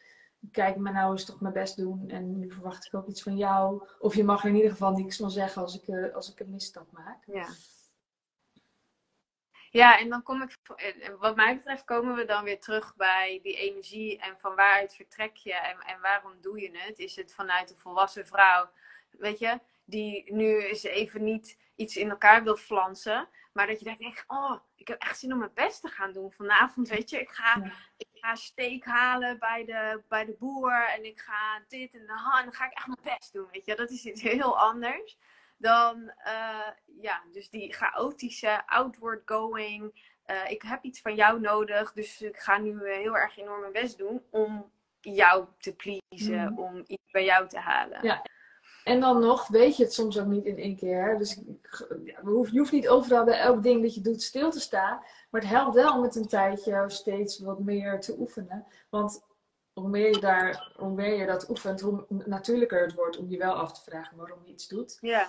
Kijk 0.50 0.76
me 0.76 0.92
nou 0.92 1.12
eens 1.12 1.24
toch 1.24 1.40
mijn 1.40 1.54
best 1.54 1.76
doen. 1.76 2.08
En 2.08 2.38
nu 2.38 2.50
verwacht 2.50 2.86
ik 2.86 2.94
ook 2.94 3.06
iets 3.06 3.22
van 3.22 3.36
jou. 3.36 3.88
Of 3.98 4.14
je 4.14 4.24
mag 4.24 4.44
in 4.44 4.54
ieder 4.54 4.70
geval 4.70 4.92
niks 4.92 5.16
van 5.16 5.30
zeggen 5.30 5.62
als 5.62 5.82
ik, 5.82 5.88
eh, 5.88 6.14
als 6.14 6.32
ik 6.32 6.40
een 6.40 6.50
misstap 6.50 6.92
maak. 6.92 7.24
ja. 7.26 7.46
Ja, 9.70 9.98
en 9.98 10.08
dan 10.08 10.22
kom 10.22 10.42
ik, 10.42 10.56
wat 11.18 11.36
mij 11.36 11.56
betreft, 11.56 11.84
komen 11.84 12.14
we 12.14 12.24
dan 12.24 12.44
weer 12.44 12.60
terug 12.60 12.96
bij 12.96 13.40
die 13.42 13.56
energie 13.56 14.18
en 14.18 14.38
van 14.38 14.54
waaruit 14.54 14.94
vertrek 14.94 15.36
je 15.36 15.54
en, 15.54 15.78
en 15.78 16.00
waarom 16.00 16.32
doe 16.40 16.60
je 16.60 16.70
het? 16.72 16.98
Is 16.98 17.16
het 17.16 17.34
vanuit 17.34 17.70
een 17.70 17.76
volwassen 17.76 18.26
vrouw, 18.26 18.70
weet 19.10 19.38
je, 19.38 19.60
die 19.86 20.32
nu 20.34 20.62
eens 20.62 20.82
even 20.82 21.24
niet 21.24 21.58
iets 21.74 21.96
in 21.96 22.10
elkaar 22.10 22.42
wil 22.42 22.56
flansen, 22.56 23.28
maar 23.52 23.66
dat 23.66 23.78
je 23.78 23.84
denkt, 23.84 24.00
echt, 24.02 24.24
oh, 24.26 24.56
ik 24.76 24.88
heb 24.88 25.02
echt 25.02 25.18
zin 25.18 25.32
om 25.32 25.38
mijn 25.38 25.50
best 25.54 25.80
te 25.80 25.88
gaan 25.88 26.12
doen 26.12 26.32
vanavond, 26.32 26.88
weet 26.88 27.10
je, 27.10 27.20
ik 27.20 27.28
ga, 27.30 27.60
Ja. 27.64 27.72
ik 27.96 28.08
ga 28.12 28.34
steek 28.34 28.84
halen 28.84 29.38
bij 29.38 29.64
de, 29.64 30.02
bij 30.08 30.24
de 30.24 30.36
boer 30.38 30.86
en 30.88 31.04
ik 31.04 31.20
ga 31.20 31.62
dit 31.68 31.94
en, 31.94 32.06
dan, 32.06 32.16
en 32.38 32.44
dan 32.44 32.52
ga 32.54 32.64
ik 32.66 32.72
echt 32.72 32.86
mijn 32.86 33.16
best 33.18 33.32
doen, 33.32 33.48
weet 33.52 33.64
je, 33.64 33.74
dat 33.76 33.90
is 33.90 34.04
iets 34.04 34.22
heel 34.22 34.58
anders 34.58 35.18
dan 35.58 36.12
eh, 36.16 36.68
ja, 37.00 37.22
dus 37.32 37.50
die 37.50 37.72
chaotische, 37.72 38.66
outward 38.66 39.22
going. 39.24 40.14
eh, 40.24 40.50
ik 40.50 40.62
heb 40.62 40.82
iets 40.84 41.00
van 41.00 41.14
jou 41.14 41.40
nodig, 41.40 41.92
dus 41.92 42.22
ik 42.22 42.36
ga 42.38 42.58
nu 42.58 42.82
eh, 42.84 42.96
heel 42.96 43.16
erg 43.16 43.36
enorm 43.36 43.60
mijn 43.60 43.72
best 43.72 43.98
doen 43.98 44.22
om 44.30 44.72
jou 45.00 45.46
te 45.58 45.74
pleasen, 45.74 46.44
Mhm. 46.52 46.58
om 46.58 46.84
iets 46.86 47.10
bij 47.10 47.24
jou 47.24 47.48
te 47.48 47.58
halen. 47.58 48.04
Ja. 48.04 48.22
En 48.86 49.00
dan 49.00 49.20
nog, 49.20 49.48
weet 49.48 49.76
je 49.76 49.82
het 49.84 49.92
soms 49.92 50.18
ook 50.18 50.26
niet 50.26 50.44
in 50.44 50.58
één 50.58 50.76
keer. 50.76 51.18
Dus 51.18 51.36
ik- 51.36 51.86
ja, 52.04 52.18
je 52.22 52.28
hoeft- 52.58 52.72
niet 52.72 52.88
overal 52.88 53.24
bij 53.24 53.38
elk 53.38 53.62
ding 53.62 53.82
dat 53.82 53.94
je 53.94 54.00
doet 54.00 54.22
stil 54.22 54.50
te 54.50 54.60
staan. 54.60 55.00
Maar 55.30 55.40
het 55.40 55.50
helpt 55.50 55.74
wel 55.74 55.94
om 55.94 56.00
met 56.00 56.14
een 56.16 56.26
tijdje 56.28 56.84
steeds 56.88 57.38
wat 57.38 57.58
meer 57.60 58.00
te 58.00 58.16
oefenen. 58.18 58.66
Want 58.90 59.22
hoe 59.72 59.88
meer 59.88 60.10
je, 60.10 60.20
daar, 60.20 60.72
hoe 60.76 60.90
meer 60.90 61.14
je 61.14 61.26
dat 61.26 61.48
oefent, 61.48 61.80
hoe 61.80 62.04
natuurlijker 62.08 62.82
het 62.82 62.94
wordt 62.94 63.18
om 63.18 63.30
je 63.30 63.38
wel 63.38 63.52
af 63.52 63.72
te 63.72 63.90
vragen 63.90 64.16
waarom 64.16 64.38
je 64.44 64.52
iets 64.52 64.68
doet. 64.68 64.98
Ja, 65.00 65.28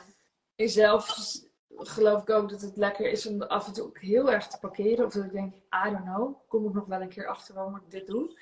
Ik 0.56 0.70
zelf 0.70 1.32
geloof 1.70 2.22
ik 2.22 2.30
ook 2.30 2.50
dat 2.50 2.62
het 2.62 2.78
lekker 2.78 3.10
is 3.12 3.26
om 3.26 3.42
af 3.42 3.68
en 3.68 3.74
toe 3.74 3.86
ook 3.86 4.00
heel 4.00 4.32
erg 4.32 4.48
te 4.48 4.60
parkeren. 4.60 5.06
Of 5.06 5.14
dat 5.14 5.24
ik 5.24 5.32
denk, 5.32 5.54
I 5.56 5.90
don't 5.92 6.04
know, 6.04 6.36
kom 6.48 6.68
ik 6.68 6.74
nog 6.74 6.86
wel 6.86 7.02
een 7.02 7.10
keer 7.10 7.28
achter 7.28 7.54
waarom 7.56 7.76
ik 7.76 7.92
dit 7.92 8.08
doe. 8.08 8.40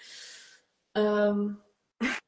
Ehm, 0.92 1.50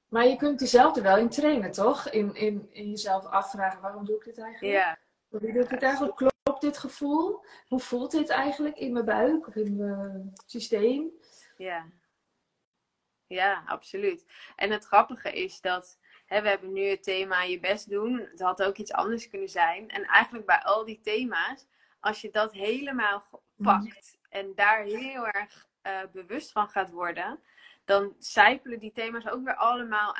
maar 0.08 0.28
je 0.28 0.36
kunt 0.36 0.60
jezelf 0.60 0.96
er 0.96 1.04
wel 1.04 1.18
in 1.18 1.30
trainen, 1.30 1.72
toch? 1.72 2.10
In, 2.10 2.36
in, 2.36 2.70
in 2.72 2.90
jezelf 2.90 3.26
afvragen, 3.26 3.82
waarom 3.82 4.06
doe 4.06 4.16
ik 4.16 4.24
dit 4.24 4.40
eigenlijk? 4.40 4.74
ja, 4.74 4.98
Hoe 5.28 5.40
doe 5.40 5.50
ik 5.50 5.70
dit 5.70 5.84
eigenlijk? 5.84 6.16
Klopt 6.16 6.62
dit 6.62 6.78
gevoel? 6.78 7.46
Hoe 7.68 7.80
voelt 7.80 8.12
dit 8.12 8.30
eigenlijk 8.30 8.78
in 8.78 8.94
mijn 8.94 9.06
buik 9.06 9.48
of 9.48 9.56
in 9.56 9.76
mijn 9.76 10.34
systeem? 10.46 11.12
ja. 11.58 11.86
Ja, 13.28 13.64
absoluut. 13.66 14.26
En 14.56 14.72
het 14.72 14.86
grappige 14.86 15.32
is 15.32 15.62
dat 15.62 16.00
hè, 16.26 16.42
we 16.42 16.50
hebben 16.50 16.74
nu 16.74 16.82
het 16.82 17.04
thema 17.04 17.44
je 17.44 17.60
best 17.60 17.90
doen. 17.90 18.20
Het 18.20 18.42
had 18.42 18.64
ook 18.64 18.78
iets 18.78 18.92
anders 18.92 19.30
kunnen 19.30 19.50
zijn. 19.50 19.90
En 19.90 20.04
eigenlijk 20.04 20.46
bij 20.46 20.62
al 20.62 20.86
die 20.86 21.00
thema's, 21.00 21.68
als 22.00 22.22
je 22.22 22.30
dat 22.30 22.54
helemaal 22.54 23.44
pakt 23.56 24.18
en 24.30 24.56
daar 24.56 24.84
heel 24.84 25.28
erg 25.28 25.68
eh, 25.82 26.00
bewust 26.12 26.52
van 26.52 26.70
gaat 26.70 26.90
worden, 26.90 27.40
dan 27.88 28.16
zijpelen 28.20 28.80
die 28.80 28.92
thema's 28.92 29.28
ook 29.28 29.44
weer 29.44 29.56
allemaal, 29.56 30.16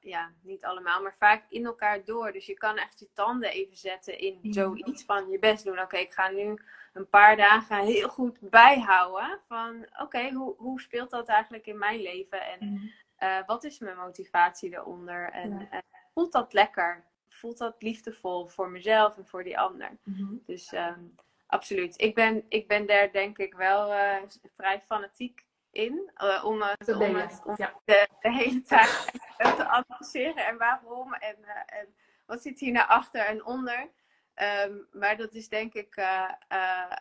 ja, 0.00 0.32
niet 0.42 0.64
allemaal, 0.64 1.02
maar 1.02 1.14
vaak 1.16 1.44
in 1.48 1.64
elkaar 1.66 2.04
door. 2.04 2.32
Dus 2.32 2.46
je 2.46 2.54
kan 2.54 2.76
echt 2.76 2.98
je 2.98 3.08
tanden 3.12 3.50
even 3.50 3.76
zetten 3.76 4.18
in 4.18 4.38
zoiets 4.42 5.04
van 5.04 5.28
je 5.30 5.38
best 5.38 5.64
doen. 5.64 5.80
Oké, 5.80 5.96
ik 5.96 6.12
ga 6.12 6.28
nu 6.28 6.58
een 6.92 7.08
paar 7.08 7.36
dagen 7.36 7.84
heel 7.84 8.08
goed 8.08 8.38
bijhouden 8.40 9.40
van 9.48 9.86
oké, 10.02 10.30
hoe, 10.32 10.54
hoe 10.56 10.80
speelt 10.80 11.10
dat 11.10 11.28
eigenlijk 11.28 11.66
in 11.66 11.78
mijn 11.78 12.00
leven 12.00 12.46
en 12.46 12.92
eh, 13.16 13.38
wat 13.46 13.64
is 13.64 13.78
mijn 13.78 13.96
motivatie 13.96 14.72
eronder 14.74 15.30
en 15.30 15.50
Ja. 15.50 15.66
eh, 15.70 15.78
voelt 16.14 16.32
dat 16.32 16.52
lekker? 16.52 17.04
Voelt 17.28 17.58
dat 17.58 17.82
liefdevol 17.82 18.46
voor 18.46 18.70
mezelf 18.70 19.16
en 19.16 19.26
voor 19.26 19.44
die 19.44 19.58
ander? 19.58 19.98
Mhm. 20.02 20.34
Dus 20.46 20.72
ehm, 20.72 21.00
absoluut. 21.46 22.00
Ik 22.00 22.14
ben, 22.14 22.44
ik 22.48 22.68
ben 22.68 22.86
daar 22.86 23.12
denk 23.12 23.38
ik 23.38 23.54
wel 23.54 23.92
eh, 23.92 24.16
vrij 24.56 24.80
fanatiek 24.80 25.44
in. 25.74 26.10
eh, 26.14 26.44
om 26.44 26.62
het, 26.62 26.86
Dat 26.86 26.98
ben 26.98 27.08
om 27.10 27.16
je. 27.16 27.22
het, 27.22 27.40
om 27.44 27.54
Ja. 27.56 27.80
de, 27.84 28.08
de 28.20 28.32
hele 28.32 28.60
tijd 28.62 29.12
te 29.56 29.66
analyseren 29.66 30.46
en 30.46 30.58
waarom 30.58 31.14
en, 31.14 31.36
eh, 31.44 31.78
en 31.78 31.94
wat 32.26 32.42
zit 32.42 32.58
hier 32.60 32.72
naar 32.72 32.86
achter 32.86 33.20
en 33.20 33.44
onder. 33.44 33.90
Ehm, 34.34 34.72
maar 34.92 35.16
dat 35.16 35.34
is 35.34 35.48
denk 35.48 35.74
ik, 35.74 35.96
eh, 35.96 36.30
eh, 36.48 36.92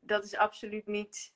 dat 0.00 0.24
is 0.24 0.36
absoluut 0.36 0.86
niet, 0.86 1.32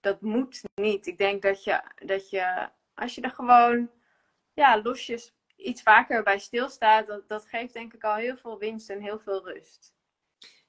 dat 0.00 0.20
moet 0.20 0.60
niet. 0.74 1.06
Ik 1.06 1.18
denk 1.18 1.42
dat 1.42 1.64
je, 1.64 1.80
dat 1.94 2.30
je 2.30 2.68
als 2.94 3.14
je 3.14 3.20
er 3.20 3.30
gewoon 3.30 3.90
ja, 4.52 4.82
losjes 4.82 5.34
iets 5.56 5.82
vaker 5.82 6.22
bij 6.22 6.38
stilstaat, 6.38 7.06
dat, 7.06 7.28
dat 7.28 7.46
geeft 7.46 7.72
denk 7.72 7.92
ik 7.94 8.04
al 8.04 8.14
heel 8.14 8.36
veel 8.36 8.58
winst 8.58 8.90
en 8.90 9.00
heel 9.00 9.18
veel 9.18 9.44
rust. 9.44 9.94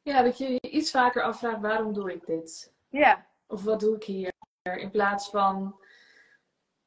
Ja, 0.01 0.21
dat 0.21 0.37
je 0.37 0.51
je 0.51 0.69
iets 0.69 0.91
vaker 0.91 1.23
afvraagt, 1.23 1.61
waarom 1.61 1.93
doe 1.93 2.13
ik 2.13 2.25
dit? 2.25 2.73
Ja, 2.89 3.27
Of 3.47 3.63
wat 3.63 3.79
doe 3.79 3.95
ik 3.95 4.03
hier? 4.03 4.33
In 4.73 4.91
plaats 4.91 5.29
van, 5.29 5.79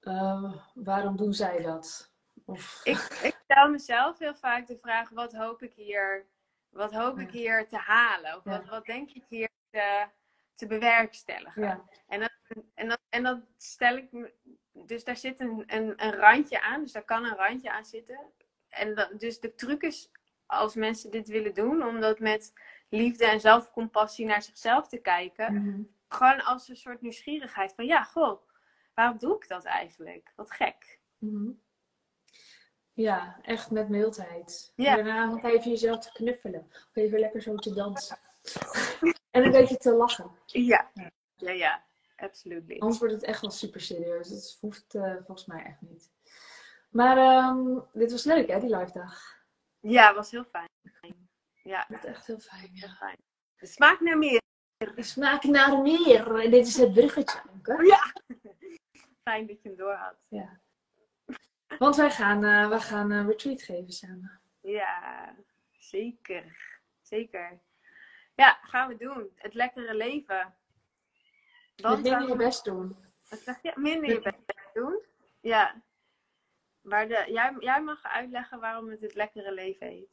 eh, 0.01 0.53
waarom 0.75 1.17
doen 1.17 1.33
zij 1.33 1.63
dat? 1.63 2.13
Of, 2.45 2.81
ik, 2.85 2.97
ik 3.23 3.41
stel 3.45 3.69
mezelf 3.71 4.19
heel 4.19 4.35
vaak 4.35 4.67
de 4.67 4.79
vraag: 4.79 5.09
wat 5.11 5.33
hoop 5.33 5.63
ik 5.63 5.73
hier, 5.73 6.27
wat 6.69 6.93
hoop 6.95 7.19
ik 7.19 7.31
hier 7.31 7.69
te 7.69 7.77
halen? 7.77 8.37
Of 8.37 8.45
Ja. 8.45 8.51
wat, 8.51 8.69
wat 8.69 8.85
denk 8.85 9.11
ik 9.11 9.25
hier 9.29 9.49
te, 9.71 10.07
te 10.55 10.67
bewerkstelligen? 10.67 11.63
ja. 11.63 11.85
En, 12.09 12.21
dat, 12.21 12.31
en, 12.75 12.89
dat, 12.89 13.01
en 13.09 13.23
dat 13.23 13.39
stel 13.57 13.97
ik 13.97 14.13
me. 14.13 14.33
Dus 14.73 15.05
daar 15.05 15.17
zit 15.17 15.41
een, 15.41 15.63
een, 15.67 15.93
een 16.05 16.13
randje 16.15 16.61
aan, 16.63 16.83
dus 16.83 16.93
daar 16.93 17.05
kan 17.05 17.25
een 17.25 17.37
randje 17.37 17.71
aan 17.71 17.85
zitten. 17.85 18.19
En 18.69 18.95
dat, 18.95 19.21
dus 19.21 19.41
de 19.41 19.55
truc 19.55 19.83
is, 19.83 20.11
als 20.47 20.75
mensen 20.75 21.11
dit 21.11 21.29
willen 21.29 21.55
doen, 21.55 21.83
om 21.87 22.01
dat 22.01 22.19
met 22.19 22.53
liefde 22.89 23.27
en 23.27 23.41
zelfcompassie 23.41 24.27
naar 24.27 24.43
zichzelf 24.43 24.89
te 24.89 24.99
kijken. 24.99 25.53
Mhm. 25.55 25.83
Gewoon 26.09 26.45
als 26.45 26.69
een 26.69 26.77
soort 26.77 27.01
nieuwsgierigheid 27.01 27.75
van 27.75 27.87
ja, 27.87 28.03
goh, 28.05 28.41
waarom 28.95 29.19
doe 29.19 29.35
ik 29.37 29.49
dat 29.49 29.65
eigenlijk? 29.65 30.33
Wat 30.37 30.51
gek. 30.51 31.01
Mhm. 31.19 31.51
Ja, 32.93 33.39
echt 33.43 33.71
met 33.71 33.89
mildheid. 33.89 34.73
Ja. 34.77 34.95
Daarna 34.95 35.25
nog 35.25 35.43
even 35.45 35.71
jezelf 35.71 35.99
te 36.05 36.13
knuffelen. 36.13 36.67
Of 36.71 36.91
even 36.97 37.19
lekker 37.19 37.43
zo 37.43 37.55
te 37.55 37.75
dansen. 37.75 38.19
en 39.31 39.45
een 39.45 39.51
beetje 39.51 39.77
te 39.77 39.93
lachen. 39.93 40.31
Ja, 40.47 40.91
Ja. 41.37 41.51
ja, 41.53 41.85
absoluut. 42.17 42.81
Anders 42.81 42.99
wordt 42.99 43.15
het 43.15 43.23
echt 43.25 43.41
wel 43.41 43.51
super 43.51 43.81
serieus. 43.81 44.29
Dat 44.29 44.57
hoeft 44.61 44.95
eh, 44.95 45.15
volgens 45.15 45.47
mij 45.47 45.63
echt 45.65 45.81
niet. 45.81 46.11
Maar 46.91 47.17
ehm, 47.17 47.79
dit 47.93 48.11
was 48.11 48.25
leuk 48.25 48.49
hè, 48.49 48.61
die 48.61 48.77
live 48.77 48.93
dag. 48.93 49.37
Ja, 49.81 50.15
was 50.15 50.31
heel 50.31 50.45
fijn. 50.45 50.67
Ja, 51.63 51.87
Dat 51.89 52.05
echt 52.05 52.27
heel 52.27 52.39
fijn. 52.41 52.71
heel 52.73 52.89
Ja. 52.89 52.95
fijn. 52.95 53.17
De 53.57 53.67
smaak 53.67 54.01
naar 54.01 54.19
meer. 54.19 54.41
Smaak 54.87 55.43
naar 55.45 55.83
meer. 55.83 56.41
En 56.41 56.51
dit 56.51 56.67
is 56.67 56.77
het 56.77 56.93
bruggetje. 56.93 57.43
Anke. 57.53 57.87
Ja. 57.87 58.13
Fijn 59.25 59.47
dat 59.47 59.63
je 59.63 59.69
hem 59.69 59.77
door 59.77 59.95
had. 59.95 60.27
Ja. 60.29 60.61
Want 61.79 61.97
wij 61.97 62.11
gaan, 62.11 62.45
eh, 62.45 62.69
wij 62.69 62.81
gaan 62.81 63.11
een 63.11 63.27
retreat 63.27 63.63
geven 63.63 63.93
samen. 63.93 64.41
Ja, 64.61 65.35
zeker. 65.79 66.79
Zeker. 67.03 67.61
Ja, 68.35 68.59
gaan 68.63 68.89
we 68.89 68.97
doen. 68.97 69.31
Het 69.35 69.55
lekkere 69.55 69.95
leven. 69.95 70.55
Want 71.77 72.03
minder 72.03 72.29
je 72.29 72.37
best 72.37 72.65
doen. 72.65 72.97
Wat 73.29 73.39
zeg 73.39 73.63
je? 73.63 73.73
Minder 73.75 74.11
je 74.11 74.21
best 74.21 74.75
doen. 74.75 75.03
Ja. 75.41 75.83
Maar 76.81 77.09
de, 77.09 77.25
jij, 77.29 77.57
jij 77.59 77.83
mag 77.83 78.03
uitleggen 78.03 78.61
waarom 78.61 78.89
het 78.89 79.01
het 79.01 79.15
lekkere 79.15 79.53
leven 79.53 79.87
heet. 79.87 80.11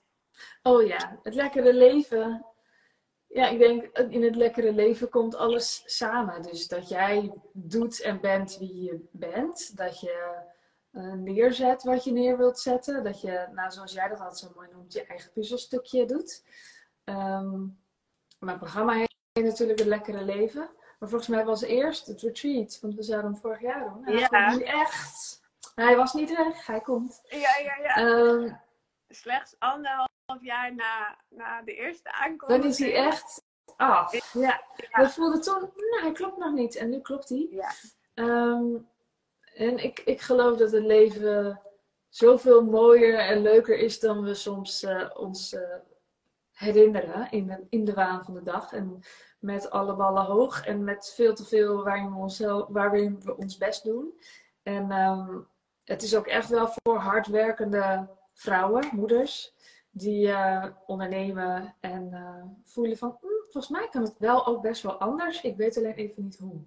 Oh 0.61 0.85
ja, 0.85 1.19
het 1.23 1.33
lekkere 1.33 1.73
leven. 1.73 2.54
Ja, 3.35 3.47
ik 3.47 3.59
denk 3.59 3.83
eh, 3.83 4.11
in 4.11 4.23
het 4.23 4.35
lekkere 4.35 4.73
leven 4.73 5.09
komt 5.09 5.35
alles 5.35 5.83
samen. 5.85 6.41
Dus 6.41 6.67
dat 6.67 6.89
jij 6.89 7.33
doet 7.53 8.01
en 8.01 8.21
bent 8.21 8.57
wie 8.57 8.81
je 8.83 9.07
bent. 9.11 9.77
Dat 9.77 9.99
je 9.99 10.35
eh, 10.91 11.13
neerzet 11.13 11.83
wat 11.83 12.03
je 12.03 12.11
neer 12.11 12.37
wilt 12.37 12.59
zetten. 12.59 13.03
Dat 13.03 13.21
je, 13.21 13.47
nou, 13.51 13.71
zoals 13.71 13.93
jij 13.93 14.07
dat 14.07 14.19
altijd 14.19 14.37
zo 14.37 14.51
mooi 14.55 14.67
noemt, 14.71 14.93
je 14.93 15.05
eigen 15.05 15.31
puzzelstukje 15.31 16.05
doet. 16.05 16.43
Ehm, 17.03 17.59
mijn 18.39 18.57
programma 18.57 18.93
heet 18.93 19.15
natuurlijk 19.45 19.79
het 19.79 19.87
lekkere 19.87 20.23
leven. 20.23 20.69
Maar 20.99 21.09
volgens 21.09 21.29
mij 21.29 21.45
was 21.45 21.61
eerst 21.61 22.07
het 22.07 22.21
retreat, 22.21 22.79
want 22.81 22.95
we 22.95 23.03
zouden 23.03 23.31
hem 23.31 23.39
vorig 23.41 23.61
jaar 23.61 23.89
doen. 23.93 24.05
Hij 24.05 24.13
Ja. 24.13 24.55
nu 24.55 24.63
echt. 24.63 25.41
Hij 25.75 25.95
was 25.95 26.13
niet 26.13 26.35
weg, 26.37 26.65
hij 26.65 26.81
komt. 26.81 27.21
Ja, 27.23 27.57
ja, 27.63 27.75
ja. 27.83 27.95
Ehm, 27.95 28.53
Slechts 29.07 29.55
anderhalf 29.59 30.13
jaar 30.41 30.75
na, 30.75 31.17
na 31.29 31.61
de 31.61 31.75
eerste 31.75 32.03
Dan 32.03 32.13
aankomst. 32.13 32.63
is 32.65 32.79
hij 32.79 32.95
echt 32.95 33.43
af. 33.75 34.33
Ja. 34.33 34.61
We 34.91 35.09
voelden 35.09 35.41
toen, 35.41 35.59
nou, 35.59 36.01
hij 36.01 36.11
klopt 36.11 36.37
nog 36.37 36.53
niet. 36.53 36.75
En 36.75 36.89
nu 36.89 36.99
klopt 36.99 37.29
hij. 37.29 37.47
Ja. 37.49 37.71
Ehm, 38.13 38.75
en 39.53 39.83
ik, 39.83 39.99
ik 39.99 40.21
geloof 40.21 40.57
dat 40.57 40.71
het 40.71 40.83
leven 40.83 41.61
zoveel 42.09 42.63
mooier 42.63 43.19
en 43.19 43.41
leuker 43.41 43.77
is 43.77 43.99
dan 43.99 44.23
we 44.23 44.33
soms 44.33 44.83
eh, 44.83 45.09
ons 45.13 45.53
eh, 45.53 45.75
herinneren 46.51 47.31
in 47.31 47.47
de, 47.47 47.65
in 47.69 47.85
de 47.85 47.93
waan 47.93 48.23
van 48.23 48.33
de 48.33 48.43
dag. 48.43 48.73
En 48.73 49.03
met 49.39 49.69
alle 49.69 49.95
ballen 49.95 50.23
hoog 50.23 50.65
en 50.65 50.83
met 50.83 51.13
veel 51.15 51.33
te 51.35 51.45
veel 51.45 51.83
waarin 51.83 52.11
we, 52.13 52.17
onszelf, 52.17 52.67
waarin 52.69 53.21
we 53.21 53.37
ons 53.37 53.57
best 53.57 53.83
doen. 53.83 54.19
En 54.63 54.91
ehm, 54.91 55.37
het 55.83 56.01
is 56.03 56.15
ook 56.15 56.27
echt 56.27 56.49
wel 56.49 56.67
voor 56.67 56.97
hardwerkende 56.97 58.07
vrouwen, 58.33 58.89
moeders, 58.91 59.53
die 59.97 60.27
eh, 60.31 60.65
ondernemen 60.85 61.75
en 61.79 62.13
eh, 62.13 62.43
voelen 62.63 62.97
van, 62.97 63.17
"Hm, 63.21 63.27
volgens 63.41 63.69
mij 63.69 63.87
kan 63.91 64.01
het 64.01 64.15
wel 64.17 64.45
ook 64.47 64.61
best 64.61 64.81
wel 64.81 64.93
anders. 64.99 65.41
Ik 65.41 65.55
weet 65.57 65.77
alleen 65.77 65.93
even 65.93 66.23
niet 66.23 66.37
hoe. 66.37 66.61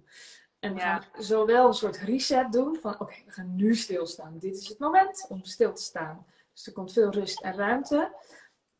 En 0.59 0.73
we 0.73 0.79
Ja. 0.79 0.99
gaan 0.99 1.23
zowel 1.23 1.67
een 1.67 1.73
soort 1.73 1.97
reset 1.97 2.51
doen 2.51 2.75
van, 2.81 2.93
oké, 2.99 3.13
we 3.25 3.31
gaan 3.31 3.55
nu 3.55 3.75
stilstaan. 3.75 4.37
Dit 4.37 4.57
is 4.57 4.67
het 4.67 4.79
moment 4.79 5.25
om 5.29 5.43
stil 5.43 5.73
te 5.73 5.81
staan. 5.81 6.25
Dus 6.53 6.67
er 6.67 6.73
komt 6.73 6.93
veel 6.93 7.09
rust 7.09 7.41
en 7.41 7.55
ruimte. 7.55 8.15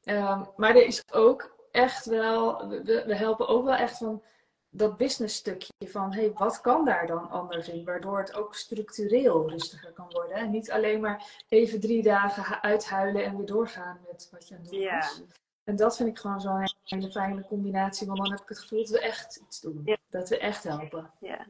Ehm, 0.03 0.43
maar 0.55 0.69
er 0.75 0.85
is 0.85 1.03
ook 1.13 1.55
echt 1.71 2.05
wel, 2.05 2.67
we, 2.67 3.03
we 3.05 3.15
helpen 3.15 3.47
ook 3.47 3.63
wel 3.63 3.75
echt 3.75 3.97
van 3.97 4.23
dat 4.69 4.97
business 4.97 5.35
stukje 5.35 5.73
van, 5.85 6.13
hey, 6.13 6.31
wat 6.33 6.61
kan 6.61 6.85
daar 6.85 7.07
dan 7.07 7.29
anders 7.29 7.67
in? 7.69 7.85
Waardoor 7.85 8.19
het 8.19 8.33
ook 8.33 8.55
structureel 8.55 9.49
rustiger 9.49 9.91
kan 9.91 10.07
worden. 10.09 10.35
En 10.35 10.49
niet 10.51 10.71
alleen 10.71 11.01
maar 11.01 11.43
even 11.47 11.79
drie 11.79 12.03
dagen 12.03 12.61
uithuilen 12.61 13.23
en 13.23 13.37
weer 13.37 13.45
doorgaan 13.45 13.99
met 14.07 14.27
wat 14.31 14.47
je 14.47 14.55
aan 14.55 14.61
het 14.61 14.69
doen 14.69 14.79
Ja. 14.79 14.95
was. 14.97 15.21
En 15.63 15.75
dat 15.75 15.95
vind 15.95 16.09
ik 16.09 16.19
gewoon 16.19 16.41
zo'n 16.41 16.69
hele 16.83 17.11
fijne 17.11 17.45
combinatie, 17.45 18.07
want 18.07 18.19
dan 18.19 18.31
heb 18.31 18.41
ik 18.41 18.49
het 18.49 18.59
gevoel 18.59 18.79
dat 18.79 18.89
we 18.89 18.99
echt 18.99 19.35
iets 19.35 19.61
doen. 19.61 19.97
Dat 20.09 20.29
we 20.29 20.37
echt 20.37 20.63
helpen. 20.63 21.11
Ja. 21.19 21.47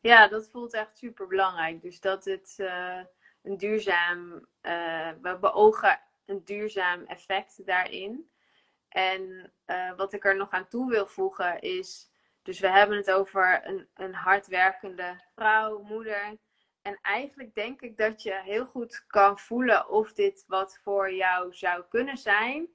ja, 0.00 0.28
dat 0.28 0.48
voelt 0.48 0.72
echt 0.72 0.98
super 0.98 1.26
belangrijk. 1.26 1.82
Dus 1.82 2.00
dat 2.00 2.24
het 2.24 2.54
eh, 2.56 3.00
een 3.42 3.56
duurzaam, 3.56 4.46
eh, 4.60 5.10
we 5.22 5.38
beogen 5.40 6.00
een 6.26 6.44
duurzaam 6.44 7.04
effect 7.04 7.66
daarin. 7.66 8.30
En 8.98 9.52
eh, 9.64 9.92
wat 9.96 10.12
ik 10.12 10.24
er 10.24 10.36
nog 10.36 10.50
aan 10.50 10.68
toe 10.68 10.90
wil 10.90 11.06
voegen 11.06 11.60
is, 11.60 12.10
dus 12.42 12.60
we 12.60 12.68
hebben 12.68 12.96
het 12.96 13.10
over 13.10 13.60
een, 13.64 13.88
een 13.94 14.14
hardwerkende 14.14 15.20
vrouw, 15.34 15.78
moeder. 15.78 16.36
En 16.82 16.98
eigenlijk 17.02 17.54
denk 17.54 17.80
ik 17.80 17.96
dat 17.96 18.22
je 18.22 18.40
heel 18.44 18.66
goed 18.66 19.04
kan 19.06 19.38
voelen 19.38 19.88
of 19.88 20.12
dit 20.12 20.44
wat 20.46 20.78
voor 20.82 21.12
jou 21.12 21.54
zou 21.54 21.84
kunnen 21.88 22.16
zijn. 22.16 22.68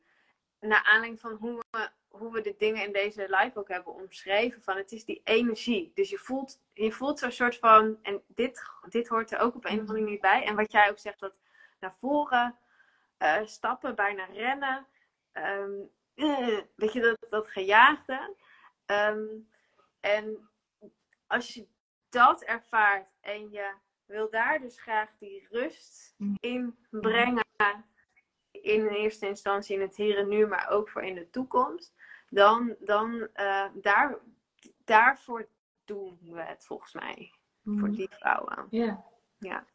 Naar 0.60 0.84
aanleiding 0.84 1.20
van 1.20 1.32
hoe 1.32 1.64
we, 1.72 1.90
hoe 2.08 2.32
we 2.32 2.42
de 2.42 2.56
dingen 2.58 2.84
in 2.84 2.94
deze 2.94 3.22
live 3.30 3.60
ook 3.60 3.70
hebben 3.70 3.94
omschreven. 3.94 4.62
Van 4.62 4.78
het 4.78 4.92
is 4.92 5.06
die 5.06 5.22
energie. 5.24 5.92
Dus 5.96 6.10
je 6.10 6.18
voelt, 6.18 6.60
je 6.74 6.92
voelt 6.92 7.20
zo'n 7.20 7.32
soort 7.32 7.58
van. 7.58 8.00
En 8.02 8.22
dit, 8.28 8.62
dit 8.90 9.08
hoort 9.08 9.32
er 9.32 9.40
ook 9.40 9.56
op 9.56 9.66
een 9.66 9.74
of 9.74 9.80
andere 9.80 10.02
manier 10.02 10.20
bij. 10.20 10.44
En 10.46 10.56
wat 10.56 10.72
jij 10.72 10.90
ook 10.90 11.00
zegt, 11.00 11.20
dat 11.20 11.40
naar 11.80 11.96
voren 12.00 12.58
eh, 13.18 13.46
stappen, 13.46 13.96
bijna 13.96 14.26
rennen. 14.26 14.88
Ehm, 15.32 15.72
eh, 15.72 16.03
weet 16.76 16.94
je, 16.94 17.02
dat, 17.02 17.30
dat 17.30 17.48
gejaagde. 17.48 18.36
Ehm, 18.86 19.26
en 20.00 20.50
als 21.28 21.54
je 21.54 21.68
dat 22.10 22.44
ervaart 22.44 23.16
en 23.22 23.52
je 23.52 23.74
wil 24.06 24.30
daar 24.30 24.60
dus 24.60 24.82
graag 24.82 25.10
die 25.20 25.48
rust 25.50 26.16
in 26.40 26.78
brengen. 26.90 27.46
In 28.52 28.88
eerste 28.88 29.28
instantie 29.28 29.76
in 29.76 29.82
het 29.82 29.96
hier 29.96 30.18
en 30.18 30.28
nu, 30.28 30.48
maar 30.48 30.70
ook 30.70 30.90
voor 30.90 31.02
in 31.02 31.16
de 31.16 31.30
toekomst. 31.30 31.94
Dan, 32.30 32.76
dan 32.80 33.28
eh, 33.34 33.66
daar, 33.74 34.18
daarvoor 34.84 35.48
doen 35.86 36.20
we 36.22 36.42
het 36.42 36.66
volgens 36.66 36.94
mij. 36.94 37.34
Voor 37.64 37.92
die 37.92 38.10
vrouwen. 38.10 38.68
Ja. 38.70 39.06
Ja. 39.40 39.66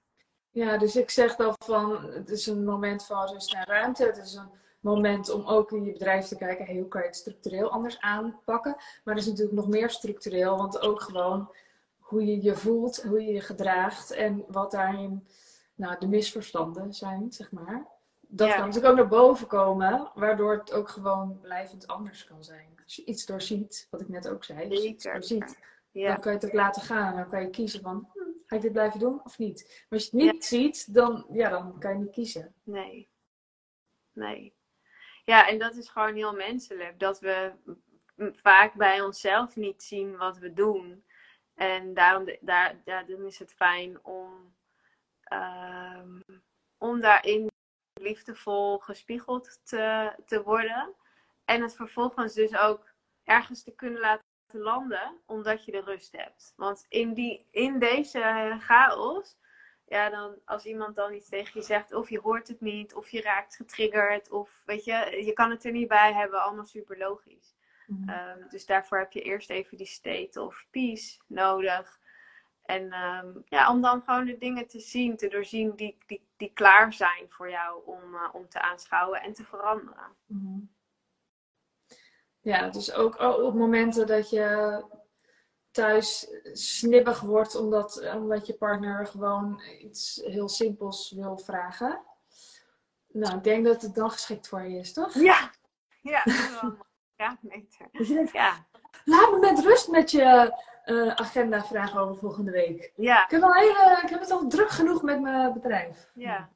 Ja, 0.51 0.79
dus 0.79 0.97
ik 0.97 1.11
zeg 1.11 1.37
dan 1.37 1.55
van, 1.65 2.03
het 2.03 2.31
is 2.31 2.47
een 2.47 2.65
moment 2.65 3.07
van 3.07 3.29
rust 3.29 3.55
en 3.55 3.65
ruimte. 3.65 4.05
Het 4.05 4.17
is 4.17 4.35
een 4.35 4.51
moment 4.81 5.31
om 5.31 5.47
ook 5.47 5.73
in 5.73 5.85
je 5.85 5.93
bedrijf 5.93 6.27
te 6.27 6.37
kijken, 6.37 6.65
hey, 6.65 6.77
hoe 6.77 6.89
kan 6.89 7.01
je 7.01 7.07
het 7.07 7.17
structureel 7.17 7.71
anders 7.71 7.99
aanpakken. 8.01 8.75
Maar 9.05 9.15
er 9.15 9.21
is 9.21 9.27
natuurlijk 9.27 9.57
nog 9.57 9.69
meer 9.69 9.91
structureel, 9.91 10.57
want 10.57 10.81
ook 10.81 11.01
gewoon 11.03 11.55
hoe 11.99 12.27
je 12.27 12.43
je 12.43 12.57
voelt, 12.57 13.03
hoe 13.03 13.23
je 13.23 13.33
je 13.33 13.41
gedraagt 13.41 14.11
en 14.11 14.45
wat 14.49 14.71
daarin 14.71 15.27
nou, 15.75 15.99
de 15.99 16.09
misverstanden 16.09 16.93
zijn, 16.95 17.33
zeg 17.33 17.51
maar. 17.51 17.87
Dat 18.21 18.49
Ja. 18.49 18.55
kan 18.55 18.65
natuurlijk 18.67 18.93
ook 18.93 18.99
naar 18.99 19.09
boven 19.21 19.47
komen, 19.47 20.11
waardoor 20.15 20.57
het 20.59 20.73
ook 20.73 20.89
gewoon 20.89 21.39
blijvend 21.41 21.87
anders 21.87 22.25
kan 22.25 22.45
zijn. 22.45 22.81
Als 22.85 22.97
je 22.97 23.05
iets 23.05 23.27
doorziet, 23.27 23.87
wat 23.91 24.01
ik 24.01 24.09
net 24.09 24.29
ook 24.29 24.45
zei, 24.45 24.71
als 24.71 24.83
je 24.83 24.89
iets 24.89 25.05
doorziet, 25.05 25.59
Ja. 25.91 26.09
dan 26.09 26.21
kan 26.21 26.33
je 26.33 26.39
het 26.39 26.47
ook 26.47 26.53
laten 26.53 26.83
gaan. 26.83 27.17
Dan 27.17 27.29
kan 27.29 27.43
je 27.43 27.51
kiezen 27.51 27.81
van, 27.81 28.09
hm, 28.13 28.21
ga 28.47 28.57
ik 28.57 28.63
dit 28.63 28.73
blijven 28.73 29.01
doen 29.01 29.21
of 29.25 29.39
niet? 29.39 29.67
Maar 29.89 29.99
als 29.99 30.09
je 30.11 30.17
het 30.25 30.33
niet 30.33 30.45
ziet, 30.45 30.95
dan, 30.95 31.27
ja, 31.33 31.49
dan 31.49 31.79
kan 31.79 31.93
je 31.93 31.99
niet 31.99 32.11
kiezen. 32.11 32.55
Nee. 32.63 33.09
Nee. 34.13 34.57
Ja, 35.29 35.49
en 35.49 35.59
dat 35.59 35.77
is 35.77 35.89
gewoon 35.89 36.15
heel 36.15 36.33
menselijk. 36.33 36.99
Dat 36.99 37.21
we 37.21 37.53
vaak 38.33 38.75
bij 38.75 39.01
onszelf 39.01 39.57
niet 39.57 39.83
zien 39.83 40.17
wat 40.17 40.39
we 40.39 40.53
doen. 40.53 41.05
En 41.55 41.95
daarom 41.95 42.37
daar, 42.41 42.81
ja, 42.85 43.03
dan 43.03 43.25
is 43.25 43.39
het 43.39 43.55
fijn 43.55 44.05
om, 44.05 44.55
ehm, 45.23 46.21
om 46.79 47.01
daarin 47.01 47.51
liefdevol 48.01 48.79
gespiegeld 48.79 49.61
te, 49.65 50.13
te 50.27 50.43
worden. 50.43 50.95
En 51.45 51.63
het 51.63 51.77
vervolgens 51.77 52.35
dus 52.35 52.57
ook 52.57 52.93
ergens 53.25 53.63
te 53.63 53.75
kunnen 53.75 54.01
laten 54.01 54.25
landen, 54.51 55.21
omdat 55.27 55.65
je 55.65 55.73
de 55.73 55.81
rust 55.81 56.17
hebt. 56.17 56.53
Want 56.57 56.87
in, 56.89 57.15
die, 57.15 57.47
in 57.51 57.79
deze 57.79 58.57
chaos 58.59 59.37
ja, 59.89 60.11
dan 60.11 60.35
als 60.45 60.65
iemand 60.65 60.97
dan 60.97 61.13
iets 61.13 61.29
tegen 61.29 61.61
je 61.61 61.67
zegt, 61.67 61.93
of 61.93 62.11
je 62.11 62.21
hoort 62.21 62.49
het 62.49 62.61
niet, 62.61 62.95
of 62.95 63.09
je 63.09 63.23
raakt 63.23 63.57
getriggerd, 63.57 64.31
of 64.31 64.63
weet 64.65 64.85
je, 64.85 65.23
je 65.25 65.33
kan 65.33 65.51
het 65.51 65.65
er 65.65 65.73
niet 65.73 65.89
bij 65.89 66.13
hebben, 66.13 66.43
allemaal 66.43 66.65
super 66.65 66.99
logisch. 66.99 67.57
Ehm, 68.07 68.49
dus 68.49 68.67
daarvoor 68.67 68.99
heb 68.99 69.13
je 69.13 69.23
eerst 69.23 69.51
even 69.51 69.77
die 69.77 69.87
state 69.87 70.43
of 70.43 70.67
peace 70.71 71.21
nodig. 71.27 72.01
En 72.63 72.93
ehm, 72.93 73.33
ja, 73.45 73.71
om 73.71 73.81
dan 73.81 74.03
gewoon 74.03 74.25
de 74.25 74.39
dingen 74.39 74.67
te 74.67 74.81
zien, 74.81 75.17
te 75.17 75.29
doorzien 75.29 75.77
die, 75.77 75.99
die, 76.07 76.29
die 76.37 76.53
klaar 76.53 76.93
zijn 76.93 77.25
voor 77.29 77.51
jou 77.51 77.85
om, 77.85 78.15
eh, 78.15 78.29
om 78.33 78.49
te 78.49 78.61
aanschouwen 78.61 79.23
en 79.23 79.33
te 79.33 79.45
veranderen. 79.45 80.17
Mhm. 80.27 80.61
Ja, 82.41 82.69
dus 82.69 82.93
ook 82.93 83.21
op 83.21 83.55
momenten 83.55 84.07
dat 84.07 84.31
je 84.31 84.83
thuis 85.79 86.29
snibbig 86.53 87.21
wordt 87.21 87.55
omdat, 87.55 88.13
omdat 88.15 88.47
je 88.47 88.55
partner 88.55 89.07
gewoon 89.07 89.63
iets 89.81 90.21
heel 90.25 90.49
simpels 90.49 91.13
wil 91.17 91.39
vragen. 91.39 92.01
Nou, 93.09 93.37
ik 93.37 93.45
denk 93.45 93.65
dat 93.65 93.83
het 93.83 93.95
dan 93.95 94.11
geschikt 94.11 94.49
voor 94.49 94.63
je 94.63 94.79
is, 94.79 94.93
toch? 94.93 95.15
Ja, 95.15 95.51
ja, 96.03 96.23
ja, 97.17 97.39
meter. 97.41 97.89
Ja. 98.33 98.67
Laat 99.05 99.31
me 99.31 99.39
met 99.41 99.65
rust 99.65 99.89
met 99.89 100.11
je 100.11 100.55
uh, 100.87 101.15
agenda 101.15 101.65
vragen 101.65 102.01
over 102.01 102.17
volgende 102.17 102.51
week. 102.51 102.93
Ja. 102.97 103.25
Ik 103.25 103.31
heb, 103.31 103.43
al 103.43 103.55
hele, 103.55 104.01
ik 104.03 104.09
heb 104.09 104.21
het 104.21 104.31
al 104.31 104.47
druk 104.47 104.71
genoeg 104.71 105.03
met 105.03 105.21
mijn 105.21 105.53
bedrijf. 105.53 106.11
Ja. 106.15 106.49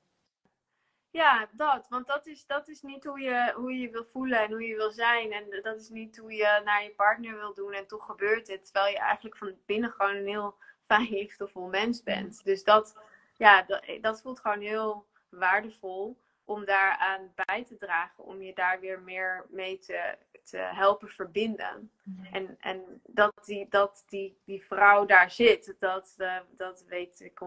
Ja, 1.12 1.48
dat. 1.52 1.86
Want 1.88 2.06
dat 2.06 2.26
is, 2.26 2.46
dat 2.46 2.68
is 2.68 2.82
niet 2.82 3.04
hoe 3.04 3.20
je, 3.20 3.52
hoe 3.56 3.78
je 3.78 3.90
wil 3.90 4.04
voelen 4.04 4.40
en 4.40 4.50
hoe 4.50 4.66
je 4.66 4.76
wil 4.76 4.90
zijn. 4.90 5.32
En 5.32 5.60
dat 5.62 5.80
is 5.80 5.88
niet 5.88 6.16
hoe 6.16 6.32
je 6.32 6.60
naar 6.64 6.82
je 6.82 6.90
partner 6.90 7.38
wil 7.38 7.54
doen. 7.54 7.72
En 7.72 7.86
toch 7.86 8.06
gebeurt 8.06 8.48
het. 8.48 8.64
Terwijl 8.64 8.92
je 8.92 8.98
eigenlijk 8.98 9.36
van 9.36 9.54
binnen 9.66 9.90
gewoon 9.90 10.16
een 10.16 10.26
heel 10.26 10.56
fijn, 10.86 11.08
liefdevol 11.08 11.66
mens 11.68 12.02
bent. 12.02 12.44
Dus 12.44 12.64
dat, 12.64 12.96
ja, 13.36 13.62
dat, 13.62 13.84
dat 14.00 14.20
voelt 14.20 14.40
gewoon 14.40 14.60
heel 14.60 15.06
waardevol 15.28 16.20
om 16.44 16.64
daaraan 16.64 17.32
bij 17.34 17.64
te 17.64 17.76
dragen. 17.76 18.24
Om 18.24 18.42
je 18.42 18.54
daar 18.54 18.80
weer 18.80 19.00
meer 19.00 19.46
mee 19.50 19.78
te, 19.78 20.16
te 20.42 20.58
helpen 20.58 21.08
verbinden. 21.08 21.90
En, 22.30 22.56
en 22.60 23.00
dat, 23.06 23.42
die, 23.44 23.68
dat 23.68 24.04
die, 24.06 24.40
die 24.44 24.64
vrouw 24.64 25.04
daar 25.04 25.30
zit, 25.30 25.74
dat, 25.78 26.14
uh, 26.18 26.38
dat 26.56 26.84
weet 26.88 27.20
ik 27.20 27.40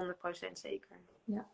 100% 0.49 0.51
zeker. 0.51 0.97
Ja. 1.23 1.53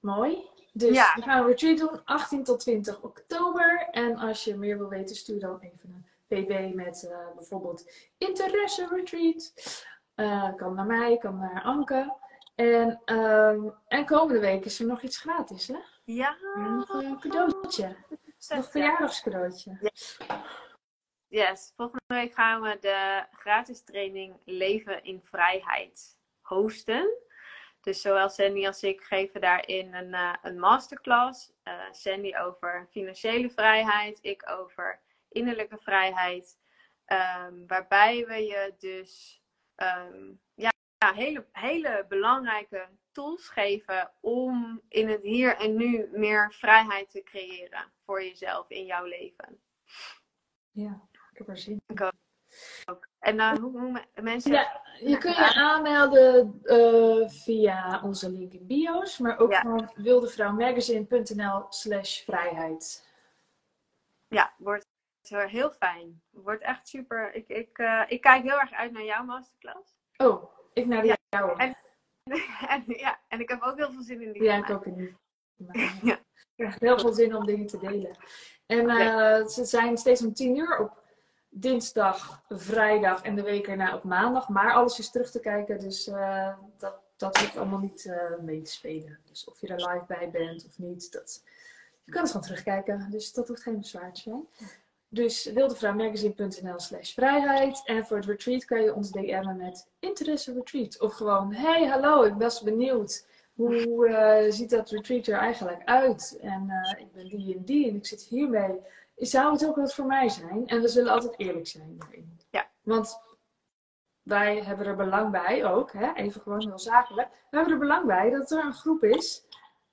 Mooi. 0.00 0.50
Dus 0.72 1.14
we 1.14 1.22
gaan 1.22 1.38
een 1.38 1.46
retreat 1.46 1.78
doen 1.78 2.04
18 2.04 2.44
tot 2.44 2.60
20 2.60 3.00
oktober. 3.00 3.88
En 3.90 4.16
als 4.16 4.44
je 4.44 4.56
meer 4.56 4.78
wil 4.78 4.88
weten, 4.88 5.16
stuur 5.16 5.40
dan 5.40 5.60
even 5.60 6.06
een 6.28 6.44
pb 6.44 6.74
met 6.74 7.02
uh, 7.02 7.34
bijvoorbeeld 7.36 7.90
interesse 8.18 8.88
retreat. 8.90 9.52
Uh, 10.16 10.54
kan 10.54 10.74
naar 10.74 10.86
mij, 10.86 11.18
kan 11.18 11.38
naar 11.38 11.62
Anke. 11.62 12.16
En, 12.54 13.02
um, 13.16 13.74
en 13.88 14.06
komende 14.06 14.40
week 14.40 14.64
is 14.64 14.80
er 14.80 14.86
nog 14.86 15.02
iets 15.02 15.18
gratis, 15.18 15.68
hè? 15.68 15.78
Ja. 16.04 16.36
Nog 16.54 16.88
een 16.88 17.20
cadeautje. 17.20 17.96
Nog 18.08 18.18
een 18.48 18.64
verjaardagscadeautje. 18.64 19.92
Yes. 21.28 21.72
Volgende 21.76 22.04
week 22.06 22.34
gaan 22.34 22.60
we 22.60 22.76
de 22.80 23.24
gratis 23.32 23.82
training 23.82 24.36
Leven 24.44 25.04
in 25.04 25.20
Vrijheid 25.22 26.16
hosten. 26.40 27.10
Dus 27.88 28.00
zowel 28.00 28.28
Sandy 28.28 28.66
als 28.66 28.82
ik 28.82 29.00
geven 29.00 29.40
daarin 29.40 29.94
een, 29.94 30.08
uh, 30.08 30.34
een 30.42 30.58
masterclass. 30.58 31.52
Uh, 31.64 31.92
Sandy 31.92 32.36
over 32.36 32.86
financiële 32.90 33.50
vrijheid, 33.50 34.18
ik 34.22 34.50
over 34.50 35.00
innerlijke 35.28 35.78
vrijheid. 35.78 36.58
Um, 37.06 37.66
waarbij 37.66 38.26
we 38.26 38.34
je 38.34 38.74
dus 38.78 39.42
um, 39.76 40.40
ja, 40.54 40.70
hele, 41.14 41.46
hele 41.52 42.06
belangrijke 42.08 42.88
tools 43.12 43.48
geven 43.48 44.12
om 44.20 44.82
in 44.88 45.08
het 45.08 45.22
hier 45.22 45.56
en 45.56 45.76
nu 45.76 46.08
meer 46.12 46.52
vrijheid 46.52 47.10
te 47.10 47.22
creëren 47.22 47.92
voor 48.04 48.22
jezelf 48.22 48.70
in 48.70 48.84
jouw 48.84 49.04
leven. 49.04 49.60
Ja, 50.70 51.08
ik 51.32 51.38
heb 51.38 51.48
er 51.48 51.58
zin 51.58 51.82
in. 51.86 51.96
En 53.18 53.36
uh, 53.36 53.52
hoe, 53.52 53.80
hoe 53.80 54.02
mensen. 54.22 54.52
Ja, 54.52 54.80
je 54.98 55.18
kunt 55.18 55.36
je 55.36 55.54
aanmelden 55.54 56.60
uh, 56.64 57.28
via 57.28 58.00
onze 58.02 58.30
link 58.30 58.52
in 58.52 58.66
bio's, 58.66 59.18
maar 59.18 59.38
ook 59.38 59.50
ja. 59.50 59.62
van 59.62 59.90
wildevrouwmagazine.nl/slash 59.94 62.24
vrijheid. 62.24 63.06
Ja, 64.28 64.52
wordt 64.58 64.86
heel 65.28 65.70
fijn. 65.70 66.22
Wordt 66.30 66.62
echt 66.62 66.88
super. 66.88 67.34
Ik, 67.34 67.48
ik, 67.48 67.78
uh, 67.78 68.02
ik 68.06 68.20
kijk 68.20 68.42
heel 68.42 68.60
erg 68.60 68.72
uit 68.72 68.92
naar 68.92 69.04
jouw 69.04 69.24
masterclass. 69.24 69.96
Oh, 70.16 70.44
ik 70.72 70.86
naar 70.86 71.04
ja. 71.04 71.16
jou. 71.28 71.58
En, 71.58 71.76
en, 72.68 72.84
ja, 72.86 73.18
en 73.28 73.40
ik 73.40 73.48
heb 73.48 73.62
ook 73.62 73.76
heel 73.76 73.92
veel 73.92 74.02
zin 74.02 74.22
in 74.22 74.32
die. 74.32 74.42
Ja, 74.42 74.56
ik 74.56 74.70
ook 74.70 74.86
niet. 74.86 75.12
ja. 76.02 76.18
Ik 76.56 76.64
heb 76.64 76.80
heel 76.80 76.98
veel 76.98 77.12
zin 77.12 77.36
om 77.36 77.46
dingen 77.46 77.66
te 77.66 77.78
delen. 77.78 78.16
En 78.66 78.88
uh, 78.88 79.46
ze 79.46 79.64
zijn 79.64 79.96
steeds 79.96 80.24
om 80.24 80.32
tien 80.32 80.56
uur 80.56 80.78
op 80.78 80.97
dinsdag, 81.50 82.42
vrijdag 82.48 83.22
en 83.22 83.34
de 83.34 83.42
week 83.42 83.66
erna 83.66 83.94
op 83.94 84.02
maandag. 84.02 84.48
Maar 84.48 84.72
alles 84.72 84.98
is 84.98 85.10
terug 85.10 85.30
te 85.30 85.40
kijken, 85.40 85.80
dus 85.80 86.08
uh, 86.08 86.54
dat, 86.76 86.94
dat 87.16 87.38
hoeft 87.38 87.56
allemaal 87.56 87.78
niet 87.78 88.04
uh, 88.04 88.38
mee 88.40 88.62
te 88.62 88.70
spelen. 88.70 89.18
Dus 89.24 89.44
of 89.44 89.60
je 89.60 89.66
er 89.66 89.90
live 89.90 90.04
bij 90.06 90.30
bent 90.30 90.66
of 90.66 90.78
niet, 90.78 91.12
dat, 91.12 91.42
je 92.04 92.12
kan 92.12 92.22
het 92.22 92.30
gewoon 92.30 92.46
terugkijken. 92.46 93.06
Dus 93.10 93.32
dat 93.32 93.48
hoeft 93.48 93.62
geen 93.62 93.78
bezwaar 93.78 94.12
te 94.12 94.20
zijn. 94.20 94.46
Dus 95.08 95.44
wildevrouwmagazine.nl 95.44 96.80
slash 96.80 97.12
vrijheid. 97.12 97.82
En 97.84 98.06
voor 98.06 98.16
het 98.16 98.26
retreat 98.26 98.64
kan 98.64 98.82
je 98.82 98.94
ons 98.94 99.10
DM'en 99.10 99.56
met 99.56 99.88
interesse 99.98 100.52
retreat. 100.52 101.00
Of 101.00 101.12
gewoon, 101.12 101.54
hey 101.54 101.86
hallo, 101.86 102.22
ik 102.22 102.36
ben 102.36 102.50
benieuwd. 102.64 103.26
Hoe 103.54 104.08
uh, 104.08 104.52
ziet 104.52 104.70
dat 104.70 104.90
retreat 104.90 105.26
er 105.26 105.38
eigenlijk 105.38 105.84
uit? 105.84 106.38
En 106.40 106.70
ik 106.98 107.12
ben 107.12 107.28
die 107.28 107.54
en 107.54 107.64
die 107.64 107.88
en 107.88 107.96
ik 107.96 108.06
zit 108.06 108.22
hiermee 108.22 108.80
zou 109.18 109.52
het 109.52 109.66
ook 109.66 109.76
wat 109.76 109.94
voor 109.94 110.06
mij 110.06 110.28
zijn. 110.28 110.66
En 110.66 110.80
we 110.80 110.88
zullen 110.88 111.12
altijd 111.12 111.38
eerlijk 111.38 111.66
zijn 111.66 111.98
daarin. 111.98 112.40
Ja. 112.50 112.70
Want 112.82 113.20
wij 114.22 114.62
hebben 114.62 114.86
er 114.86 114.96
belang 114.96 115.30
bij 115.30 115.64
ook, 115.64 115.92
hè, 115.92 116.12
even 116.12 116.40
gewoon 116.40 116.60
heel 116.60 116.78
zakelijk. 116.78 117.28
We 117.50 117.56
hebben 117.56 117.72
er 117.72 117.78
belang 117.78 118.06
bij 118.06 118.30
dat 118.30 118.50
er 118.50 118.64
een 118.64 118.72
groep 118.72 119.04
is 119.04 119.46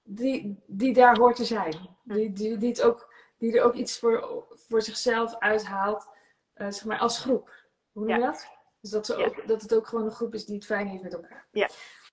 die, 0.03 0.63
die 0.65 0.93
daar 0.93 1.17
hoort 1.17 1.35
te 1.35 1.45
zijn. 1.45 1.97
Die, 2.03 2.31
die, 2.31 2.57
die, 2.57 2.69
het 2.69 2.81
ook, 2.81 3.13
die 3.37 3.57
er 3.57 3.63
ook 3.63 3.73
iets 3.73 3.99
voor, 3.99 4.45
voor 4.49 4.81
zichzelf 4.81 5.37
uithaalt, 5.39 6.07
uh, 6.55 6.71
zeg 6.71 6.85
maar 6.85 6.99
als 6.99 7.19
groep. 7.19 7.51
Hoe 7.91 8.05
noem 8.05 8.15
je 8.15 8.25
dat? 8.25 8.47
Dus 8.81 8.89
dat, 8.89 9.05
ze 9.05 9.15
ook, 9.15 9.47
dat 9.47 9.61
het 9.61 9.73
ook 9.73 9.87
gewoon 9.87 10.05
een 10.05 10.11
groep 10.11 10.33
is 10.33 10.45
die 10.45 10.55
het 10.55 10.65
fijn 10.65 10.87
heeft 10.87 11.03
met 11.03 11.13
elkaar. 11.13 11.47
Ja. 11.51 11.69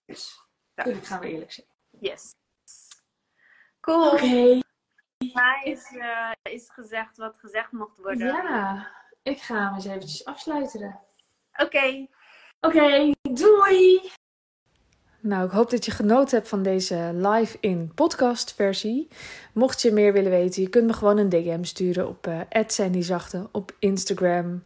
Dus 0.07 0.47
natuurlijk 0.75 1.07
gaan 1.07 1.21
we 1.21 1.29
eerlijk 1.29 1.53
zijn. 1.53 1.67
Yes. 1.91 2.35
Cool. 3.81 4.07
Oké. 4.07 4.15
Okay 4.15 4.63
mij 5.35 5.61
is, 5.65 5.93
uh, 5.93 6.53
is 6.53 6.71
gezegd 6.73 7.17
wat 7.17 7.39
gezegd 7.39 7.73
mocht 7.73 7.99
worden. 7.99 8.27
Ja, 8.27 8.91
ik 9.23 9.41
ga 9.41 9.65
hem 9.65 9.75
eens 9.75 9.85
eventjes 9.85 10.25
afsluiten. 10.25 11.01
Oké. 11.53 11.63
Okay. 11.65 12.11
Oké, 12.61 12.77
okay, 12.77 13.15
doei! 13.23 14.11
Nou, 15.21 15.45
ik 15.45 15.51
hoop 15.51 15.71
dat 15.71 15.85
je 15.85 15.91
genoten 15.91 16.37
hebt 16.37 16.49
van 16.49 16.63
deze 16.63 17.11
live-in 17.15 17.93
podcast 17.95 18.55
versie. 18.55 19.09
Mocht 19.53 19.83
je 19.83 19.93
meer 19.93 20.13
willen 20.13 20.31
weten, 20.31 20.63
je 20.63 20.69
kunt 20.69 20.87
me 20.87 20.93
gewoon 20.93 21.19
een 21.19 21.29
DM 21.29 21.63
sturen 21.63 22.09
op 22.09 22.27
uh, 22.27 22.41
@sandyzachte 22.67 23.49
op 23.53 23.77
Instagram. 23.79 24.65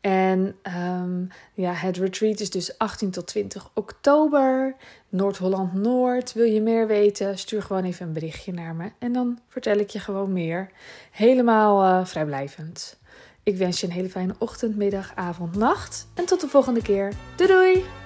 En 0.00 0.56
um, 0.76 1.28
ja, 1.54 1.72
het 1.72 1.96
retreat 1.96 2.40
is 2.40 2.50
dus 2.50 2.78
18 2.78 3.10
tot 3.10 3.26
20 3.26 3.70
oktober. 3.74 4.76
Noord-Holland 5.16 5.72
Noord. 5.72 6.32
Wil 6.32 6.44
je 6.44 6.60
meer 6.60 6.86
weten? 6.86 7.38
Stuur 7.38 7.62
gewoon 7.62 7.84
even 7.84 8.06
een 8.06 8.12
berichtje 8.12 8.52
naar 8.52 8.74
me. 8.74 8.90
En 8.98 9.12
dan 9.12 9.38
vertel 9.48 9.76
ik 9.76 9.90
je 9.90 9.98
gewoon 9.98 10.32
meer. 10.32 10.70
Helemaal 11.10 11.84
uh, 11.84 12.06
vrijblijvend. 12.06 12.98
Ik 13.42 13.56
wens 13.56 13.80
je 13.80 13.86
een 13.86 13.92
hele 13.92 14.08
fijne 14.08 14.34
ochtend, 14.38 14.76
middag, 14.76 15.12
avond, 15.14 15.56
nacht. 15.56 16.06
En 16.14 16.24
tot 16.24 16.40
de 16.40 16.48
volgende 16.48 16.82
keer. 16.82 17.12
Doei 17.36 17.50
doei! 17.50 18.05